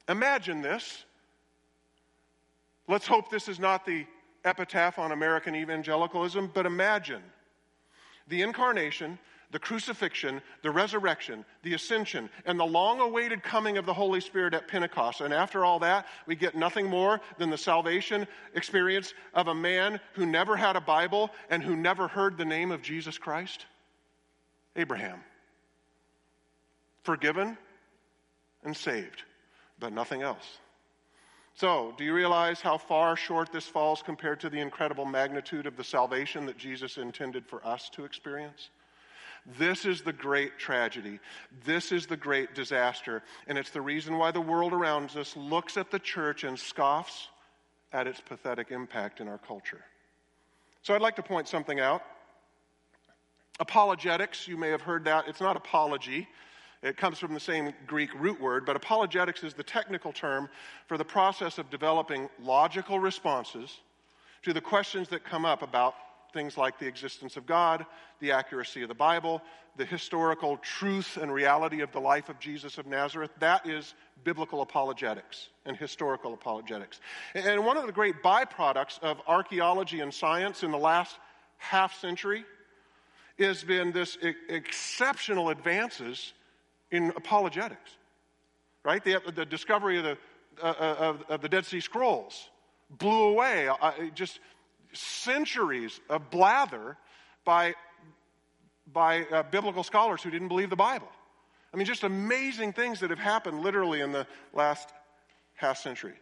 Imagine 0.08 0.62
this. 0.62 1.04
Let's 2.88 3.06
hope 3.06 3.30
this 3.30 3.46
is 3.46 3.60
not 3.60 3.84
the 3.84 4.06
epitaph 4.42 4.98
on 4.98 5.12
American 5.12 5.54
evangelicalism, 5.54 6.50
but 6.54 6.64
imagine 6.64 7.22
the 8.26 8.40
incarnation, 8.40 9.18
the 9.50 9.58
crucifixion, 9.58 10.40
the 10.62 10.70
resurrection, 10.70 11.44
the 11.62 11.74
ascension, 11.74 12.30
and 12.44 12.58
the 12.58 12.64
long 12.64 13.00
awaited 13.00 13.42
coming 13.42 13.78
of 13.78 13.86
the 13.86 13.94
Holy 13.94 14.20
Spirit 14.20 14.54
at 14.54 14.68
Pentecost. 14.68 15.20
And 15.20 15.34
after 15.34 15.64
all 15.64 15.80
that, 15.80 16.06
we 16.26 16.36
get 16.36 16.54
nothing 16.54 16.86
more 16.86 17.20
than 17.38 17.50
the 17.50 17.58
salvation 17.58 18.26
experience 18.54 19.12
of 19.34 19.48
a 19.48 19.54
man 19.54 20.00
who 20.14 20.24
never 20.24 20.56
had 20.56 20.76
a 20.76 20.80
Bible 20.80 21.30
and 21.48 21.62
who 21.62 21.74
never 21.74 22.06
heard 22.06 22.36
the 22.36 22.44
name 22.44 22.70
of 22.70 22.82
Jesus 22.82 23.18
Christ 23.18 23.66
Abraham. 24.76 25.18
Forgiven 27.02 27.58
and 28.62 28.76
saved, 28.76 29.22
but 29.78 29.92
nothing 29.92 30.22
else. 30.22 30.58
So, 31.54 31.92
do 31.98 32.04
you 32.04 32.14
realize 32.14 32.60
how 32.60 32.78
far 32.78 33.16
short 33.16 33.52
this 33.52 33.66
falls 33.66 34.00
compared 34.00 34.40
to 34.40 34.50
the 34.50 34.60
incredible 34.60 35.04
magnitude 35.04 35.66
of 35.66 35.76
the 35.76 35.84
salvation 35.84 36.46
that 36.46 36.56
Jesus 36.56 36.96
intended 36.96 37.44
for 37.46 37.66
us 37.66 37.90
to 37.90 38.04
experience? 38.04 38.70
This 39.58 39.84
is 39.84 40.02
the 40.02 40.12
great 40.12 40.58
tragedy. 40.58 41.20
This 41.64 41.92
is 41.92 42.06
the 42.06 42.16
great 42.16 42.54
disaster. 42.54 43.22
And 43.46 43.56
it's 43.56 43.70
the 43.70 43.80
reason 43.80 44.18
why 44.18 44.30
the 44.30 44.40
world 44.40 44.72
around 44.72 45.16
us 45.16 45.36
looks 45.36 45.76
at 45.76 45.90
the 45.90 45.98
church 45.98 46.44
and 46.44 46.58
scoffs 46.58 47.28
at 47.92 48.06
its 48.06 48.20
pathetic 48.20 48.70
impact 48.70 49.20
in 49.20 49.28
our 49.28 49.38
culture. 49.38 49.84
So 50.82 50.94
I'd 50.94 51.00
like 51.00 51.16
to 51.16 51.22
point 51.22 51.48
something 51.48 51.80
out. 51.80 52.02
Apologetics, 53.58 54.48
you 54.48 54.56
may 54.56 54.70
have 54.70 54.80
heard 54.80 55.04
that. 55.04 55.28
It's 55.28 55.40
not 55.40 55.56
apology, 55.56 56.26
it 56.82 56.96
comes 56.96 57.18
from 57.18 57.34
the 57.34 57.40
same 57.40 57.74
Greek 57.86 58.10
root 58.14 58.40
word, 58.40 58.64
but 58.64 58.74
apologetics 58.74 59.44
is 59.44 59.52
the 59.52 59.62
technical 59.62 60.12
term 60.12 60.48
for 60.86 60.96
the 60.96 61.04
process 61.04 61.58
of 61.58 61.68
developing 61.68 62.30
logical 62.42 62.98
responses 62.98 63.80
to 64.42 64.54
the 64.54 64.62
questions 64.62 65.08
that 65.08 65.22
come 65.22 65.44
up 65.44 65.60
about 65.62 65.94
things 66.32 66.56
like 66.56 66.78
the 66.78 66.86
existence 66.86 67.36
of 67.36 67.46
God, 67.46 67.84
the 68.20 68.32
accuracy 68.32 68.82
of 68.82 68.88
the 68.88 68.94
Bible, 68.94 69.42
the 69.76 69.84
historical 69.84 70.56
truth 70.58 71.16
and 71.16 71.32
reality 71.32 71.80
of 71.80 71.92
the 71.92 72.00
life 72.00 72.28
of 72.28 72.38
Jesus 72.38 72.78
of 72.78 72.86
Nazareth. 72.86 73.30
That 73.38 73.66
is 73.66 73.94
biblical 74.24 74.62
apologetics 74.62 75.48
and 75.64 75.76
historical 75.76 76.34
apologetics. 76.34 77.00
And 77.34 77.64
one 77.64 77.76
of 77.76 77.86
the 77.86 77.92
great 77.92 78.22
byproducts 78.22 78.98
of 79.00 79.20
archaeology 79.26 80.00
and 80.00 80.12
science 80.12 80.62
in 80.62 80.70
the 80.70 80.78
last 80.78 81.16
half 81.58 81.98
century 81.98 82.44
has 83.38 83.64
been 83.64 83.92
this 83.92 84.18
exceptional 84.48 85.48
advances 85.48 86.32
in 86.90 87.12
apologetics. 87.16 87.96
Right? 88.82 89.02
The, 89.04 89.20
the 89.34 89.44
discovery 89.44 89.98
of 89.98 90.04
the, 90.04 90.18
uh, 90.62 90.66
uh 90.66 90.96
of, 90.98 91.22
of 91.28 91.40
the 91.42 91.48
Dead 91.48 91.66
Sea 91.66 91.80
Scrolls 91.80 92.50
blew 92.90 93.28
away 93.28 93.68
uh, 93.68 93.92
just 94.14 94.40
centuries 94.92 96.00
of 96.08 96.30
blather 96.30 96.96
by, 97.44 97.74
by 98.92 99.24
uh, 99.24 99.42
biblical 99.44 99.82
scholars 99.82 100.22
who 100.22 100.30
didn't 100.30 100.48
believe 100.48 100.70
the 100.70 100.76
Bible. 100.76 101.08
I 101.72 101.76
mean, 101.76 101.86
just 101.86 102.02
amazing 102.02 102.72
things 102.72 103.00
that 103.00 103.10
have 103.10 103.18
happened 103.18 103.60
literally 103.60 104.00
in 104.00 104.12
the 104.12 104.26
last 104.52 104.88
half 105.54 105.78
century. 105.78 106.14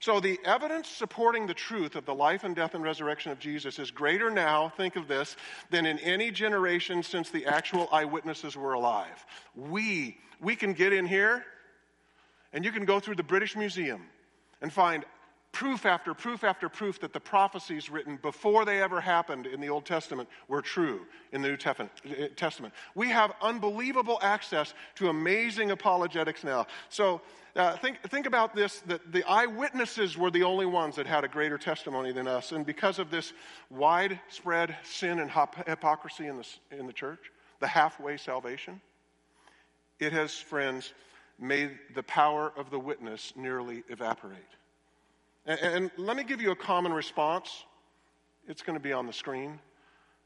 So, 0.00 0.20
the 0.20 0.38
evidence 0.44 0.86
supporting 0.86 1.48
the 1.48 1.54
truth 1.54 1.96
of 1.96 2.06
the 2.06 2.14
life 2.14 2.44
and 2.44 2.54
death 2.54 2.74
and 2.74 2.84
resurrection 2.84 3.32
of 3.32 3.40
Jesus 3.40 3.80
is 3.80 3.90
greater 3.90 4.30
now, 4.30 4.68
think 4.76 4.94
of 4.94 5.08
this, 5.08 5.36
than 5.70 5.86
in 5.86 5.98
any 5.98 6.30
generation 6.30 7.02
since 7.02 7.30
the 7.30 7.46
actual 7.46 7.88
eyewitnesses 7.90 8.56
were 8.56 8.74
alive. 8.74 9.26
We, 9.56 10.18
we 10.40 10.54
can 10.54 10.72
get 10.72 10.92
in 10.92 11.04
here 11.04 11.44
and 12.52 12.64
you 12.64 12.70
can 12.70 12.84
go 12.84 13.00
through 13.00 13.16
the 13.16 13.24
British 13.24 13.56
Museum 13.56 14.02
and 14.62 14.72
find 14.72 15.04
proof 15.58 15.86
after 15.86 16.14
proof 16.14 16.44
after 16.44 16.68
proof 16.68 17.00
that 17.00 17.12
the 17.12 17.18
prophecies 17.18 17.90
written 17.90 18.16
before 18.22 18.64
they 18.64 18.80
ever 18.80 19.00
happened 19.00 19.44
in 19.44 19.60
the 19.60 19.68
Old 19.68 19.84
Testament 19.84 20.28
were 20.46 20.62
true 20.62 21.00
in 21.32 21.42
the 21.42 21.48
New 21.48 21.56
Testament. 21.56 22.72
We 22.94 23.08
have 23.08 23.32
unbelievable 23.42 24.20
access 24.22 24.72
to 24.94 25.08
amazing 25.08 25.72
apologetics 25.72 26.44
now. 26.44 26.68
So 26.90 27.20
uh, 27.56 27.76
think, 27.76 28.00
think 28.08 28.26
about 28.26 28.54
this 28.54 28.82
that 28.86 29.10
the 29.10 29.24
eyewitnesses 29.24 30.16
were 30.16 30.30
the 30.30 30.44
only 30.44 30.64
ones 30.64 30.94
that 30.94 31.08
had 31.08 31.24
a 31.24 31.28
greater 31.28 31.58
testimony 31.58 32.12
than 32.12 32.28
us. 32.28 32.52
And 32.52 32.64
because 32.64 33.00
of 33.00 33.10
this 33.10 33.32
widespread 33.68 34.76
sin 34.84 35.18
and 35.18 35.28
hypocrisy 35.66 36.28
in 36.28 36.36
the, 36.36 36.46
in 36.70 36.86
the 36.86 36.92
church, 36.92 37.32
the 37.58 37.66
halfway 37.66 38.16
salvation, 38.16 38.80
it 39.98 40.12
has, 40.12 40.34
friends, 40.34 40.94
made 41.36 41.76
the 41.96 42.04
power 42.04 42.52
of 42.56 42.70
the 42.70 42.78
witness 42.78 43.32
nearly 43.34 43.82
evaporate. 43.88 44.38
And, 45.46 45.60
and 45.60 45.90
let 45.96 46.16
me 46.16 46.24
give 46.24 46.40
you 46.40 46.50
a 46.50 46.56
common 46.56 46.92
response. 46.92 47.64
It's 48.46 48.62
going 48.62 48.76
to 48.78 48.82
be 48.82 48.92
on 48.92 49.06
the 49.06 49.12
screen. 49.12 49.58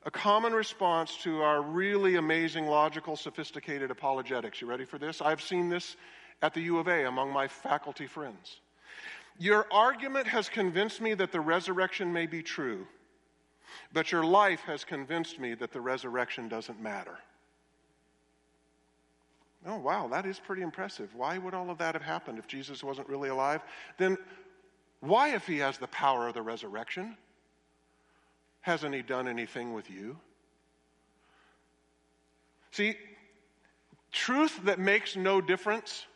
A 0.05 0.11
common 0.11 0.53
response 0.53 1.17
to 1.23 1.43
our 1.43 1.63
really 1.63 2.17
amazing, 2.17 2.67
logical, 2.67 3.17
sophisticated 3.17 3.91
apologetics. 3.91 4.61
You 4.61 4.67
ready 4.67 4.85
for 4.85 4.99
this? 4.99 5.21
I've 5.21 5.41
seen 5.41 5.69
this 5.69 5.97
at 6.43 6.55
the 6.55 6.61
U 6.63 6.79
of 6.79 6.89
A 6.89 7.07
among 7.07 7.31
my 7.31 7.47
faculty 7.47 8.07
friends. 8.07 8.61
Your 9.39 9.67
argument 9.71 10.27
has 10.27 10.49
convinced 10.49 11.01
me 11.01 11.15
that 11.15 11.33
the 11.33 11.41
resurrection 11.41 12.13
may 12.13 12.27
be 12.27 12.43
true, 12.43 12.87
but 13.93 14.13
your 14.13 14.25
life 14.25 14.61
has 14.63 14.85
convinced 14.85 15.39
me 15.39 15.55
that 15.55 15.73
the 15.73 15.81
resurrection 15.81 16.49
doesn't 16.49 16.81
matter. 16.81 17.19
Oh, 19.65 19.79
wow, 19.79 20.09
that 20.09 20.27
is 20.27 20.41
pretty 20.41 20.63
impressive. 20.63 21.15
Why 21.15 21.39
would 21.39 21.55
all 21.55 21.71
of 21.71 21.79
that 21.79 21.95
have 21.95 22.03
happened 22.03 22.39
if 22.39 22.49
Jesus 22.49 22.83
wasn't 22.83 23.09
really 23.09 23.29
alive? 23.29 23.63
Then 23.97 24.19
why, 25.03 25.35
if 25.35 25.49
he 25.49 25.59
has 25.59 25.79
the 25.79 25.89
power 25.89 26.29
of 26.29 26.35
the 26.35 26.43
resurrection, 26.43 27.17
hasn't 28.61 28.95
he 28.95 29.03
done 29.03 29.27
anything 29.27 29.75
with 29.75 29.91
you? 29.91 30.17
See, 32.71 32.95
truth 34.13 34.61
that 34.63 34.79
makes 34.79 35.17
no 35.17 35.41
difference 35.41 36.07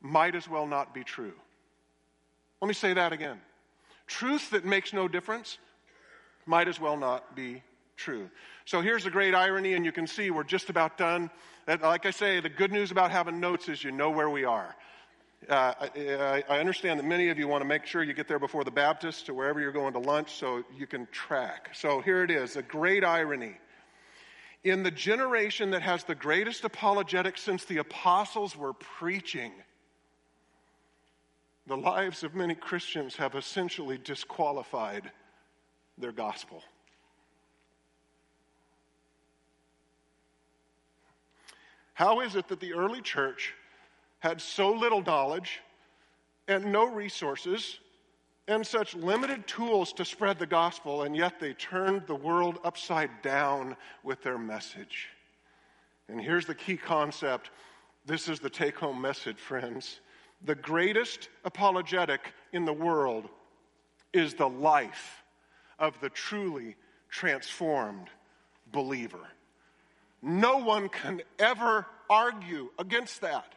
might 0.00 0.36
as 0.36 0.48
well 0.48 0.68
not 0.68 0.94
be 0.94 1.02
true. 1.02 1.32
Let 2.62 2.68
me 2.68 2.74
say 2.74 2.94
that 2.94 3.12
again. 3.12 3.40
Truth 4.06 4.50
that 4.50 4.64
makes 4.64 4.92
no 4.92 5.08
difference 5.08 5.58
might 6.46 6.68
as 6.68 6.80
well 6.80 6.96
not 6.96 7.34
be 7.34 7.64
true. 7.96 8.30
So 8.66 8.80
here's 8.80 9.02
the 9.02 9.10
great 9.10 9.34
irony, 9.34 9.74
and 9.74 9.84
you 9.84 9.90
can 9.90 10.06
see 10.06 10.30
we're 10.30 10.44
just 10.44 10.70
about 10.70 10.96
done. 10.96 11.28
Like 11.66 12.06
I 12.06 12.12
say, 12.12 12.38
the 12.38 12.48
good 12.48 12.70
news 12.70 12.92
about 12.92 13.10
having 13.10 13.40
notes 13.40 13.68
is 13.68 13.82
you 13.82 13.90
know 13.90 14.10
where 14.10 14.30
we 14.30 14.44
are. 14.44 14.76
Uh, 15.46 15.72
I, 15.80 16.42
I, 16.48 16.58
understand 16.58 16.98
that 16.98 17.06
many 17.06 17.28
of 17.28 17.38
you 17.38 17.46
want 17.46 17.60
to 17.62 17.64
make 17.64 17.86
sure 17.86 18.02
you 18.02 18.12
get 18.12 18.26
there 18.26 18.40
before 18.40 18.64
the 18.64 18.72
Baptist 18.72 19.28
or 19.28 19.34
wherever 19.34 19.60
you're 19.60 19.72
going 19.72 19.92
to 19.92 19.98
lunch 19.98 20.32
so 20.32 20.64
you 20.76 20.86
can 20.86 21.06
track. 21.12 21.70
So 21.74 22.00
here 22.00 22.24
it 22.24 22.30
is 22.30 22.56
a 22.56 22.62
great 22.62 23.04
irony. 23.04 23.54
In 24.64 24.82
the 24.82 24.90
generation 24.90 25.70
that 25.70 25.82
has 25.82 26.02
the 26.02 26.16
greatest 26.16 26.64
apologetics 26.64 27.40
since 27.40 27.64
the 27.64 27.78
apostles 27.78 28.56
were 28.56 28.72
preaching, 28.72 29.52
the 31.68 31.76
lives 31.76 32.24
of 32.24 32.34
many 32.34 32.56
Christians 32.56 33.14
have 33.16 33.36
essentially 33.36 33.96
disqualified 33.96 35.10
their 35.96 36.12
gospel. 36.12 36.64
How 41.94 42.20
is 42.20 42.34
it 42.36 42.48
that 42.48 42.60
the 42.60 42.74
early 42.74 43.02
church 43.02 43.54
had 44.20 44.40
so 44.40 44.72
little 44.72 45.02
knowledge 45.02 45.60
and 46.46 46.72
no 46.72 46.86
resources 46.86 47.78
and 48.48 48.66
such 48.66 48.94
limited 48.94 49.46
tools 49.46 49.92
to 49.92 50.04
spread 50.04 50.38
the 50.38 50.46
gospel, 50.46 51.02
and 51.02 51.14
yet 51.14 51.38
they 51.38 51.52
turned 51.52 52.06
the 52.06 52.14
world 52.14 52.58
upside 52.64 53.10
down 53.22 53.76
with 54.02 54.22
their 54.22 54.38
message. 54.38 55.08
And 56.08 56.20
here's 56.20 56.46
the 56.46 56.54
key 56.54 56.76
concept 56.76 57.50
this 58.06 58.26
is 58.26 58.40
the 58.40 58.48
take 58.48 58.78
home 58.78 59.02
message, 59.02 59.36
friends. 59.36 60.00
The 60.46 60.54
greatest 60.54 61.28
apologetic 61.44 62.32
in 62.54 62.64
the 62.64 62.72
world 62.72 63.28
is 64.14 64.32
the 64.32 64.48
life 64.48 65.22
of 65.78 66.00
the 66.00 66.08
truly 66.08 66.76
transformed 67.10 68.08
believer. 68.72 69.28
No 70.22 70.56
one 70.56 70.88
can 70.88 71.20
ever 71.38 71.84
argue 72.08 72.70
against 72.78 73.20
that 73.20 73.54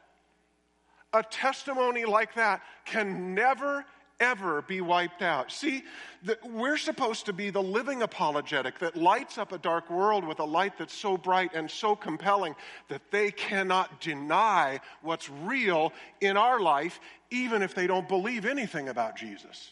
a 1.14 1.24
testimony 1.24 2.06
like 2.06 2.36
that 2.36 2.62
can 2.86 3.36
never, 3.36 3.86
ever 4.20 4.62
be 4.62 4.80
wiped 4.82 5.22
out. 5.22 5.52
See, 5.52 5.84
the, 6.24 6.38
we're 6.44 6.78
supposed 6.78 7.26
to 7.26 7.34
be 7.34 7.50
the 7.50 7.62
living 7.62 8.02
apologetic 8.02 8.80
that 8.80 8.96
lights 8.96 9.38
up 9.38 9.52
a 9.52 9.58
dark 9.58 9.90
world 9.90 10.26
with 10.26 10.40
a 10.40 10.46
light 10.46 10.78
that's 10.78 10.94
so 10.94 11.18
bright 11.18 11.52
and 11.54 11.70
so 11.70 11.96
compelling 11.96 12.56
that 12.88 13.02
they 13.12 13.32
cannot 13.32 14.00
deny 14.00 14.80
what's 15.02 15.30
real 15.30 15.92
in 16.22 16.38
our 16.38 16.60
life, 16.60 17.00
even 17.30 17.62
if 17.62 17.76
they 17.76 17.88
don't 17.88 18.08
believe 18.08 18.46
anything 18.46 18.90
about 18.90 19.18
Jesus. 19.18 19.72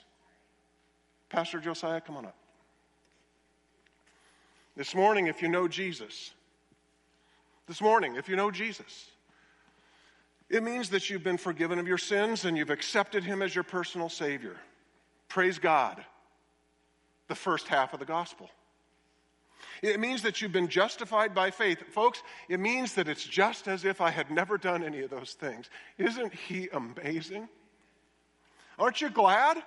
Pastor 1.30 1.60
Josiah, 1.60 2.02
come 2.02 2.18
on 2.18 2.26
up. 2.26 2.36
This 4.76 4.96
morning, 4.96 5.28
if 5.28 5.42
you 5.42 5.48
know 5.48 5.68
Jesus, 5.68 6.32
this 7.68 7.82
morning, 7.82 8.16
if 8.16 8.28
you 8.28 8.36
know 8.36 8.50
Jesus, 8.50 9.08
it 10.50 10.64
means 10.64 10.90
that 10.90 11.10
you've 11.10 11.24
been 11.24 11.38
forgiven 11.38 11.80
of 11.80 11.88
your 11.88 11.98
sins 11.98 12.46
and 12.46 12.58
you've 12.58 12.70
accepted 12.70 13.24
Him 13.24 13.42
as 13.42 13.54
your 13.54 13.64
personal 13.64 14.10
Savior. 14.10 14.58
Praise 15.28 15.60
God. 15.60 16.04
The 17.28 17.36
first 17.36 17.68
half 17.68 17.94
of 17.94 18.00
the 18.00 18.06
gospel. 18.06 18.50
It 19.82 20.00
means 20.00 20.24
that 20.24 20.42
you've 20.42 20.52
been 20.52 20.68
justified 20.68 21.36
by 21.36 21.52
faith. 21.52 21.84
Folks, 21.92 22.24
it 22.50 22.60
means 22.60 22.94
that 22.96 23.08
it's 23.08 23.24
just 23.24 23.68
as 23.68 23.86
if 23.86 24.02
I 24.02 24.10
had 24.10 24.32
never 24.32 24.58
done 24.58 24.84
any 24.84 25.02
of 25.02 25.10
those 25.10 25.34
things. 25.34 25.70
Isn't 25.98 26.34
He 26.34 26.70
amazing? 26.74 27.48
Aren't 28.78 29.02
you 29.02 29.10
glad? 29.10 29.62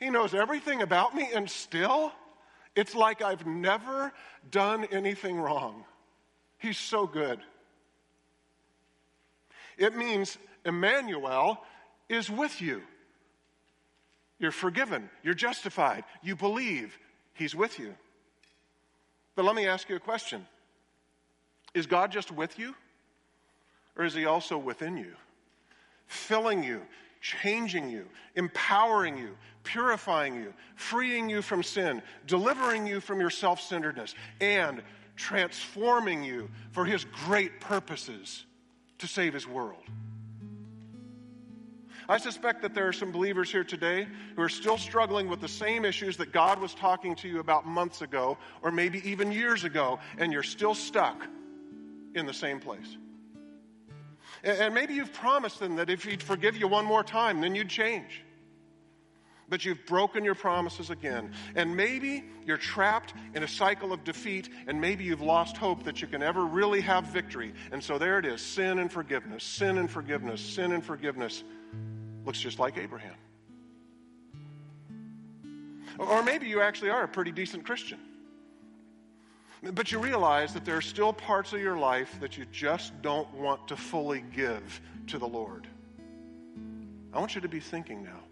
He 0.00 0.10
knows 0.10 0.34
everything 0.34 0.82
about 0.82 1.14
me, 1.14 1.28
and 1.34 1.48
still, 1.48 2.12
it's 2.74 2.94
like 2.94 3.22
I've 3.22 3.46
never 3.46 4.12
done 4.50 4.86
anything 4.90 5.38
wrong. 5.38 5.84
He's 6.58 6.78
so 6.78 7.06
good. 7.06 7.40
It 9.76 9.96
means 9.96 10.38
Emmanuel 10.64 11.62
is 12.08 12.30
with 12.30 12.60
you. 12.60 12.82
You're 14.38 14.52
forgiven, 14.52 15.08
you're 15.22 15.34
justified, 15.34 16.04
you 16.22 16.36
believe, 16.36 16.98
He's 17.32 17.54
with 17.54 17.78
you. 17.78 17.94
But 19.34 19.44
let 19.44 19.54
me 19.54 19.66
ask 19.66 19.88
you 19.88 19.96
a 19.96 20.00
question 20.00 20.46
Is 21.74 21.86
God 21.86 22.10
just 22.10 22.30
with 22.30 22.58
you? 22.58 22.74
Or 23.96 24.04
is 24.04 24.14
He 24.14 24.26
also 24.26 24.58
within 24.58 24.96
you? 24.96 25.12
Filling 26.06 26.62
you, 26.62 26.82
changing 27.20 27.90
you, 27.90 28.06
empowering 28.34 29.16
you, 29.18 29.36
purifying 29.64 30.36
you, 30.36 30.52
freeing 30.76 31.28
you 31.28 31.42
from 31.42 31.62
sin, 31.62 32.02
delivering 32.26 32.86
you 32.86 33.00
from 33.00 33.20
your 33.20 33.30
self 33.30 33.60
centeredness, 33.60 34.14
and 34.40 34.82
transforming 35.16 36.22
you 36.22 36.50
for 36.72 36.84
His 36.84 37.04
great 37.04 37.60
purposes 37.60 38.44
to 38.98 39.06
save 39.06 39.34
His 39.34 39.46
world. 39.46 39.82
I 42.08 42.18
suspect 42.18 42.62
that 42.62 42.72
there 42.72 42.86
are 42.86 42.92
some 42.92 43.10
believers 43.10 43.50
here 43.50 43.64
today 43.64 44.06
who 44.36 44.42
are 44.42 44.48
still 44.48 44.78
struggling 44.78 45.28
with 45.28 45.40
the 45.40 45.48
same 45.48 45.84
issues 45.84 46.16
that 46.18 46.32
God 46.32 46.60
was 46.60 46.72
talking 46.72 47.16
to 47.16 47.28
you 47.28 47.40
about 47.40 47.66
months 47.66 48.00
ago, 48.00 48.38
or 48.62 48.70
maybe 48.70 49.08
even 49.08 49.32
years 49.32 49.64
ago, 49.64 49.98
and 50.18 50.32
you're 50.32 50.44
still 50.44 50.74
stuck 50.74 51.26
in 52.14 52.26
the 52.26 52.34
same 52.34 52.60
place. 52.60 52.96
And 54.44 54.72
maybe 54.72 54.94
you've 54.94 55.12
promised 55.12 55.58
them 55.58 55.76
that 55.76 55.90
if 55.90 56.04
He'd 56.04 56.22
forgive 56.22 56.56
you 56.56 56.68
one 56.68 56.84
more 56.84 57.02
time, 57.02 57.40
then 57.40 57.54
you'd 57.54 57.68
change. 57.68 58.22
But 59.48 59.64
you've 59.64 59.86
broken 59.86 60.24
your 60.24 60.34
promises 60.34 60.90
again. 60.90 61.32
And 61.54 61.76
maybe 61.76 62.24
you're 62.44 62.56
trapped 62.56 63.14
in 63.34 63.42
a 63.42 63.48
cycle 63.48 63.92
of 63.92 64.02
defeat, 64.02 64.48
and 64.66 64.80
maybe 64.80 65.04
you've 65.04 65.22
lost 65.22 65.56
hope 65.56 65.84
that 65.84 66.02
you 66.02 66.08
can 66.08 66.22
ever 66.22 66.44
really 66.44 66.80
have 66.80 67.04
victory. 67.04 67.54
And 67.70 67.82
so 67.82 67.98
there 67.98 68.18
it 68.18 68.26
is 68.26 68.40
sin 68.40 68.78
and 68.78 68.90
forgiveness, 68.90 69.44
sin 69.44 69.78
and 69.78 69.90
forgiveness, 69.90 70.40
sin 70.40 70.72
and 70.72 70.84
forgiveness. 70.84 71.44
Looks 72.24 72.40
just 72.40 72.58
like 72.58 72.76
Abraham. 72.76 73.14
Or 75.98 76.22
maybe 76.22 76.48
you 76.48 76.60
actually 76.60 76.90
are 76.90 77.04
a 77.04 77.08
pretty 77.08 77.32
decent 77.32 77.64
Christian. 77.64 77.98
But 79.62 79.90
you 79.90 79.98
realize 79.98 80.52
that 80.54 80.64
there 80.64 80.76
are 80.76 80.82
still 80.82 81.12
parts 81.12 81.52
of 81.52 81.60
your 81.60 81.78
life 81.78 82.14
that 82.20 82.36
you 82.36 82.44
just 82.52 83.00
don't 83.00 83.32
want 83.32 83.68
to 83.68 83.76
fully 83.76 84.24
give 84.34 84.80
to 85.06 85.18
the 85.18 85.26
Lord. 85.26 85.66
I 87.12 87.18
want 87.18 87.34
you 87.34 87.40
to 87.40 87.48
be 87.48 87.60
thinking 87.60 88.04
now. 88.04 88.25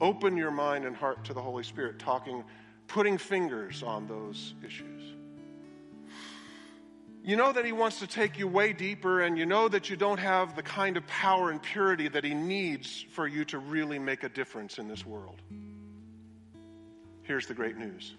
Open 0.00 0.36
your 0.36 0.50
mind 0.50 0.84
and 0.84 0.94
heart 0.94 1.24
to 1.24 1.34
the 1.34 1.40
Holy 1.40 1.64
Spirit, 1.64 1.98
talking, 1.98 2.44
putting 2.86 3.18
fingers 3.18 3.82
on 3.82 4.06
those 4.06 4.54
issues. 4.64 5.14
You 7.24 7.34
know 7.34 7.52
that 7.52 7.64
He 7.64 7.72
wants 7.72 7.98
to 8.00 8.06
take 8.06 8.38
you 8.38 8.46
way 8.46 8.72
deeper, 8.72 9.22
and 9.22 9.36
you 9.36 9.46
know 9.46 9.68
that 9.68 9.90
you 9.90 9.96
don't 9.96 10.18
have 10.18 10.54
the 10.54 10.62
kind 10.62 10.96
of 10.96 11.06
power 11.06 11.50
and 11.50 11.60
purity 11.60 12.08
that 12.08 12.24
He 12.24 12.34
needs 12.34 13.04
for 13.10 13.26
you 13.26 13.44
to 13.46 13.58
really 13.58 13.98
make 13.98 14.22
a 14.22 14.28
difference 14.28 14.78
in 14.78 14.86
this 14.86 15.04
world. 15.04 15.40
Here's 17.22 17.46
the 17.46 17.54
great 17.54 17.76
news 17.76 18.14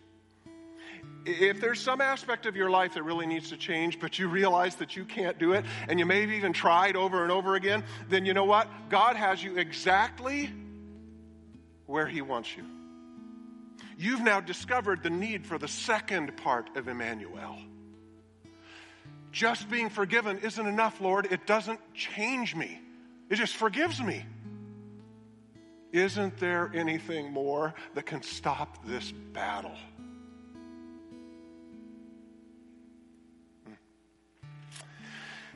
if 1.26 1.60
there's 1.60 1.80
some 1.80 2.00
aspect 2.00 2.46
of 2.46 2.56
your 2.56 2.70
life 2.70 2.94
that 2.94 3.04
really 3.04 3.26
needs 3.26 3.50
to 3.50 3.58
change, 3.58 4.00
but 4.00 4.18
you 4.18 4.28
realize 4.30 4.76
that 4.76 4.96
you 4.96 5.04
can't 5.04 5.38
do 5.38 5.54
it, 5.54 5.66
and 5.90 6.00
you 6.00 6.06
may 6.06 6.22
have 6.22 6.32
even 6.32 6.54
tried 6.54 6.96
over 6.96 7.24
and 7.24 7.32
over 7.32 7.56
again, 7.56 7.84
then 8.10 8.26
you 8.26 8.34
know 8.34 8.46
what? 8.46 8.68
God 8.90 9.16
has 9.16 9.44
you 9.44 9.58
exactly 9.58 10.50
where 11.88 12.06
He 12.06 12.22
wants 12.22 12.56
you. 12.56 12.64
You've 13.98 14.22
now 14.22 14.40
discovered 14.40 15.02
the 15.02 15.10
need 15.10 15.46
for 15.46 15.58
the 15.58 15.68
second 15.68 16.38
part 16.38 16.78
of 16.78 16.88
Emmanuel. 16.88 17.58
Just 19.32 19.70
being 19.70 19.90
forgiven 19.90 20.40
isn't 20.40 20.66
enough, 20.66 21.02
Lord. 21.02 21.28
It 21.32 21.46
doesn't 21.48 21.80
change 21.94 22.56
me, 22.56 22.80
it 23.30 23.36
just 23.36 23.56
forgives 23.56 24.02
me. 24.02 24.24
Isn't 25.92 26.38
there 26.38 26.70
anything 26.76 27.32
more 27.32 27.74
that 27.96 28.06
can 28.06 28.22
stop 28.22 28.86
this 28.86 29.12
battle? 29.12 29.76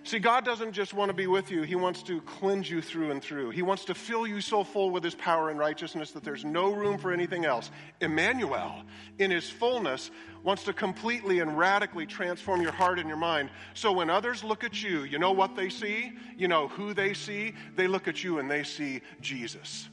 See, 0.03 0.17
God 0.17 0.43
doesn't 0.43 0.71
just 0.71 0.95
want 0.95 1.09
to 1.09 1.13
be 1.13 1.27
with 1.27 1.51
you, 1.51 1.61
He 1.61 1.75
wants 1.75 2.01
to 2.03 2.21
cleanse 2.21 2.69
you 2.69 2.81
through 2.81 3.11
and 3.11 3.21
through. 3.21 3.51
He 3.51 3.61
wants 3.61 3.85
to 3.85 3.93
fill 3.93 4.25
you 4.25 4.41
so 4.41 4.63
full 4.63 4.89
with 4.89 5.03
His 5.03 5.13
power 5.13 5.49
and 5.49 5.59
righteousness 5.59 6.11
that 6.11 6.23
there's 6.23 6.43
no 6.43 6.73
room 6.73 6.97
for 6.97 7.11
anything 7.11 7.45
else. 7.45 7.69
Emmanuel, 7.99 8.83
in 9.19 9.29
His 9.29 9.47
fullness, 9.47 10.09
wants 10.43 10.63
to 10.63 10.73
completely 10.73 11.39
and 11.39 11.55
radically 11.55 12.07
transform 12.07 12.61
your 12.61 12.71
heart 12.71 12.97
and 12.97 13.07
your 13.07 13.17
mind. 13.17 13.51
So 13.75 13.91
when 13.91 14.09
others 14.09 14.43
look 14.43 14.63
at 14.63 14.81
you, 14.81 15.03
you 15.03 15.19
know 15.19 15.31
what 15.33 15.55
they 15.55 15.69
see? 15.69 16.13
You 16.35 16.47
know 16.47 16.67
who 16.67 16.95
they 16.95 17.13
see? 17.13 17.53
They 17.75 17.87
look 17.87 18.07
at 18.07 18.23
you 18.23 18.39
and 18.39 18.49
they 18.49 18.63
see 18.63 19.01
Jesus. 19.21 19.87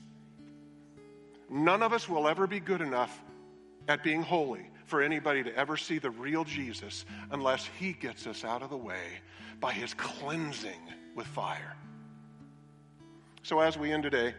None 1.51 1.83
of 1.83 1.93
us 1.93 2.09
will 2.09 2.29
ever 2.29 2.47
be 2.47 2.61
good 2.61 2.81
enough 2.81 3.23
at 3.89 4.03
being 4.03 4.23
holy 4.23 4.71
for 4.89 5.03
anybody 5.03 5.43
to 5.45 5.55
ever 5.55 5.77
see 5.77 5.99
the 5.99 6.11
real 6.11 6.45
Jesus 6.45 7.05
unless 7.31 7.69
He 7.79 7.93
gets 7.93 8.27
us 8.27 8.45
out 8.45 8.63
of 8.63 8.71
the 8.71 8.77
way 8.77 9.21
by 9.61 9.73
his 9.73 9.95
cleansing 9.95 10.81
with 11.15 11.27
fire. 11.27 11.77
So, 13.43 13.61
as 13.61 13.79
we 13.79 13.93
end 13.93 14.03
today, 14.03 14.35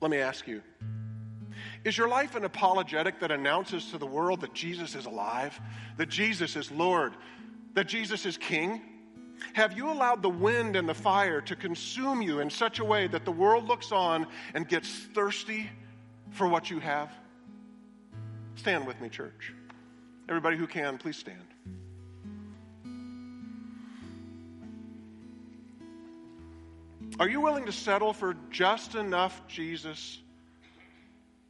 let 0.00 0.10
me 0.10 0.18
ask 0.18 0.46
you 0.46 0.62
Is 1.84 1.98
your 1.98 2.08
life 2.08 2.34
an 2.34 2.44
apologetic 2.44 3.20
that 3.20 3.30
announces 3.30 3.90
to 3.90 3.98
the 3.98 4.06
world 4.06 4.40
that 4.42 4.54
Jesus 4.54 4.94
is 4.94 5.06
alive, 5.06 5.58
that 5.96 6.08
Jesus 6.08 6.56
is 6.56 6.70
Lord, 6.70 7.14
that 7.74 7.88
Jesus 7.88 8.24
is 8.26 8.36
King? 8.36 8.80
Have 9.52 9.76
you 9.76 9.88
allowed 9.88 10.20
the 10.20 10.28
wind 10.28 10.74
and 10.74 10.88
the 10.88 10.94
fire 10.94 11.40
to 11.42 11.54
consume 11.54 12.22
you 12.22 12.40
in 12.40 12.50
such 12.50 12.80
a 12.80 12.84
way 12.84 13.06
that 13.06 13.24
the 13.24 13.30
world 13.30 13.68
looks 13.68 13.92
on 13.92 14.26
and 14.52 14.66
gets 14.66 14.88
thirsty 14.88 15.70
for 16.30 16.48
what 16.48 16.70
you 16.70 16.80
have? 16.80 17.12
Stand 18.58 18.88
with 18.88 19.00
me, 19.00 19.08
church. 19.08 19.54
Everybody 20.28 20.56
who 20.56 20.66
can, 20.66 20.98
please 20.98 21.16
stand. 21.16 21.38
Are 27.20 27.28
you 27.28 27.40
willing 27.40 27.66
to 27.66 27.72
settle 27.72 28.12
for 28.12 28.36
just 28.50 28.96
enough 28.96 29.46
Jesus 29.46 30.18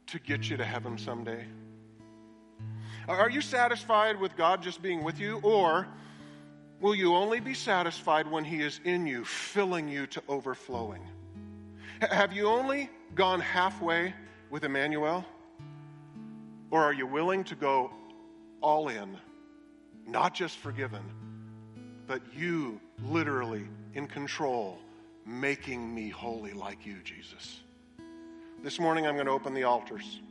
to 0.05 0.19
get 0.19 0.51
you 0.51 0.57
to 0.57 0.63
heaven 0.63 0.99
someday? 0.99 1.45
Are 3.07 3.29
you 3.29 3.41
satisfied 3.41 4.19
with 4.19 4.37
God 4.37 4.61
just 4.61 4.79
being 4.83 5.03
with 5.03 5.19
you? 5.19 5.39
Or 5.41 5.87
will 6.79 6.93
you 6.93 7.15
only 7.15 7.39
be 7.39 7.55
satisfied 7.55 8.29
when 8.29 8.43
He 8.43 8.61
is 8.61 8.79
in 8.83 9.07
you, 9.07 9.25
filling 9.25 9.89
you 9.89 10.05
to 10.07 10.21
overflowing? 10.29 11.01
Have 12.01 12.33
you 12.33 12.47
only 12.47 12.87
gone 13.15 13.39
halfway 13.39 14.13
with 14.51 14.63
Emmanuel? 14.63 15.25
Or 16.71 16.83
are 16.83 16.93
you 16.93 17.07
willing 17.07 17.43
to 17.45 17.55
go 17.55 17.91
all 18.61 18.89
in, 18.89 19.17
not 20.07 20.33
just 20.33 20.57
forgiven, 20.57 21.03
but 22.07 22.21
you 22.35 22.79
literally 23.03 23.67
in 23.93 24.07
control? 24.07 24.79
making 25.29 25.93
me 25.93 26.09
holy 26.09 26.53
like 26.53 26.85
you, 26.85 26.97
Jesus. 27.03 27.61
This 28.63 28.79
morning, 28.79 29.05
I'm 29.05 29.13
going 29.13 29.27
to 29.27 29.31
open 29.31 29.53
the 29.53 29.63
altars. 29.63 30.21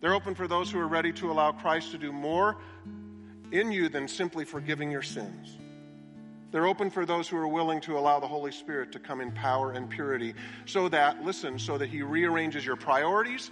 They're 0.00 0.14
open 0.14 0.34
for 0.34 0.48
those 0.48 0.70
who 0.70 0.80
are 0.80 0.88
ready 0.88 1.12
to 1.12 1.30
allow 1.30 1.52
Christ 1.52 1.92
to 1.92 1.98
do 1.98 2.10
more 2.10 2.56
in 3.52 3.70
you 3.70 3.88
than 3.90 4.08
simply 4.08 4.46
forgiving 4.46 4.90
your 4.90 5.02
sins. 5.02 5.58
They're 6.50 6.66
open 6.66 6.90
for 6.90 7.04
those 7.04 7.28
who 7.28 7.36
are 7.36 7.46
willing 7.46 7.80
to 7.82 7.98
allow 7.98 8.18
the 8.18 8.26
Holy 8.26 8.50
Spirit 8.50 8.90
to 8.92 8.98
come 8.98 9.20
in 9.20 9.30
power 9.32 9.72
and 9.72 9.88
purity 9.88 10.34
so 10.64 10.88
that, 10.88 11.22
listen, 11.22 11.58
so 11.58 11.76
that 11.76 11.90
He 11.90 12.02
rearranges 12.02 12.64
your 12.64 12.76
priorities 12.76 13.50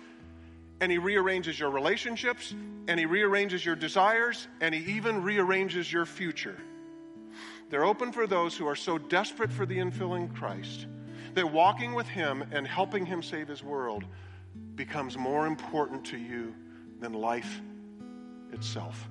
and 0.81 0.91
He 0.93 0.99
rearranges 0.99 1.59
your 1.59 1.71
relationships 1.71 2.55
and 2.87 2.99
He 2.99 3.07
rearranges 3.07 3.65
your 3.65 3.77
desires 3.77 4.49
and 4.61 4.75
He 4.75 4.97
even 4.97 5.23
rearranges 5.23 5.93
your 5.93 6.07
future. 6.07 6.57
They're 7.71 7.85
open 7.85 8.13
for 8.13 8.27
those 8.27 8.57
who 8.57 8.67
are 8.67 8.77
so 8.77 8.99
desperate 8.99 9.53
for 9.53 9.67
the 9.67 9.79
infilling 9.79 10.35
Christ 10.35 10.87
that 11.35 11.51
walking 11.51 11.95
with 11.95 12.07
Him 12.07 12.45
and 12.53 12.67
helping 12.67 13.05
Him 13.05 13.23
save 13.23 13.49
His 13.49 13.63
world 13.63 14.05
becomes 14.75 15.19
more 15.19 15.47
important 15.47 16.05
to 16.07 16.17
you 16.17 16.55
than 17.01 17.13
life 17.13 17.61
itself. 18.53 19.09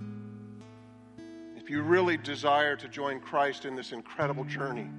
If 1.55 1.69
you 1.69 1.81
really 1.81 2.17
desire 2.17 2.75
to 2.77 2.87
join 2.87 3.19
Christ 3.19 3.65
in 3.65 3.75
this 3.75 3.91
incredible 3.91 4.45
journey 4.45 4.89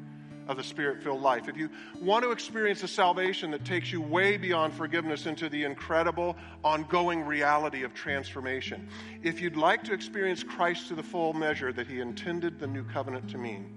of 0.48 0.56
the 0.56 0.64
Spirit 0.64 1.02
filled 1.02 1.20
life, 1.20 1.48
if 1.48 1.56
you 1.56 1.68
want 2.00 2.24
to 2.24 2.30
experience 2.30 2.82
a 2.82 2.88
salvation 2.88 3.50
that 3.50 3.64
takes 3.64 3.92
you 3.92 4.00
way 4.00 4.36
beyond 4.36 4.72
forgiveness 4.72 5.26
into 5.26 5.48
the 5.48 5.62
incredible, 5.64 6.36
ongoing 6.64 7.22
reality 7.22 7.84
of 7.84 7.92
transformation, 7.94 8.88
if 9.22 9.40
you'd 9.40 9.56
like 9.56 9.84
to 9.84 9.92
experience 9.92 10.42
Christ 10.42 10.88
to 10.88 10.94
the 10.94 11.02
full 11.02 11.34
measure 11.34 11.72
that 11.72 11.86
He 11.86 12.00
intended 12.00 12.58
the 12.58 12.66
new 12.66 12.82
covenant 12.84 13.28
to 13.30 13.38
mean, 13.38 13.76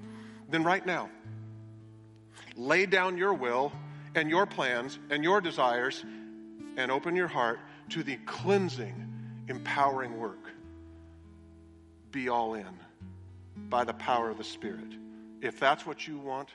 then 0.49 0.63
right 0.63 0.85
now, 0.85 1.09
lay 2.55 2.85
down 2.85 3.17
your 3.17 3.33
will 3.33 3.71
and 4.15 4.29
your 4.29 4.45
plans 4.45 4.97
and 5.09 5.23
your 5.23 5.41
desires 5.41 6.03
and 6.77 6.89
open 6.89 7.15
your 7.15 7.27
heart 7.27 7.59
to 7.89 8.03
the 8.03 8.15
cleansing, 8.25 9.07
empowering 9.49 10.17
work. 10.17 10.51
Be 12.11 12.29
all 12.29 12.53
in 12.53 12.65
by 13.69 13.83
the 13.83 13.93
power 13.93 14.29
of 14.29 14.37
the 14.37 14.43
Spirit. 14.43 15.00
If 15.41 15.59
that's 15.59 15.85
what 15.87 16.07
you 16.07 16.19
want, 16.19 16.49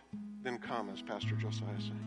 then 0.44 0.58
come, 0.58 0.88
as 0.90 1.02
Pastor 1.02 1.34
Josiah 1.34 1.80
sings. 1.80 2.05